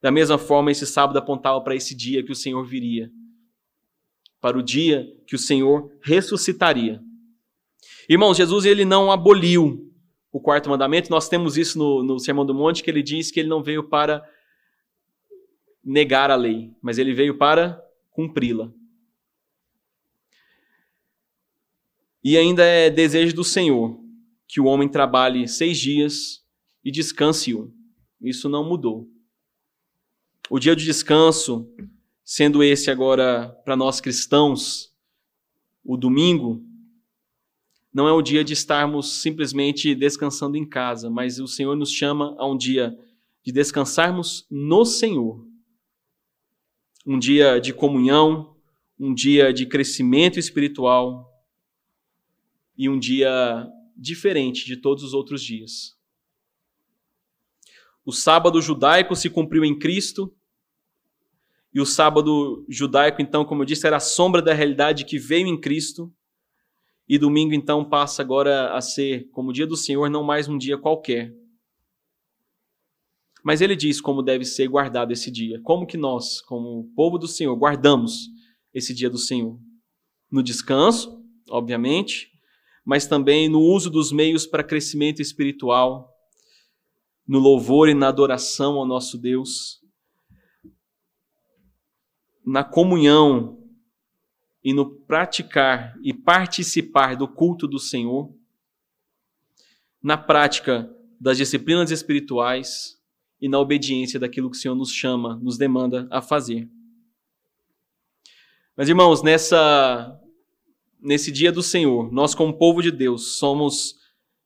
Da 0.01 0.13
mesma 0.13 0.39
forma, 0.39 0.71
esse 0.71 0.87
sábado 0.87 1.19
apontava 1.19 1.61
para 1.63 1.75
esse 1.75 1.97
dia 1.97 2.23
que 2.23 2.31
o 2.31 2.37
Senhor 2.37 2.65
viria, 2.65 3.11
para 4.41 4.59
o 4.59 4.63
dia 4.63 5.07
que 5.27 5.35
o 5.35 5.39
Senhor 5.39 5.91
ressuscitaria. 6.03 7.01
Irmãos, 8.09 8.37
Jesus 8.37 8.65
ele 8.65 8.85
não 8.85 9.11
aboliu 9.11 9.93
o 10.33 10.41
quarto 10.41 10.69
mandamento, 10.69 11.11
nós 11.11 11.29
temos 11.29 11.57
isso 11.57 11.79
no, 11.79 12.03
no 12.03 12.19
Sermão 12.19 12.45
do 12.45 12.55
Monte, 12.55 12.83
que 12.83 12.91
ele 12.91 13.03
diz 13.03 13.31
que 13.31 13.41
ele 13.41 13.49
não 13.49 13.63
veio 13.63 13.89
para 13.89 14.23
negar 15.83 16.31
a 16.31 16.37
lei, 16.37 16.71
mas 16.83 16.99
ele 16.99 17.15
veio 17.15 17.39
para 17.39 17.83
cumpri-la. 18.11 18.73
E 22.23 22.37
ainda 22.37 22.63
é 22.63 22.91
desejo 22.91 23.35
do 23.35 23.45
Senhor 23.45 23.99
que 24.47 24.61
o 24.61 24.67
homem 24.67 24.89
trabalhe 24.89 25.49
seis 25.49 25.79
dias 25.79 26.45
e 26.85 26.91
descanse 26.91 27.55
um. 27.55 27.73
Isso 28.21 28.49
não 28.49 28.69
mudou. 28.69 29.09
O 30.51 30.59
dia 30.59 30.75
de 30.75 30.85
descanso, 30.85 31.71
sendo 32.31 32.63
esse 32.63 32.91
agora 32.91 33.49
para 33.65 33.75
nós 33.75 34.03
cristãos, 34.03 34.95
o 35.83 35.97
domingo, 35.97 36.63
não 37.91 38.07
é 38.07 38.13
o 38.13 38.21
dia 38.21 38.45
de 38.45 38.53
estarmos 38.53 39.23
simplesmente 39.23 39.95
descansando 39.95 40.55
em 40.55 40.69
casa, 40.69 41.09
mas 41.09 41.41
o 41.41 41.49
Senhor 41.49 41.75
nos 41.75 41.91
chama 41.91 42.37
a 42.39 42.47
um 42.47 42.55
dia 42.55 42.95
de 43.43 43.51
descansarmos 43.51 44.47
no 44.51 44.85
Senhor. 44.85 45.43
Um 47.07 47.19
dia 47.19 47.59
de 47.59 47.73
comunhão, 47.73 48.55
um 49.01 49.15
dia 49.15 49.51
de 49.51 49.65
crescimento 49.65 50.39
espiritual 50.39 51.33
e 52.77 52.91
um 52.91 52.99
dia 52.99 53.67
diferente 53.97 54.67
de 54.67 54.77
todos 54.77 55.03
os 55.03 55.15
outros 55.15 55.43
dias. 55.43 55.97
O 58.05 58.13
sábado 58.13 58.61
judaico 58.61 59.17
se 59.17 59.31
cumpriu 59.31 59.65
em 59.65 59.79
Cristo. 59.79 60.31
E 61.73 61.81
o 61.81 61.87
sábado 61.87 62.65
judaico, 62.69 63.21
então, 63.21 63.45
como 63.45 63.63
eu 63.63 63.67
disse, 63.67 63.87
era 63.87 63.97
a 63.97 64.01
sombra 64.01 64.41
da 64.41 64.55
realidade 64.55 65.05
que 65.05 65.19
veio 65.19 65.47
em 65.47 65.61
Cristo. 65.61 66.13
E 67.09 67.19
domingo, 67.19 67.55
então, 67.55 67.85
passa 67.85 68.23
agora 68.23 68.73
a 68.75 68.81
ser, 68.81 69.29
como 69.31 69.51
o 69.51 69.53
dia 69.53 69.67
do 69.67 69.77
Senhor, 69.77 70.11
não 70.11 70.23
mais 70.23 70.49
um 70.49 70.59
dia 70.59 70.79
qualquer. 70.79 71.35
Mas 73.45 73.61
ele 73.61 73.77
diz 73.77 74.01
como 74.01 74.23
deve 74.23 74.45
ser 74.45 74.69
guardado 74.69 75.13
esse 75.13 75.31
dia. 75.31 75.61
Como 75.63 75.87
que 75.87 75.97
nós, 75.97 76.41
como 76.41 76.91
povo 76.95 77.19
do 77.19 77.29
Senhor, 77.29 77.55
guardamos 77.57 78.29
esse 78.75 78.93
dia 78.93 79.09
do 79.09 79.19
Senhor? 79.19 79.59
No 80.31 80.43
descanso, 80.43 81.23
obviamente, 81.49 82.31
mas 82.85 83.07
também 83.07 83.49
no 83.49 83.61
uso 83.61 83.91
dos 83.91 84.13
meios 84.13 84.47
para 84.47 84.65
crescimento 84.65 85.23
espiritual, 85.23 86.13
no 87.27 87.39
louvor 87.39 87.89
e 87.89 87.95
na 87.95 88.09
adoração 88.09 88.77
ao 88.77 88.87
nosso 88.87 89.19
Deus, 89.19 89.78
na 92.49 92.65
comunhão 92.65 93.59
e 94.65 94.73
no 94.73 94.91
praticar 94.91 95.95
e 96.03 96.15
participar 96.15 97.15
do 97.15 97.29
culto 97.29 97.69
do 97.69 97.79
Senhor, 97.79 98.35
na 100.03 100.17
prática 100.17 100.91
das 101.21 101.37
disciplinas 101.37 101.91
espirituais 101.91 102.99
e 103.41 103.49
na 103.49 103.59
obediência 103.59 104.19
daquilo 104.19 104.51
que 104.51 104.57
o 104.57 104.61
Senhor 104.61 104.75
nos 104.75 104.91
chama, 104.91 105.37
nos 105.37 105.59
demanda 105.59 106.09
a 106.11 106.23
fazer. 106.23 106.69
Mas 108.75 108.89
irmãos, 108.89 109.23
nessa 109.23 110.19
nesse 111.01 111.31
dia 111.31 111.53
do 111.53 111.63
Senhor, 111.63 112.11
nós 112.11 112.35
como 112.35 112.57
povo 112.57 112.83
de 112.83 112.91
Deus 112.91 113.39
somos 113.39 113.95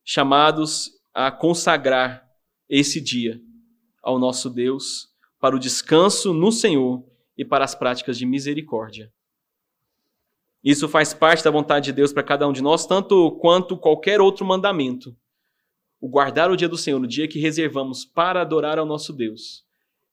chamados 0.04 0.90
a 1.14 1.30
consagrar 1.30 2.28
esse 2.68 3.00
dia 3.00 3.40
ao 4.02 4.18
nosso 4.18 4.50
Deus 4.50 5.08
para 5.38 5.54
o 5.56 5.58
descanso 5.58 6.34
no 6.34 6.50
Senhor 6.50 7.11
e 7.36 7.44
para 7.44 7.64
as 7.64 7.74
práticas 7.74 8.18
de 8.18 8.26
misericórdia. 8.26 9.12
Isso 10.62 10.88
faz 10.88 11.12
parte 11.12 11.42
da 11.42 11.50
vontade 11.50 11.86
de 11.86 11.92
Deus 11.92 12.12
para 12.12 12.22
cada 12.22 12.46
um 12.46 12.52
de 12.52 12.62
nós, 12.62 12.86
tanto 12.86 13.32
quanto 13.32 13.76
qualquer 13.76 14.20
outro 14.20 14.46
mandamento. 14.46 15.16
O 16.00 16.08
guardar 16.08 16.50
o 16.50 16.56
dia 16.56 16.68
do 16.68 16.78
Senhor, 16.78 17.00
o 17.00 17.06
dia 17.06 17.26
que 17.26 17.40
reservamos 17.40 18.04
para 18.04 18.40
adorar 18.40 18.78
ao 18.78 18.86
nosso 18.86 19.12
Deus, 19.12 19.64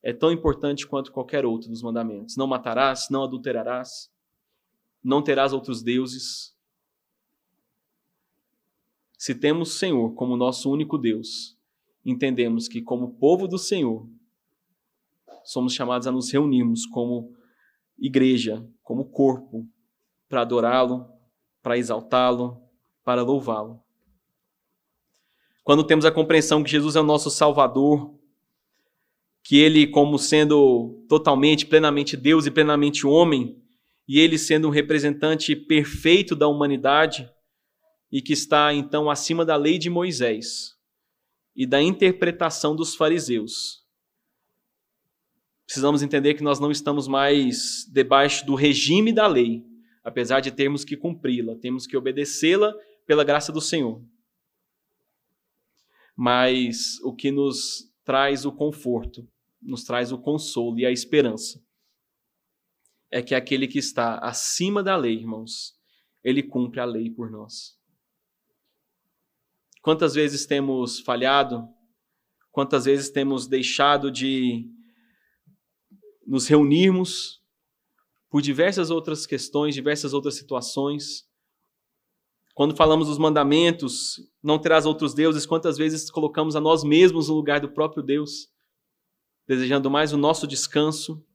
é 0.01 0.13
tão 0.13 0.31
importante 0.31 0.87
quanto 0.87 1.11
qualquer 1.11 1.45
outro 1.45 1.69
dos 1.69 1.81
mandamentos. 1.81 2.35
Não 2.35 2.47
matarás, 2.47 3.09
não 3.09 3.23
adulterarás, 3.23 4.11
não 5.03 5.21
terás 5.21 5.53
outros 5.53 5.83
deuses. 5.83 6.55
Se 9.17 9.35
temos 9.35 9.75
o 9.75 9.77
Senhor 9.77 10.13
como 10.13 10.37
nosso 10.37 10.71
único 10.71 10.97
Deus, 10.97 11.57
entendemos 12.05 12.67
que, 12.67 12.81
como 12.81 13.13
povo 13.15 13.47
do 13.47 13.57
Senhor, 13.57 14.07
somos 15.43 15.73
chamados 15.73 16.07
a 16.07 16.11
nos 16.11 16.31
reunirmos 16.31 16.85
como 16.85 17.33
igreja, 17.97 18.65
como 18.81 19.05
corpo, 19.05 19.67
para 20.27 20.41
adorá-lo, 20.41 21.07
para 21.61 21.77
exaltá-lo, 21.77 22.61
para 23.03 23.23
louvá-lo. 23.23 23.81
Quando 25.63 25.83
temos 25.83 26.05
a 26.05 26.11
compreensão 26.11 26.63
que 26.63 26.71
Jesus 26.71 26.95
é 26.95 27.01
o 27.01 27.03
nosso 27.03 27.29
Salvador, 27.29 28.15
que 29.43 29.57
Ele, 29.57 29.87
como 29.87 30.17
sendo 30.17 31.05
totalmente, 31.07 31.65
plenamente 31.65 32.15
Deus 32.15 32.45
e 32.45 32.51
plenamente 32.51 33.05
homem, 33.05 33.61
e 34.07 34.19
Ele 34.19 34.37
sendo 34.37 34.67
um 34.67 34.71
representante 34.71 35.55
perfeito 35.55 36.35
da 36.35 36.47
humanidade, 36.47 37.29
e 38.11 38.21
que 38.21 38.33
está 38.33 38.73
então 38.73 39.09
acima 39.09 39.45
da 39.45 39.55
lei 39.55 39.77
de 39.77 39.89
Moisés, 39.89 40.75
e 41.55 41.65
da 41.65 41.81
interpretação 41.81 42.75
dos 42.75 42.95
fariseus. 42.95 43.83
Precisamos 45.69 46.01
entender 46.01 46.33
que 46.33 46.41
nós 46.41 46.59
não 46.59 46.71
estamos 46.71 47.07
mais 47.07 47.85
debaixo 47.91 48.43
do 48.43 48.55
regime 48.55 49.13
da 49.13 49.27
lei, 49.27 49.63
apesar 50.03 50.39
de 50.39 50.49
termos 50.49 50.83
que 50.83 50.97
cumpri-la, 50.97 51.55
temos 51.57 51.85
que 51.85 51.95
obedecê-la 51.95 52.73
pela 53.05 53.23
graça 53.23 53.51
do 53.51 53.61
Senhor. 53.61 54.03
Mas 56.15 56.99
o 57.03 57.13
que 57.13 57.29
nos 57.29 57.87
traz 58.03 58.45
o 58.45 58.51
conforto, 58.51 59.29
nos 59.61 59.83
traz 59.83 60.11
o 60.11 60.17
consolo 60.17 60.79
e 60.79 60.87
a 60.87 60.91
esperança 60.91 61.63
é 63.11 63.21
que 63.21 63.35
aquele 63.35 63.67
que 63.67 63.77
está 63.77 64.17
acima 64.17 64.81
da 64.81 64.95
lei, 64.95 65.17
irmãos, 65.17 65.77
ele 66.23 66.41
cumpre 66.41 66.79
a 66.79 66.85
lei 66.85 67.11
por 67.11 67.29
nós. 67.29 67.77
Quantas 69.83 70.15
vezes 70.15 70.47
temos 70.47 70.99
falhado? 70.99 71.69
Quantas 72.51 72.85
vezes 72.85 73.11
temos 73.11 73.45
deixado 73.45 74.09
de 74.09 74.67
nos 76.29 76.47
reunirmos 76.47 77.41
por 78.29 78.41
diversas 78.41 78.91
outras 78.91 79.25
questões, 79.25 79.73
diversas 79.73 80.13
outras 80.13 80.35
situações? 80.35 81.27
Quando 82.53 82.75
falamos 82.75 83.07
dos 83.07 83.17
mandamentos, 83.17 84.19
não 84.43 84.59
terás 84.59 84.85
outros 84.85 85.13
deuses, 85.13 85.45
quantas 85.45 85.77
vezes 85.77 86.11
colocamos 86.11 86.55
a 86.55 86.61
nós 86.61 86.83
mesmos 86.83 87.29
no 87.29 87.35
lugar 87.35 87.59
do 87.59 87.71
próprio 87.71 88.03
Deus, 88.03 88.47
desejando 89.47 89.89
mais 89.89 90.13
o 90.13 90.17
nosso 90.17 90.45
descanso, 90.45 91.25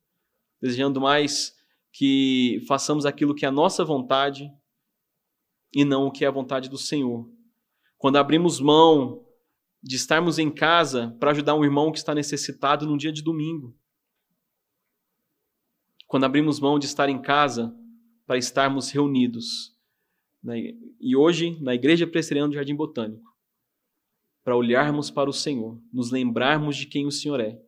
desejando 0.61 1.01
mais 1.01 1.55
que 1.92 2.64
façamos 2.68 3.05
aquilo 3.05 3.34
que 3.34 3.45
é 3.45 3.49
a 3.49 3.53
nossa 3.53 3.84
vontade, 3.84 4.49
e 5.74 5.84
não 5.84 6.07
o 6.07 6.12
que 6.12 6.24
é 6.24 6.28
a 6.28 6.30
vontade 6.30 6.68
do 6.68 6.78
Senhor. 6.78 7.28
Quando 7.99 8.16
abrimos 8.16 8.61
mão 8.61 9.26
de 9.82 9.97
estarmos 9.97 10.38
em 10.38 10.51
casa 10.51 11.16
para 11.18 11.32
ajudar 11.32 11.55
um 11.55 11.64
irmão 11.64 11.90
que 11.90 11.99
está 11.99 12.14
necessitado 12.14 12.86
num 12.86 12.97
dia 12.97 13.12
de 13.12 13.22
domingo. 13.22 13.76
Quando 16.15 16.27
abrimos 16.27 16.61
mão 16.61 16.79
de 16.79 16.87
estar 16.87 17.09
em 17.09 17.21
casa 17.21 17.77
para 18.25 18.39
estarmos 18.39 18.89
reunidos. 18.89 19.77
Né? 20.41 20.73
E 21.01 21.17
hoje, 21.17 21.59
na 21.61 21.75
Igreja 21.75 22.07
Presbiteriana 22.07 22.51
do 22.51 22.55
Jardim 22.55 22.77
Botânico, 22.77 23.37
para 24.45 24.57
olharmos 24.57 25.11
para 25.11 25.29
o 25.29 25.33
Senhor, 25.33 25.77
nos 25.93 26.12
lembrarmos 26.12 26.77
de 26.77 26.87
quem 26.87 27.05
o 27.05 27.11
Senhor 27.11 27.41
é 27.41 27.61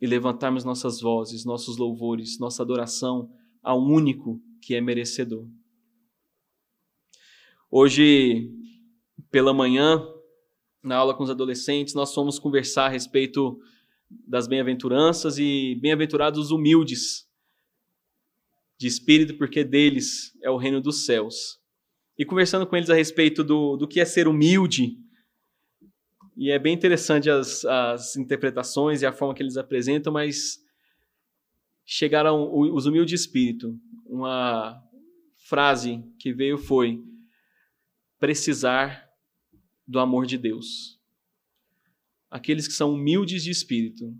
e 0.00 0.06
levantarmos 0.06 0.64
nossas 0.64 1.02
vozes, 1.02 1.44
nossos 1.44 1.76
louvores, 1.76 2.38
nossa 2.38 2.62
adoração 2.62 3.30
ao 3.62 3.78
único 3.78 4.40
que 4.62 4.74
é 4.74 4.80
merecedor. 4.80 5.46
Hoje, 7.70 8.50
pela 9.30 9.52
manhã, 9.52 10.02
na 10.82 10.96
aula 10.96 11.12
com 11.12 11.24
os 11.24 11.30
adolescentes, 11.30 11.92
nós 11.92 12.14
fomos 12.14 12.38
conversar 12.38 12.86
a 12.86 12.88
respeito 12.88 13.60
das 14.10 14.46
bem-aventuranças 14.46 15.38
e 15.38 15.76
bem-aventurados 15.80 16.38
os 16.38 16.50
humildes 16.50 17.26
de 18.78 18.86
espírito, 18.86 19.36
porque 19.36 19.64
deles 19.64 20.36
é 20.42 20.50
o 20.50 20.56
reino 20.56 20.80
dos 20.80 21.04
céus. 21.04 21.58
E 22.18 22.24
conversando 22.24 22.66
com 22.66 22.76
eles 22.76 22.90
a 22.90 22.94
respeito 22.94 23.42
do, 23.42 23.76
do 23.76 23.88
que 23.88 24.00
é 24.00 24.04
ser 24.04 24.28
humilde, 24.28 24.98
e 26.36 26.50
é 26.50 26.58
bem 26.58 26.74
interessante 26.74 27.30
as, 27.30 27.64
as 27.64 28.14
interpretações 28.16 29.00
e 29.00 29.06
a 29.06 29.12
forma 29.12 29.34
que 29.34 29.42
eles 29.42 29.56
apresentam, 29.56 30.12
mas 30.12 30.58
chegaram 31.84 32.52
os 32.52 32.84
humildes 32.84 33.08
de 33.08 33.14
espírito. 33.14 33.74
Uma 34.04 34.82
frase 35.48 36.04
que 36.18 36.34
veio 36.34 36.58
foi: 36.58 37.02
precisar 38.18 39.08
do 39.86 39.98
amor 39.98 40.26
de 40.26 40.36
Deus. 40.36 40.95
Aqueles 42.36 42.68
que 42.68 42.74
são 42.74 42.92
humildes 42.92 43.42
de 43.42 43.50
espírito, 43.50 44.14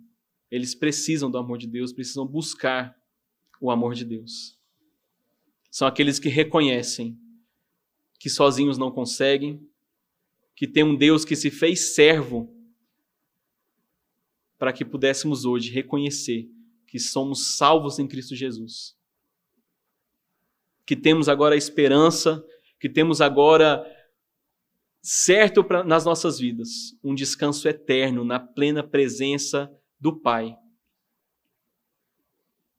eles 0.51 0.75
precisam 0.75 1.31
do 1.31 1.37
amor 1.37 1.59
de 1.59 1.67
Deus, 1.67 1.93
precisam 1.93 2.27
buscar 2.27 2.99
o 3.61 3.71
amor 3.71 3.95
de 3.95 4.07
Deus. 4.07 4.59
São 5.71 5.87
aqueles 5.87 6.19
que 6.19 6.31
reconhecem 6.31 7.21
que 8.19 8.31
sozinhos 8.31 8.79
não 8.79 8.91
conseguem, 8.91 9.61
que 10.55 10.67
tem 10.67 10.83
um 10.83 10.97
Deus 10.97 11.27
que 11.27 11.37
se 11.37 11.51
fez 11.51 11.95
servo 11.95 12.51
para 14.57 14.73
que 14.73 14.83
pudéssemos 14.83 15.45
hoje 15.45 15.71
reconhecer 15.71 16.49
que 16.87 16.99
somos 16.99 17.59
salvos 17.59 17.99
em 17.99 18.09
Cristo 18.09 18.35
Jesus. 18.35 18.97
Que 20.87 20.97
temos 20.97 21.29
agora 21.29 21.55
a 21.55 21.59
esperança, 21.59 22.43
que 22.81 22.89
temos 22.89 23.21
agora 23.21 23.85
certo 25.09 25.63
pra, 25.63 25.85
nas 25.85 26.05
nossas 26.05 26.37
vidas 26.37 26.99
um 27.03 27.15
descanso 27.15 27.69
eterno 27.69 28.25
na 28.25 28.41
plena 28.41 28.83
presença 28.83 29.71
do 30.01 30.19
Pai. 30.19 30.57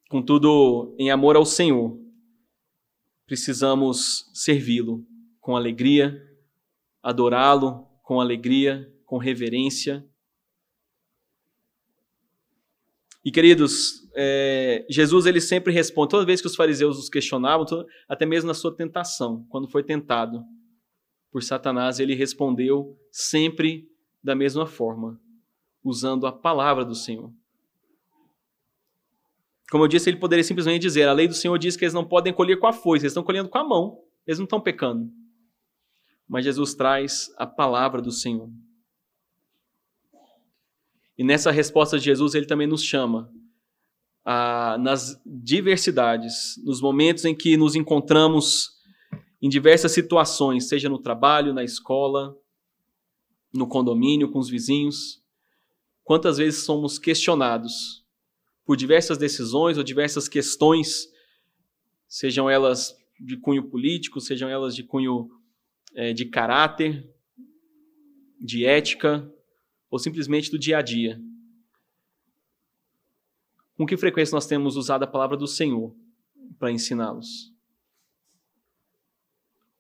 Contudo, 0.10 0.94
em 1.00 1.10
amor 1.10 1.38
ao 1.38 1.46
Senhor, 1.46 1.98
precisamos 3.26 4.30
servi-lo 4.34 5.08
com 5.40 5.56
alegria, 5.56 6.22
adorá-lo 7.02 7.88
com 8.04 8.20
alegria, 8.20 8.94
com 9.06 9.18
reverência. 9.18 10.06
E 13.24 13.32
queridos, 13.32 14.06
é, 14.14 14.86
Jesus 14.90 15.26
ele 15.26 15.40
sempre 15.40 15.72
responde, 15.72 16.10
toda 16.10 16.26
vez 16.26 16.42
que 16.42 16.48
os 16.48 16.58
fariseus 16.58 16.98
os 16.98 17.08
questionavam, 17.08 17.66
até 18.08 18.26
mesmo 18.26 18.50
na 18.50 18.54
sua 18.54 18.76
tentação, 18.76 19.46
quando 19.50 19.70
foi 19.70 19.82
tentado 19.82 20.44
por 21.38 21.44
Satanás, 21.44 22.00
ele 22.00 22.16
respondeu 22.16 22.98
sempre 23.12 23.88
da 24.24 24.34
mesma 24.34 24.66
forma, 24.66 25.22
usando 25.84 26.26
a 26.26 26.32
palavra 26.32 26.84
do 26.84 26.96
Senhor. 26.96 27.32
Como 29.70 29.84
eu 29.84 29.88
disse, 29.88 30.10
ele 30.10 30.18
poderia 30.18 30.44
simplesmente 30.44 30.82
dizer: 30.82 31.08
a 31.08 31.14
lei 31.14 31.28
do 31.28 31.36
Senhor 31.36 31.58
diz 31.60 31.76
que 31.76 31.86
eles 31.86 31.94
não 31.94 32.04
podem 32.04 32.34
colher 32.34 32.60
com 32.60 32.66
a 32.68 32.74
foice, 32.74 33.04
eles 33.04 33.12
estão 33.12 33.24
colhendo 33.24 33.50
com 33.50 33.58
a 33.58 33.64
mão, 33.64 34.02
eles 34.26 34.40
não 34.40 34.46
estão 34.46 34.60
pecando 34.60 35.12
mas 36.28 36.44
Jesus 36.44 36.74
traz 36.74 37.34
a 37.38 37.48
palavra 37.48 38.02
do 38.02 38.12
Senhor. 38.12 38.50
E 41.18 41.24
nessa 41.24 41.52
resposta 41.52 41.98
de 41.98 42.06
Jesus, 42.06 42.36
ele 42.36 42.46
também 42.46 42.68
nos 42.68 42.84
chama 42.84 43.32
a, 44.24 44.78
nas 44.78 45.20
diversidades, 45.26 46.62
nos 46.64 46.82
momentos 46.82 47.26
em 47.26 47.34
que 47.34 47.56
nos 47.56 47.76
encontramos 47.76 48.77
em 49.42 49.50
diversas 49.50 49.92
situações, 49.92 50.68
seja 50.68 50.90
no 50.90 51.00
trabalho, 51.00 51.54
na 51.54 51.64
escola, 51.64 52.36
no 53.54 53.68
condomínio, 53.68 54.32
com 54.32 54.40
os 54.40 54.50
vizinhos. 54.50 55.24
Quantas 56.04 56.38
vezes 56.38 56.64
somos 56.64 56.98
questionados 56.98 58.06
por 58.66 58.76
diversas 58.76 59.18
decisões 59.18 59.78
ou 59.78 59.84
diversas 59.84 60.28
questões, 60.28 61.08
sejam 62.08 62.50
elas 62.50 62.96
de 63.20 63.38
cunho 63.38 63.70
político, 63.70 64.20
sejam 64.20 64.50
elas 64.50 64.76
de 64.76 64.84
cunho 64.84 65.30
é, 65.94 66.14
de 66.14 66.26
caráter, 66.26 67.10
de 68.40 68.66
ética 68.66 69.32
ou 69.90 70.00
simplesmente 70.00 70.52
do 70.52 70.60
dia 70.60 70.78
a 70.78 70.82
dia? 70.82 71.22
Com 73.76 73.86
que 73.86 73.96
frequência 73.96 74.36
nós 74.36 74.48
temos 74.48 74.76
usado 74.76 75.04
a 75.04 75.08
palavra 75.08 75.38
do 75.38 75.48
Senhor 75.48 75.96
para 76.58 76.72
ensiná-los? 76.72 77.57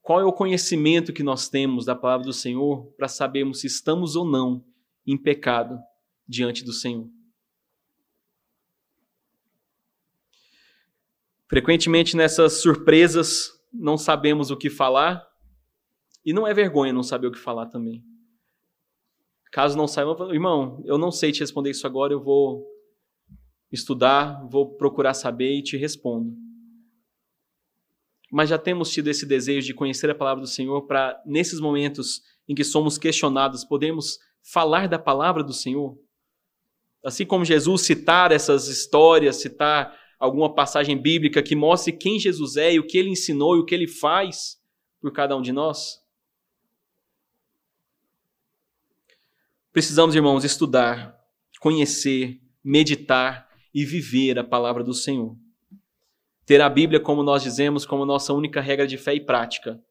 Qual 0.07 0.21
é 0.21 0.23
o 0.23 0.31
conhecimento 0.31 1.11
que 1.11 1.21
nós 1.21 1.49
temos 1.49 1.83
da 1.83 1.93
palavra 1.93 2.25
do 2.25 2.31
Senhor 2.31 2.85
para 2.95 3.09
sabermos 3.09 3.59
se 3.59 3.67
estamos 3.67 4.15
ou 4.15 4.23
não 4.23 4.63
em 5.05 5.17
pecado 5.17 5.77
diante 6.25 6.63
do 6.63 6.71
Senhor? 6.71 7.09
Frequentemente 11.49 12.15
nessas 12.15 12.61
surpresas 12.61 13.51
não 13.73 13.97
sabemos 13.97 14.49
o 14.49 14.55
que 14.55 14.69
falar 14.69 15.27
e 16.23 16.31
não 16.31 16.47
é 16.47 16.53
vergonha 16.53 16.93
não 16.93 17.03
saber 17.03 17.27
o 17.27 17.31
que 17.33 17.37
falar 17.37 17.65
também. 17.65 18.01
Caso 19.51 19.77
não 19.77 19.89
saiba, 19.89 20.33
irmão, 20.33 20.81
eu 20.85 20.97
não 20.97 21.11
sei 21.11 21.33
te 21.33 21.41
responder 21.41 21.71
isso 21.71 21.85
agora, 21.85 22.13
eu 22.13 22.23
vou 22.23 22.65
estudar, 23.69 24.41
vou 24.47 24.77
procurar 24.77 25.13
saber 25.13 25.57
e 25.57 25.61
te 25.61 25.75
respondo. 25.75 26.46
Mas 28.31 28.49
já 28.49 28.57
temos 28.57 28.91
tido 28.91 29.09
esse 29.09 29.25
desejo 29.25 29.65
de 29.65 29.73
conhecer 29.73 30.09
a 30.09 30.15
palavra 30.15 30.41
do 30.41 30.47
Senhor 30.47 30.85
para, 30.85 31.21
nesses 31.25 31.59
momentos 31.59 32.21
em 32.47 32.55
que 32.55 32.63
somos 32.63 32.97
questionados, 32.97 33.63
podemos 33.63 34.19
falar 34.41 34.87
da 34.87 34.99
palavra 34.99 35.43
do 35.43 35.53
Senhor? 35.53 35.97
Assim 37.03 37.25
como 37.25 37.45
Jesus 37.45 37.81
citar 37.81 38.31
essas 38.31 38.67
histórias, 38.67 39.37
citar 39.37 39.97
alguma 40.19 40.53
passagem 40.53 40.97
bíblica 40.97 41.43
que 41.43 41.55
mostre 41.55 41.91
quem 41.93 42.19
Jesus 42.19 42.57
é 42.57 42.73
e 42.73 42.79
o 42.79 42.85
que 42.85 42.97
ele 42.97 43.09
ensinou 43.09 43.55
e 43.55 43.59
o 43.59 43.65
que 43.65 43.75
ele 43.75 43.87
faz 43.87 44.57
por 44.99 45.11
cada 45.11 45.35
um 45.35 45.41
de 45.41 45.51
nós? 45.51 46.01
Precisamos, 49.71 50.15
irmãos, 50.15 50.43
estudar, 50.43 51.15
conhecer, 51.59 52.41
meditar 52.63 53.47
e 53.73 53.85
viver 53.85 54.39
a 54.39 54.43
palavra 54.43 54.83
do 54.83 54.93
Senhor. 54.93 55.37
Ter 56.47 56.61
a 56.61 56.69
Bíblia, 56.69 56.97
como 56.97 57.23
nós 57.23 57.43
dizemos, 57.43 57.85
como 57.85 58.05
nossa 58.05 58.31
única 58.31 58.61
regra 58.61 58.87
de 58.87 58.97
fé 58.97 59.13
e 59.13 59.19
prática. 59.19 59.83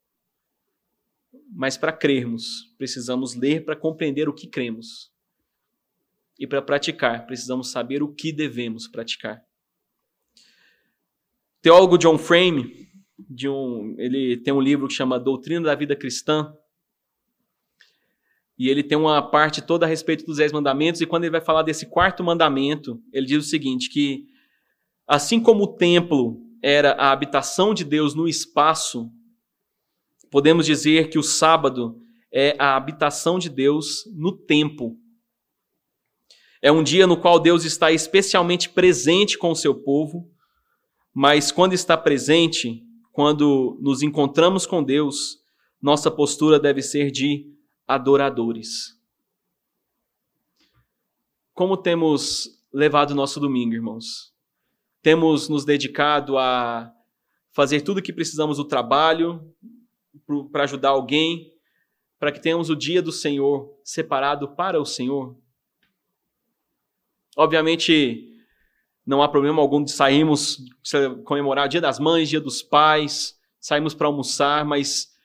Mas 1.53 1.77
para 1.77 1.93
crermos, 1.93 2.73
precisamos 2.79 3.35
ler 3.35 3.63
para 3.63 3.75
compreender 3.75 4.27
o 4.27 4.33
que 4.33 4.47
cremos. 4.47 5.11
E 6.39 6.47
para 6.47 6.59
praticar, 6.59 7.27
precisamos 7.27 7.69
saber 7.69 8.01
o 8.01 8.11
que 8.11 8.31
devemos 8.31 8.87
praticar. 8.87 9.45
O 11.59 11.61
teólogo 11.61 11.95
John 11.95 12.17
Frame, 12.17 12.89
um, 13.45 13.95
ele 13.99 14.37
tem 14.37 14.51
um 14.51 14.59
livro 14.59 14.87
que 14.87 14.95
chama 14.95 15.19
Doutrina 15.19 15.61
da 15.61 15.75
Vida 15.75 15.95
Cristã, 15.95 16.51
e 18.57 18.67
ele 18.67 18.81
tem 18.81 18.97
uma 18.97 19.21
parte 19.21 19.61
toda 19.61 19.85
a 19.85 19.89
respeito 19.89 20.25
dos 20.25 20.37
dez 20.37 20.51
mandamentos, 20.51 21.01
e 21.01 21.05
quando 21.05 21.25
ele 21.25 21.31
vai 21.31 21.41
falar 21.41 21.61
desse 21.61 21.85
quarto 21.85 22.23
mandamento, 22.23 22.99
ele 23.13 23.27
diz 23.27 23.45
o 23.45 23.47
seguinte: 23.47 23.91
que 23.91 24.25
assim 25.05 25.39
como 25.39 25.65
o 25.65 25.75
templo 25.75 26.46
era 26.69 26.91
a 26.95 27.13
habitação 27.13 27.73
de 27.73 27.85
Deus 27.85 28.13
no 28.13 28.27
espaço, 28.27 29.09
podemos 30.29 30.65
dizer 30.65 31.09
que 31.09 31.17
o 31.17 31.23
sábado 31.23 31.97
é 32.29 32.57
a 32.59 32.75
habitação 32.75 33.39
de 33.39 33.47
Deus 33.47 34.03
no 34.13 34.37
tempo. 34.37 34.99
É 36.61 36.69
um 36.69 36.83
dia 36.83 37.07
no 37.07 37.21
qual 37.21 37.39
Deus 37.39 37.63
está 37.63 37.93
especialmente 37.93 38.67
presente 38.67 39.37
com 39.37 39.51
o 39.51 39.55
seu 39.55 39.81
povo, 39.81 40.29
mas 41.13 41.53
quando 41.53 41.71
está 41.71 41.95
presente, 41.95 42.83
quando 43.13 43.79
nos 43.81 44.01
encontramos 44.01 44.65
com 44.65 44.83
Deus, 44.83 45.37
nossa 45.81 46.11
postura 46.11 46.59
deve 46.59 46.81
ser 46.81 47.11
de 47.11 47.45
adoradores. 47.87 48.99
Como 51.53 51.77
temos 51.77 52.61
levado 52.73 53.15
nosso 53.15 53.39
domingo, 53.39 53.73
irmãos? 53.73 54.35
Temos 55.07 55.47
nos 55.47 55.63
dedicado 55.63 56.37
a 56.37 56.93
fazer 57.53 57.79
tudo 57.79 57.99
o 57.99 58.03
que 58.03 58.11
precisamos 58.11 58.57
do 58.57 58.65
trabalho 58.65 59.55
para 60.51 60.65
ajudar 60.65 60.89
alguém, 60.89 61.53
para 62.19 62.29
que 62.29 62.41
tenhamos 62.41 62.69
o 62.69 62.75
dia 62.75 63.01
do 63.01 63.13
Senhor 63.13 63.73
separado 63.85 64.49
para 64.49 64.81
o 64.81 64.85
Senhor? 64.85 65.37
Obviamente, 67.37 68.37
não 69.05 69.23
há 69.23 69.29
problema 69.29 69.61
algum 69.61 69.81
de 69.81 69.93
sairmos 69.93 70.57
comemorar 71.23 71.67
o 71.67 71.69
Dia 71.69 71.79
das 71.79 71.99
Mães, 71.99 72.27
Dia 72.27 72.41
dos 72.41 72.61
Pais, 72.61 73.39
sairmos 73.61 73.93
para 73.93 74.07
almoçar, 74.07 74.65
mas 74.65 75.15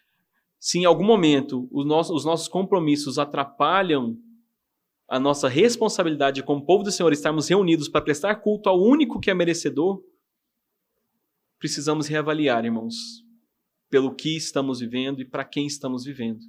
se 0.61 0.79
em 0.79 0.85
algum 0.85 1.05
momento 1.05 1.69
os 1.73 1.85
nossos, 1.85 2.19
os 2.19 2.25
nossos 2.25 2.47
compromissos 2.47 3.19
atrapalham 3.19 4.17
a 5.13 5.21
nossa 5.21 5.47
responsabilidade 5.47 6.43
como 6.43 6.65
povo 6.65 6.83
do 6.83 6.91
Senhor 6.91 7.13
estarmos 7.13 7.47
reunidos 7.47 7.87
para 7.87 8.01
prestar 8.01 8.37
culto 8.37 8.71
ao 8.71 8.83
único 8.83 9.21
que 9.21 9.31
é 9.31 9.35
merecedor, 9.35 10.03
precisamos 11.59 12.07
reavaliar, 12.07 12.65
irmãos, 12.65 12.95
pelo 13.91 14.15
que 14.15 14.35
estamos 14.35 14.81
vivendo 14.81 15.21
e 15.21 15.27
para 15.27 15.45
quem 15.45 15.67
estamos 15.67 16.03
vivendo. 16.03 16.41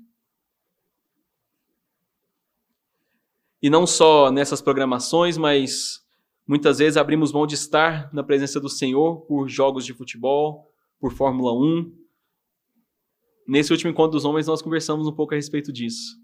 E 3.61 3.69
não 3.69 3.85
só 3.85 4.31
nessas 4.31 4.61
programações, 4.61 5.37
mas 5.37 6.01
muitas 6.47 6.77
vezes 6.77 6.95
abrimos 6.95 7.33
mão 7.33 7.45
de 7.45 7.55
estar 7.55 8.13
na 8.13 8.23
presença 8.23 8.61
do 8.61 8.69
Senhor 8.69 9.25
por 9.25 9.49
jogos 9.49 9.85
de 9.85 9.93
futebol, 9.93 10.71
por 11.01 11.11
Fórmula 11.11 11.51
1. 11.51 11.93
Nesse 13.45 13.73
último 13.73 13.91
encontro 13.91 14.13
dos 14.13 14.23
homens, 14.23 14.47
nós 14.47 14.61
conversamos 14.61 15.05
um 15.05 15.13
pouco 15.13 15.33
a 15.33 15.35
respeito 15.35 15.69
disso. 15.69 16.22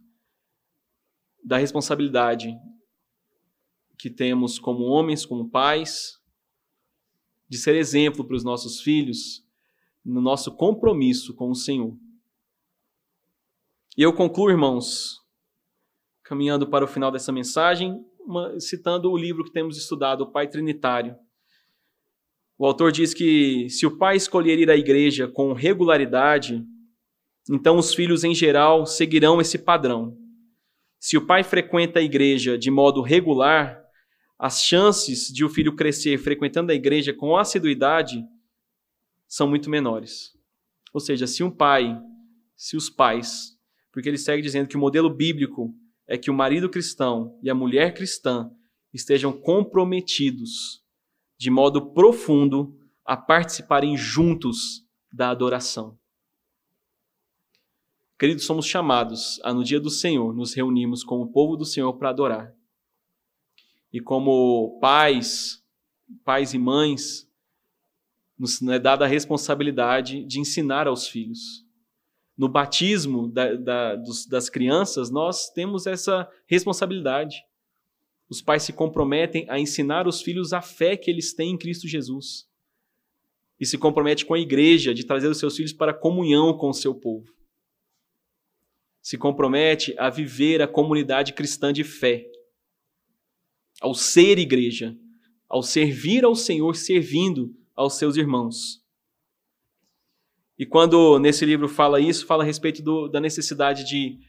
Da 1.43 1.57
responsabilidade 1.57 2.55
que 3.97 4.09
temos 4.09 4.59
como 4.59 4.83
homens, 4.83 5.25
como 5.25 5.49
pais, 5.49 6.19
de 7.47 7.57
ser 7.57 7.75
exemplo 7.75 8.23
para 8.23 8.35
os 8.35 8.43
nossos 8.43 8.81
filhos 8.81 9.45
no 10.03 10.21
nosso 10.21 10.55
compromisso 10.55 11.33
com 11.33 11.49
o 11.49 11.55
Senhor. 11.55 11.95
E 13.97 14.01
eu 14.01 14.13
concluo, 14.13 14.49
irmãos, 14.49 15.19
caminhando 16.23 16.67
para 16.67 16.85
o 16.85 16.87
final 16.87 17.11
dessa 17.11 17.31
mensagem, 17.31 18.03
uma, 18.19 18.59
citando 18.59 19.11
o 19.11 19.17
livro 19.17 19.43
que 19.43 19.51
temos 19.51 19.77
estudado, 19.77 20.21
O 20.21 20.31
Pai 20.31 20.47
Trinitário. 20.47 21.15
O 22.57 22.65
autor 22.65 22.91
diz 22.91 23.13
que 23.13 23.69
se 23.69 23.85
o 23.85 23.97
pai 23.97 24.17
escolher 24.17 24.59
ir 24.59 24.69
à 24.69 24.75
igreja 24.75 25.27
com 25.27 25.53
regularidade, 25.53 26.63
então 27.49 27.77
os 27.77 27.93
filhos 27.93 28.23
em 28.23 28.35
geral 28.35 28.85
seguirão 28.85 29.39
esse 29.39 29.57
padrão. 29.57 30.17
Se 30.99 31.17
o 31.17 31.25
pai 31.25 31.43
frequenta 31.43 31.99
a 31.99 32.03
igreja 32.03 32.57
de 32.57 32.69
modo 32.69 33.01
regular, 33.01 33.81
as 34.37 34.63
chances 34.63 35.27
de 35.27 35.43
o 35.43 35.49
filho 35.49 35.75
crescer 35.75 36.17
frequentando 36.17 36.71
a 36.71 36.75
igreja 36.75 37.13
com 37.13 37.37
assiduidade 37.37 38.23
são 39.27 39.47
muito 39.47 39.69
menores. 39.69 40.33
Ou 40.93 40.99
seja, 40.99 41.27
se 41.27 41.43
um 41.43 41.51
pai, 41.51 41.97
se 42.55 42.75
os 42.77 42.89
pais, 42.89 43.57
porque 43.91 44.09
ele 44.09 44.17
segue 44.17 44.41
dizendo 44.41 44.67
que 44.67 44.77
o 44.77 44.79
modelo 44.79 45.09
bíblico 45.09 45.73
é 46.07 46.17
que 46.17 46.31
o 46.31 46.33
marido 46.33 46.69
cristão 46.69 47.37
e 47.43 47.49
a 47.49 47.55
mulher 47.55 47.93
cristã 47.93 48.49
estejam 48.93 49.31
comprometidos 49.31 50.81
de 51.37 51.51
modo 51.51 51.93
profundo 51.93 52.75
a 53.05 53.15
participarem 53.15 53.95
juntos 53.95 54.85
da 55.11 55.29
adoração. 55.29 55.98
Queridos, 58.19 58.45
somos 58.45 58.65
chamados 58.65 59.39
a, 59.43 59.53
no 59.53 59.63
dia 59.63 59.79
do 59.79 59.89
Senhor, 59.89 60.35
nos 60.35 60.53
reunirmos 60.53 61.03
com 61.03 61.21
o 61.21 61.27
povo 61.27 61.55
do 61.55 61.65
Senhor 61.65 61.93
para 61.93 62.09
adorar 62.09 62.59
e 63.91 63.99
como 63.99 64.77
pais, 64.79 65.63
pais 66.23 66.53
e 66.53 66.57
mães, 66.57 67.27
nos 68.37 68.61
é 68.61 68.79
dada 68.79 69.05
a 69.05 69.07
responsabilidade 69.07 70.23
de 70.23 70.39
ensinar 70.39 70.87
aos 70.87 71.07
filhos. 71.07 71.65
No 72.37 72.47
batismo 72.47 73.27
da, 73.27 73.53
da, 73.55 73.95
dos, 73.95 74.25
das 74.25 74.49
crianças, 74.49 75.09
nós 75.09 75.49
temos 75.49 75.85
essa 75.85 76.29
responsabilidade. 76.47 77.43
Os 78.29 78.41
pais 78.41 78.63
se 78.63 78.71
comprometem 78.71 79.45
a 79.49 79.59
ensinar 79.59 80.07
os 80.07 80.21
filhos 80.21 80.53
a 80.53 80.61
fé 80.61 80.95
que 80.95 81.11
eles 81.11 81.33
têm 81.33 81.51
em 81.51 81.57
Cristo 81.57 81.87
Jesus. 81.87 82.47
E 83.59 83.65
se 83.65 83.77
compromete 83.77 84.25
com 84.25 84.33
a 84.33 84.39
igreja 84.39 84.93
de 84.93 85.03
trazer 85.03 85.27
os 85.27 85.37
seus 85.37 85.57
filhos 85.57 85.73
para 85.73 85.93
comunhão 85.93 86.57
com 86.57 86.69
o 86.69 86.73
seu 86.73 86.95
povo. 86.95 87.38
Se 89.09 89.17
compromete 89.17 89.95
a 89.97 90.07
viver 90.07 90.61
a 90.61 90.67
comunidade 90.67 91.33
cristã 91.33 91.73
de 91.73 91.83
fé 91.83 92.27
ao 93.81 93.95
ser 93.95 94.37
igreja, 94.37 94.95
ao 95.49 95.63
servir 95.63 96.23
ao 96.23 96.35
Senhor, 96.35 96.75
servindo 96.75 97.51
aos 97.75 97.97
seus 97.97 98.17
irmãos. 98.17 98.85
E 100.59 100.63
quando 100.63 101.17
nesse 101.17 101.43
livro 101.43 101.67
fala 101.67 101.99
isso, 101.99 102.27
fala 102.27 102.43
a 102.43 102.45
respeito 102.45 102.83
do, 102.83 103.07
da 103.07 103.19
necessidade 103.19 103.83
de 103.83 104.19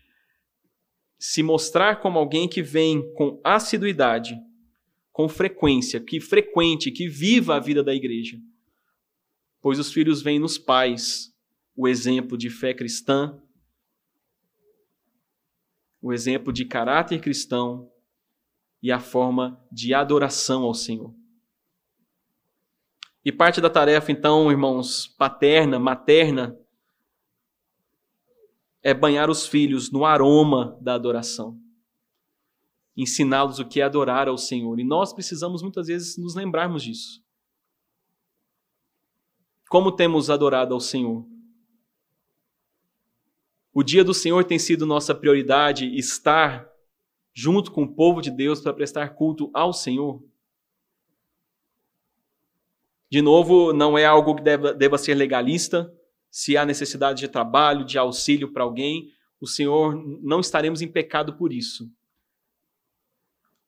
se 1.18 1.42
mostrar 1.42 2.00
como 2.00 2.18
alguém 2.18 2.48
que 2.48 2.62
vem 2.62 3.02
com 3.16 3.38
assiduidade, 3.44 4.34
com 5.12 5.28
frequência, 5.28 6.00
que 6.00 6.22
frequente, 6.22 6.90
que 6.90 7.06
viva 7.06 7.54
a 7.54 7.60
vida 7.60 7.84
da 7.84 7.94
igreja. 7.94 8.38
Pois 9.60 9.78
os 9.78 9.92
filhos 9.92 10.22
veem 10.22 10.38
nos 10.38 10.56
pais 10.56 11.34
o 11.76 11.86
exemplo 11.86 12.38
de 12.38 12.48
fé 12.48 12.72
cristã, 12.72 13.38
o 16.00 16.12
exemplo 16.12 16.52
de 16.52 16.64
caráter 16.64 17.20
cristão, 17.20 17.90
e 18.82 18.90
a 18.90 18.98
forma 18.98 19.62
de 19.70 19.92
adoração 19.92 20.62
ao 20.62 20.74
Senhor. 20.74 21.14
E 23.24 23.30
parte 23.30 23.60
da 23.60 23.68
tarefa, 23.68 24.10
então, 24.10 24.50
irmãos, 24.50 25.06
paterna, 25.06 25.78
materna, 25.78 26.58
é 28.82 28.94
banhar 28.94 29.28
os 29.28 29.46
filhos 29.46 29.92
no 29.92 30.06
aroma 30.06 30.78
da 30.80 30.94
adoração. 30.94 31.60
Ensiná-los 32.96 33.58
o 33.58 33.68
que 33.68 33.80
é 33.80 33.84
adorar 33.84 34.26
ao 34.26 34.38
Senhor. 34.38 34.80
E 34.80 34.84
nós 34.84 35.12
precisamos 35.12 35.62
muitas 35.62 35.86
vezes 35.86 36.16
nos 36.16 36.34
lembrarmos 36.34 36.82
disso. 36.82 37.22
Como 39.68 39.92
temos 39.92 40.30
adorado 40.30 40.72
ao 40.72 40.80
Senhor? 40.80 41.26
O 43.72 43.84
dia 43.84 44.02
do 44.02 44.12
Senhor 44.12 44.44
tem 44.44 44.58
sido 44.58 44.84
nossa 44.84 45.14
prioridade 45.14 45.86
estar 45.96 46.68
junto 47.32 47.70
com 47.70 47.84
o 47.84 47.94
povo 47.94 48.20
de 48.20 48.30
Deus 48.30 48.60
para 48.60 48.74
prestar 48.74 49.10
culto 49.10 49.48
ao 49.54 49.72
Senhor? 49.72 50.22
De 53.08 53.22
novo, 53.22 53.72
não 53.72 53.96
é 53.96 54.04
algo 54.04 54.34
que 54.34 54.42
deva, 54.42 54.72
deva 54.74 54.98
ser 54.98 55.14
legalista. 55.14 55.92
Se 56.30 56.56
há 56.56 56.64
necessidade 56.64 57.20
de 57.20 57.28
trabalho, 57.28 57.84
de 57.84 57.96
auxílio 57.96 58.52
para 58.52 58.64
alguém, 58.64 59.08
o 59.40 59.46
Senhor 59.46 59.94
não 60.22 60.40
estaremos 60.40 60.82
em 60.82 60.90
pecado 60.90 61.36
por 61.36 61.52
isso. 61.52 61.90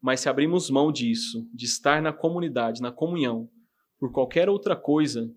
Mas 0.00 0.20
se 0.20 0.28
abrimos 0.28 0.68
mão 0.68 0.92
disso, 0.92 1.48
de 1.54 1.64
estar 1.64 2.02
na 2.02 2.12
comunidade, 2.12 2.82
na 2.82 2.90
comunhão, 2.90 3.48
por 3.98 4.12
qualquer 4.12 4.48
outra 4.48 4.74
coisa, 4.74 5.32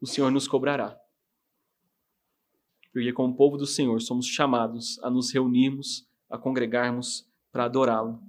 o 0.00 0.06
Senhor 0.06 0.32
nos 0.32 0.48
cobrará. 0.48 0.99
Porque, 2.92 3.12
como 3.12 3.36
povo 3.36 3.56
do 3.56 3.66
Senhor, 3.66 4.00
somos 4.00 4.26
chamados 4.26 4.98
a 5.02 5.10
nos 5.10 5.32
reunirmos 5.32 6.08
a 6.30 6.38
congregarmos 6.38 7.26
para 7.50 7.64
adorá-lo. 7.64 8.20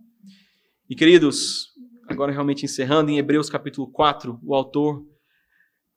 E 0.90 0.96
queridos, 0.96 1.70
agora 2.08 2.32
realmente 2.32 2.66
encerrando, 2.66 3.12
em 3.12 3.18
Hebreus 3.18 3.50
capítulo 3.50 3.90
4, 3.92 4.40
o 4.44 4.56
autor, 4.56 5.06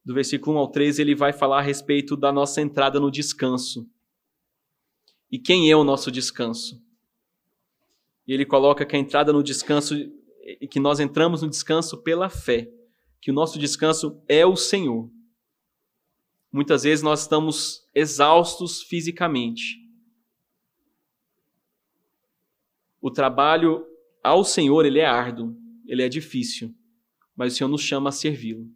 do 0.04 0.12
versículo 0.12 0.56
1 0.56 0.58
ao 0.58 0.70
13, 0.70 1.00
ele 1.00 1.14
vai 1.14 1.32
falar 1.32 1.58
a 1.60 1.62
respeito 1.62 2.16
da 2.16 2.30
nossa 2.30 2.60
entrada 2.60 3.00
no 3.00 3.10
descanso. 3.10 3.88
E 5.30 5.38
quem 5.38 5.70
é 5.70 5.76
o 5.76 5.82
nosso 5.82 6.10
descanso? 6.10 6.80
E 8.26 8.32
ele 8.32 8.44
coloca 8.44 8.84
que 8.84 8.94
a 8.94 8.98
entrada 8.98 9.32
no 9.32 9.42
descanso, 9.42 9.94
que 10.70 10.78
nós 10.78 11.00
entramos 11.00 11.42
no 11.42 11.48
descanso 11.48 12.02
pela 12.02 12.28
fé, 12.28 12.68
que 13.20 13.30
o 13.30 13.34
nosso 13.34 13.58
descanso 13.58 14.22
é 14.28 14.44
o 14.44 14.56
Senhor. 14.56 15.10
Muitas 16.54 16.84
vezes 16.84 17.02
nós 17.02 17.22
estamos 17.22 17.86
exaustos 17.94 18.82
fisicamente, 18.82 19.84
O 23.04 23.10
trabalho 23.10 23.86
ao 24.22 24.42
Senhor, 24.42 24.86
ele 24.86 24.98
é 24.98 25.04
árduo, 25.04 25.54
ele 25.86 26.02
é 26.02 26.08
difícil, 26.08 26.74
mas 27.36 27.52
o 27.52 27.56
Senhor 27.56 27.68
nos 27.68 27.82
chama 27.82 28.08
a 28.08 28.12
servi-lo. 28.12 28.66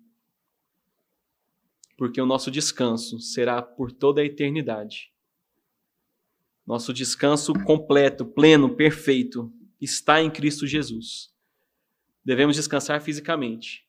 Porque 1.96 2.20
o 2.20 2.26
nosso 2.26 2.50
descanso 2.50 3.18
será 3.20 3.62
por 3.62 3.90
toda 3.90 4.20
a 4.20 4.24
eternidade. 4.26 5.10
Nosso 6.66 6.92
descanso 6.92 7.54
completo, 7.64 8.26
pleno, 8.26 8.76
perfeito 8.76 9.50
está 9.80 10.20
em 10.20 10.30
Cristo 10.30 10.66
Jesus. 10.66 11.32
Devemos 12.22 12.54
descansar 12.54 13.00
fisicamente, 13.00 13.88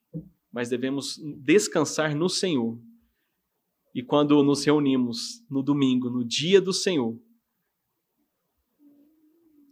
mas 0.50 0.70
devemos 0.70 1.20
descansar 1.44 2.16
no 2.16 2.30
Senhor. 2.30 2.80
E 3.94 4.04
quando 4.04 4.44
nos 4.44 4.64
reunimos 4.64 5.44
no 5.50 5.64
domingo, 5.64 6.10
no 6.10 6.24
dia 6.24 6.62
do 6.62 6.72
Senhor, 6.72 7.20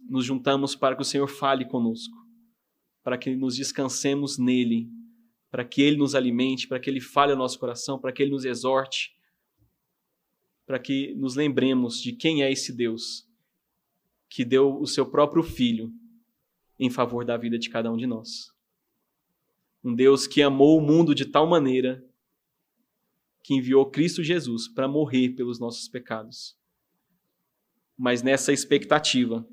nos 0.08 0.24
juntamos 0.24 0.74
para 0.74 0.96
que 0.96 1.02
o 1.02 1.04
Senhor 1.04 1.28
fale 1.28 1.64
conosco, 1.66 2.16
para 3.02 3.16
que 3.16 3.36
nos 3.36 3.56
descansemos 3.56 4.38
nele, 4.38 4.90
para 5.50 5.64
que 5.64 5.82
Ele 5.82 5.96
nos 5.96 6.14
alimente, 6.14 6.66
para 6.66 6.80
que 6.80 6.90
Ele 6.90 7.00
fale 7.00 7.32
ao 7.32 7.38
nosso 7.38 7.58
coração, 7.58 7.98
para 7.98 8.12
que 8.12 8.22
Ele 8.22 8.32
nos 8.32 8.44
exorte, 8.44 9.16
para 10.66 10.78
que 10.78 11.14
nos 11.14 11.34
lembremos 11.36 12.00
de 12.00 12.12
quem 12.12 12.42
é 12.42 12.50
esse 12.50 12.72
Deus 12.72 13.26
que 14.28 14.44
deu 14.44 14.78
o 14.78 14.86
seu 14.86 15.06
próprio 15.10 15.42
Filho 15.42 15.92
em 16.78 16.90
favor 16.90 17.24
da 17.24 17.36
vida 17.36 17.58
de 17.58 17.70
cada 17.70 17.90
um 17.90 17.96
de 17.96 18.06
nós. 18.06 18.52
Um 19.82 19.94
Deus 19.94 20.26
que 20.26 20.42
amou 20.42 20.78
o 20.78 20.80
mundo 20.80 21.14
de 21.14 21.24
tal 21.24 21.46
maneira 21.46 22.04
que 23.48 23.54
enviou 23.54 23.90
Cristo 23.90 24.22
Jesus 24.22 24.68
para 24.68 24.86
morrer 24.86 25.30
pelos 25.30 25.58
nossos 25.58 25.88
pecados. 25.88 26.54
Mas 27.96 28.22
nessa 28.22 28.52
expectativa, 28.52 29.48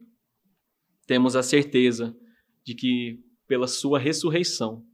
temos 1.07 1.33
a 1.33 1.41
certeza 1.41 2.13
de 2.61 2.75
que, 2.75 3.23
pela 3.47 3.69
Sua 3.69 3.97
ressurreição, 3.97 4.85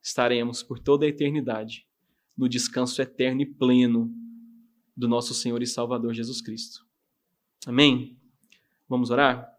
estaremos 0.00 0.62
por 0.62 0.78
toda 0.78 1.04
a 1.04 1.08
eternidade 1.08 1.88
no 2.36 2.48
descanso 2.48 3.02
eterno 3.02 3.42
e 3.42 3.46
pleno 3.46 4.14
do 4.96 5.08
nosso 5.08 5.34
Senhor 5.34 5.60
e 5.60 5.66
Salvador 5.66 6.14
Jesus 6.14 6.40
Cristo. 6.40 6.86
Amém? 7.66 8.16
Vamos 8.88 9.10
orar? 9.10 9.55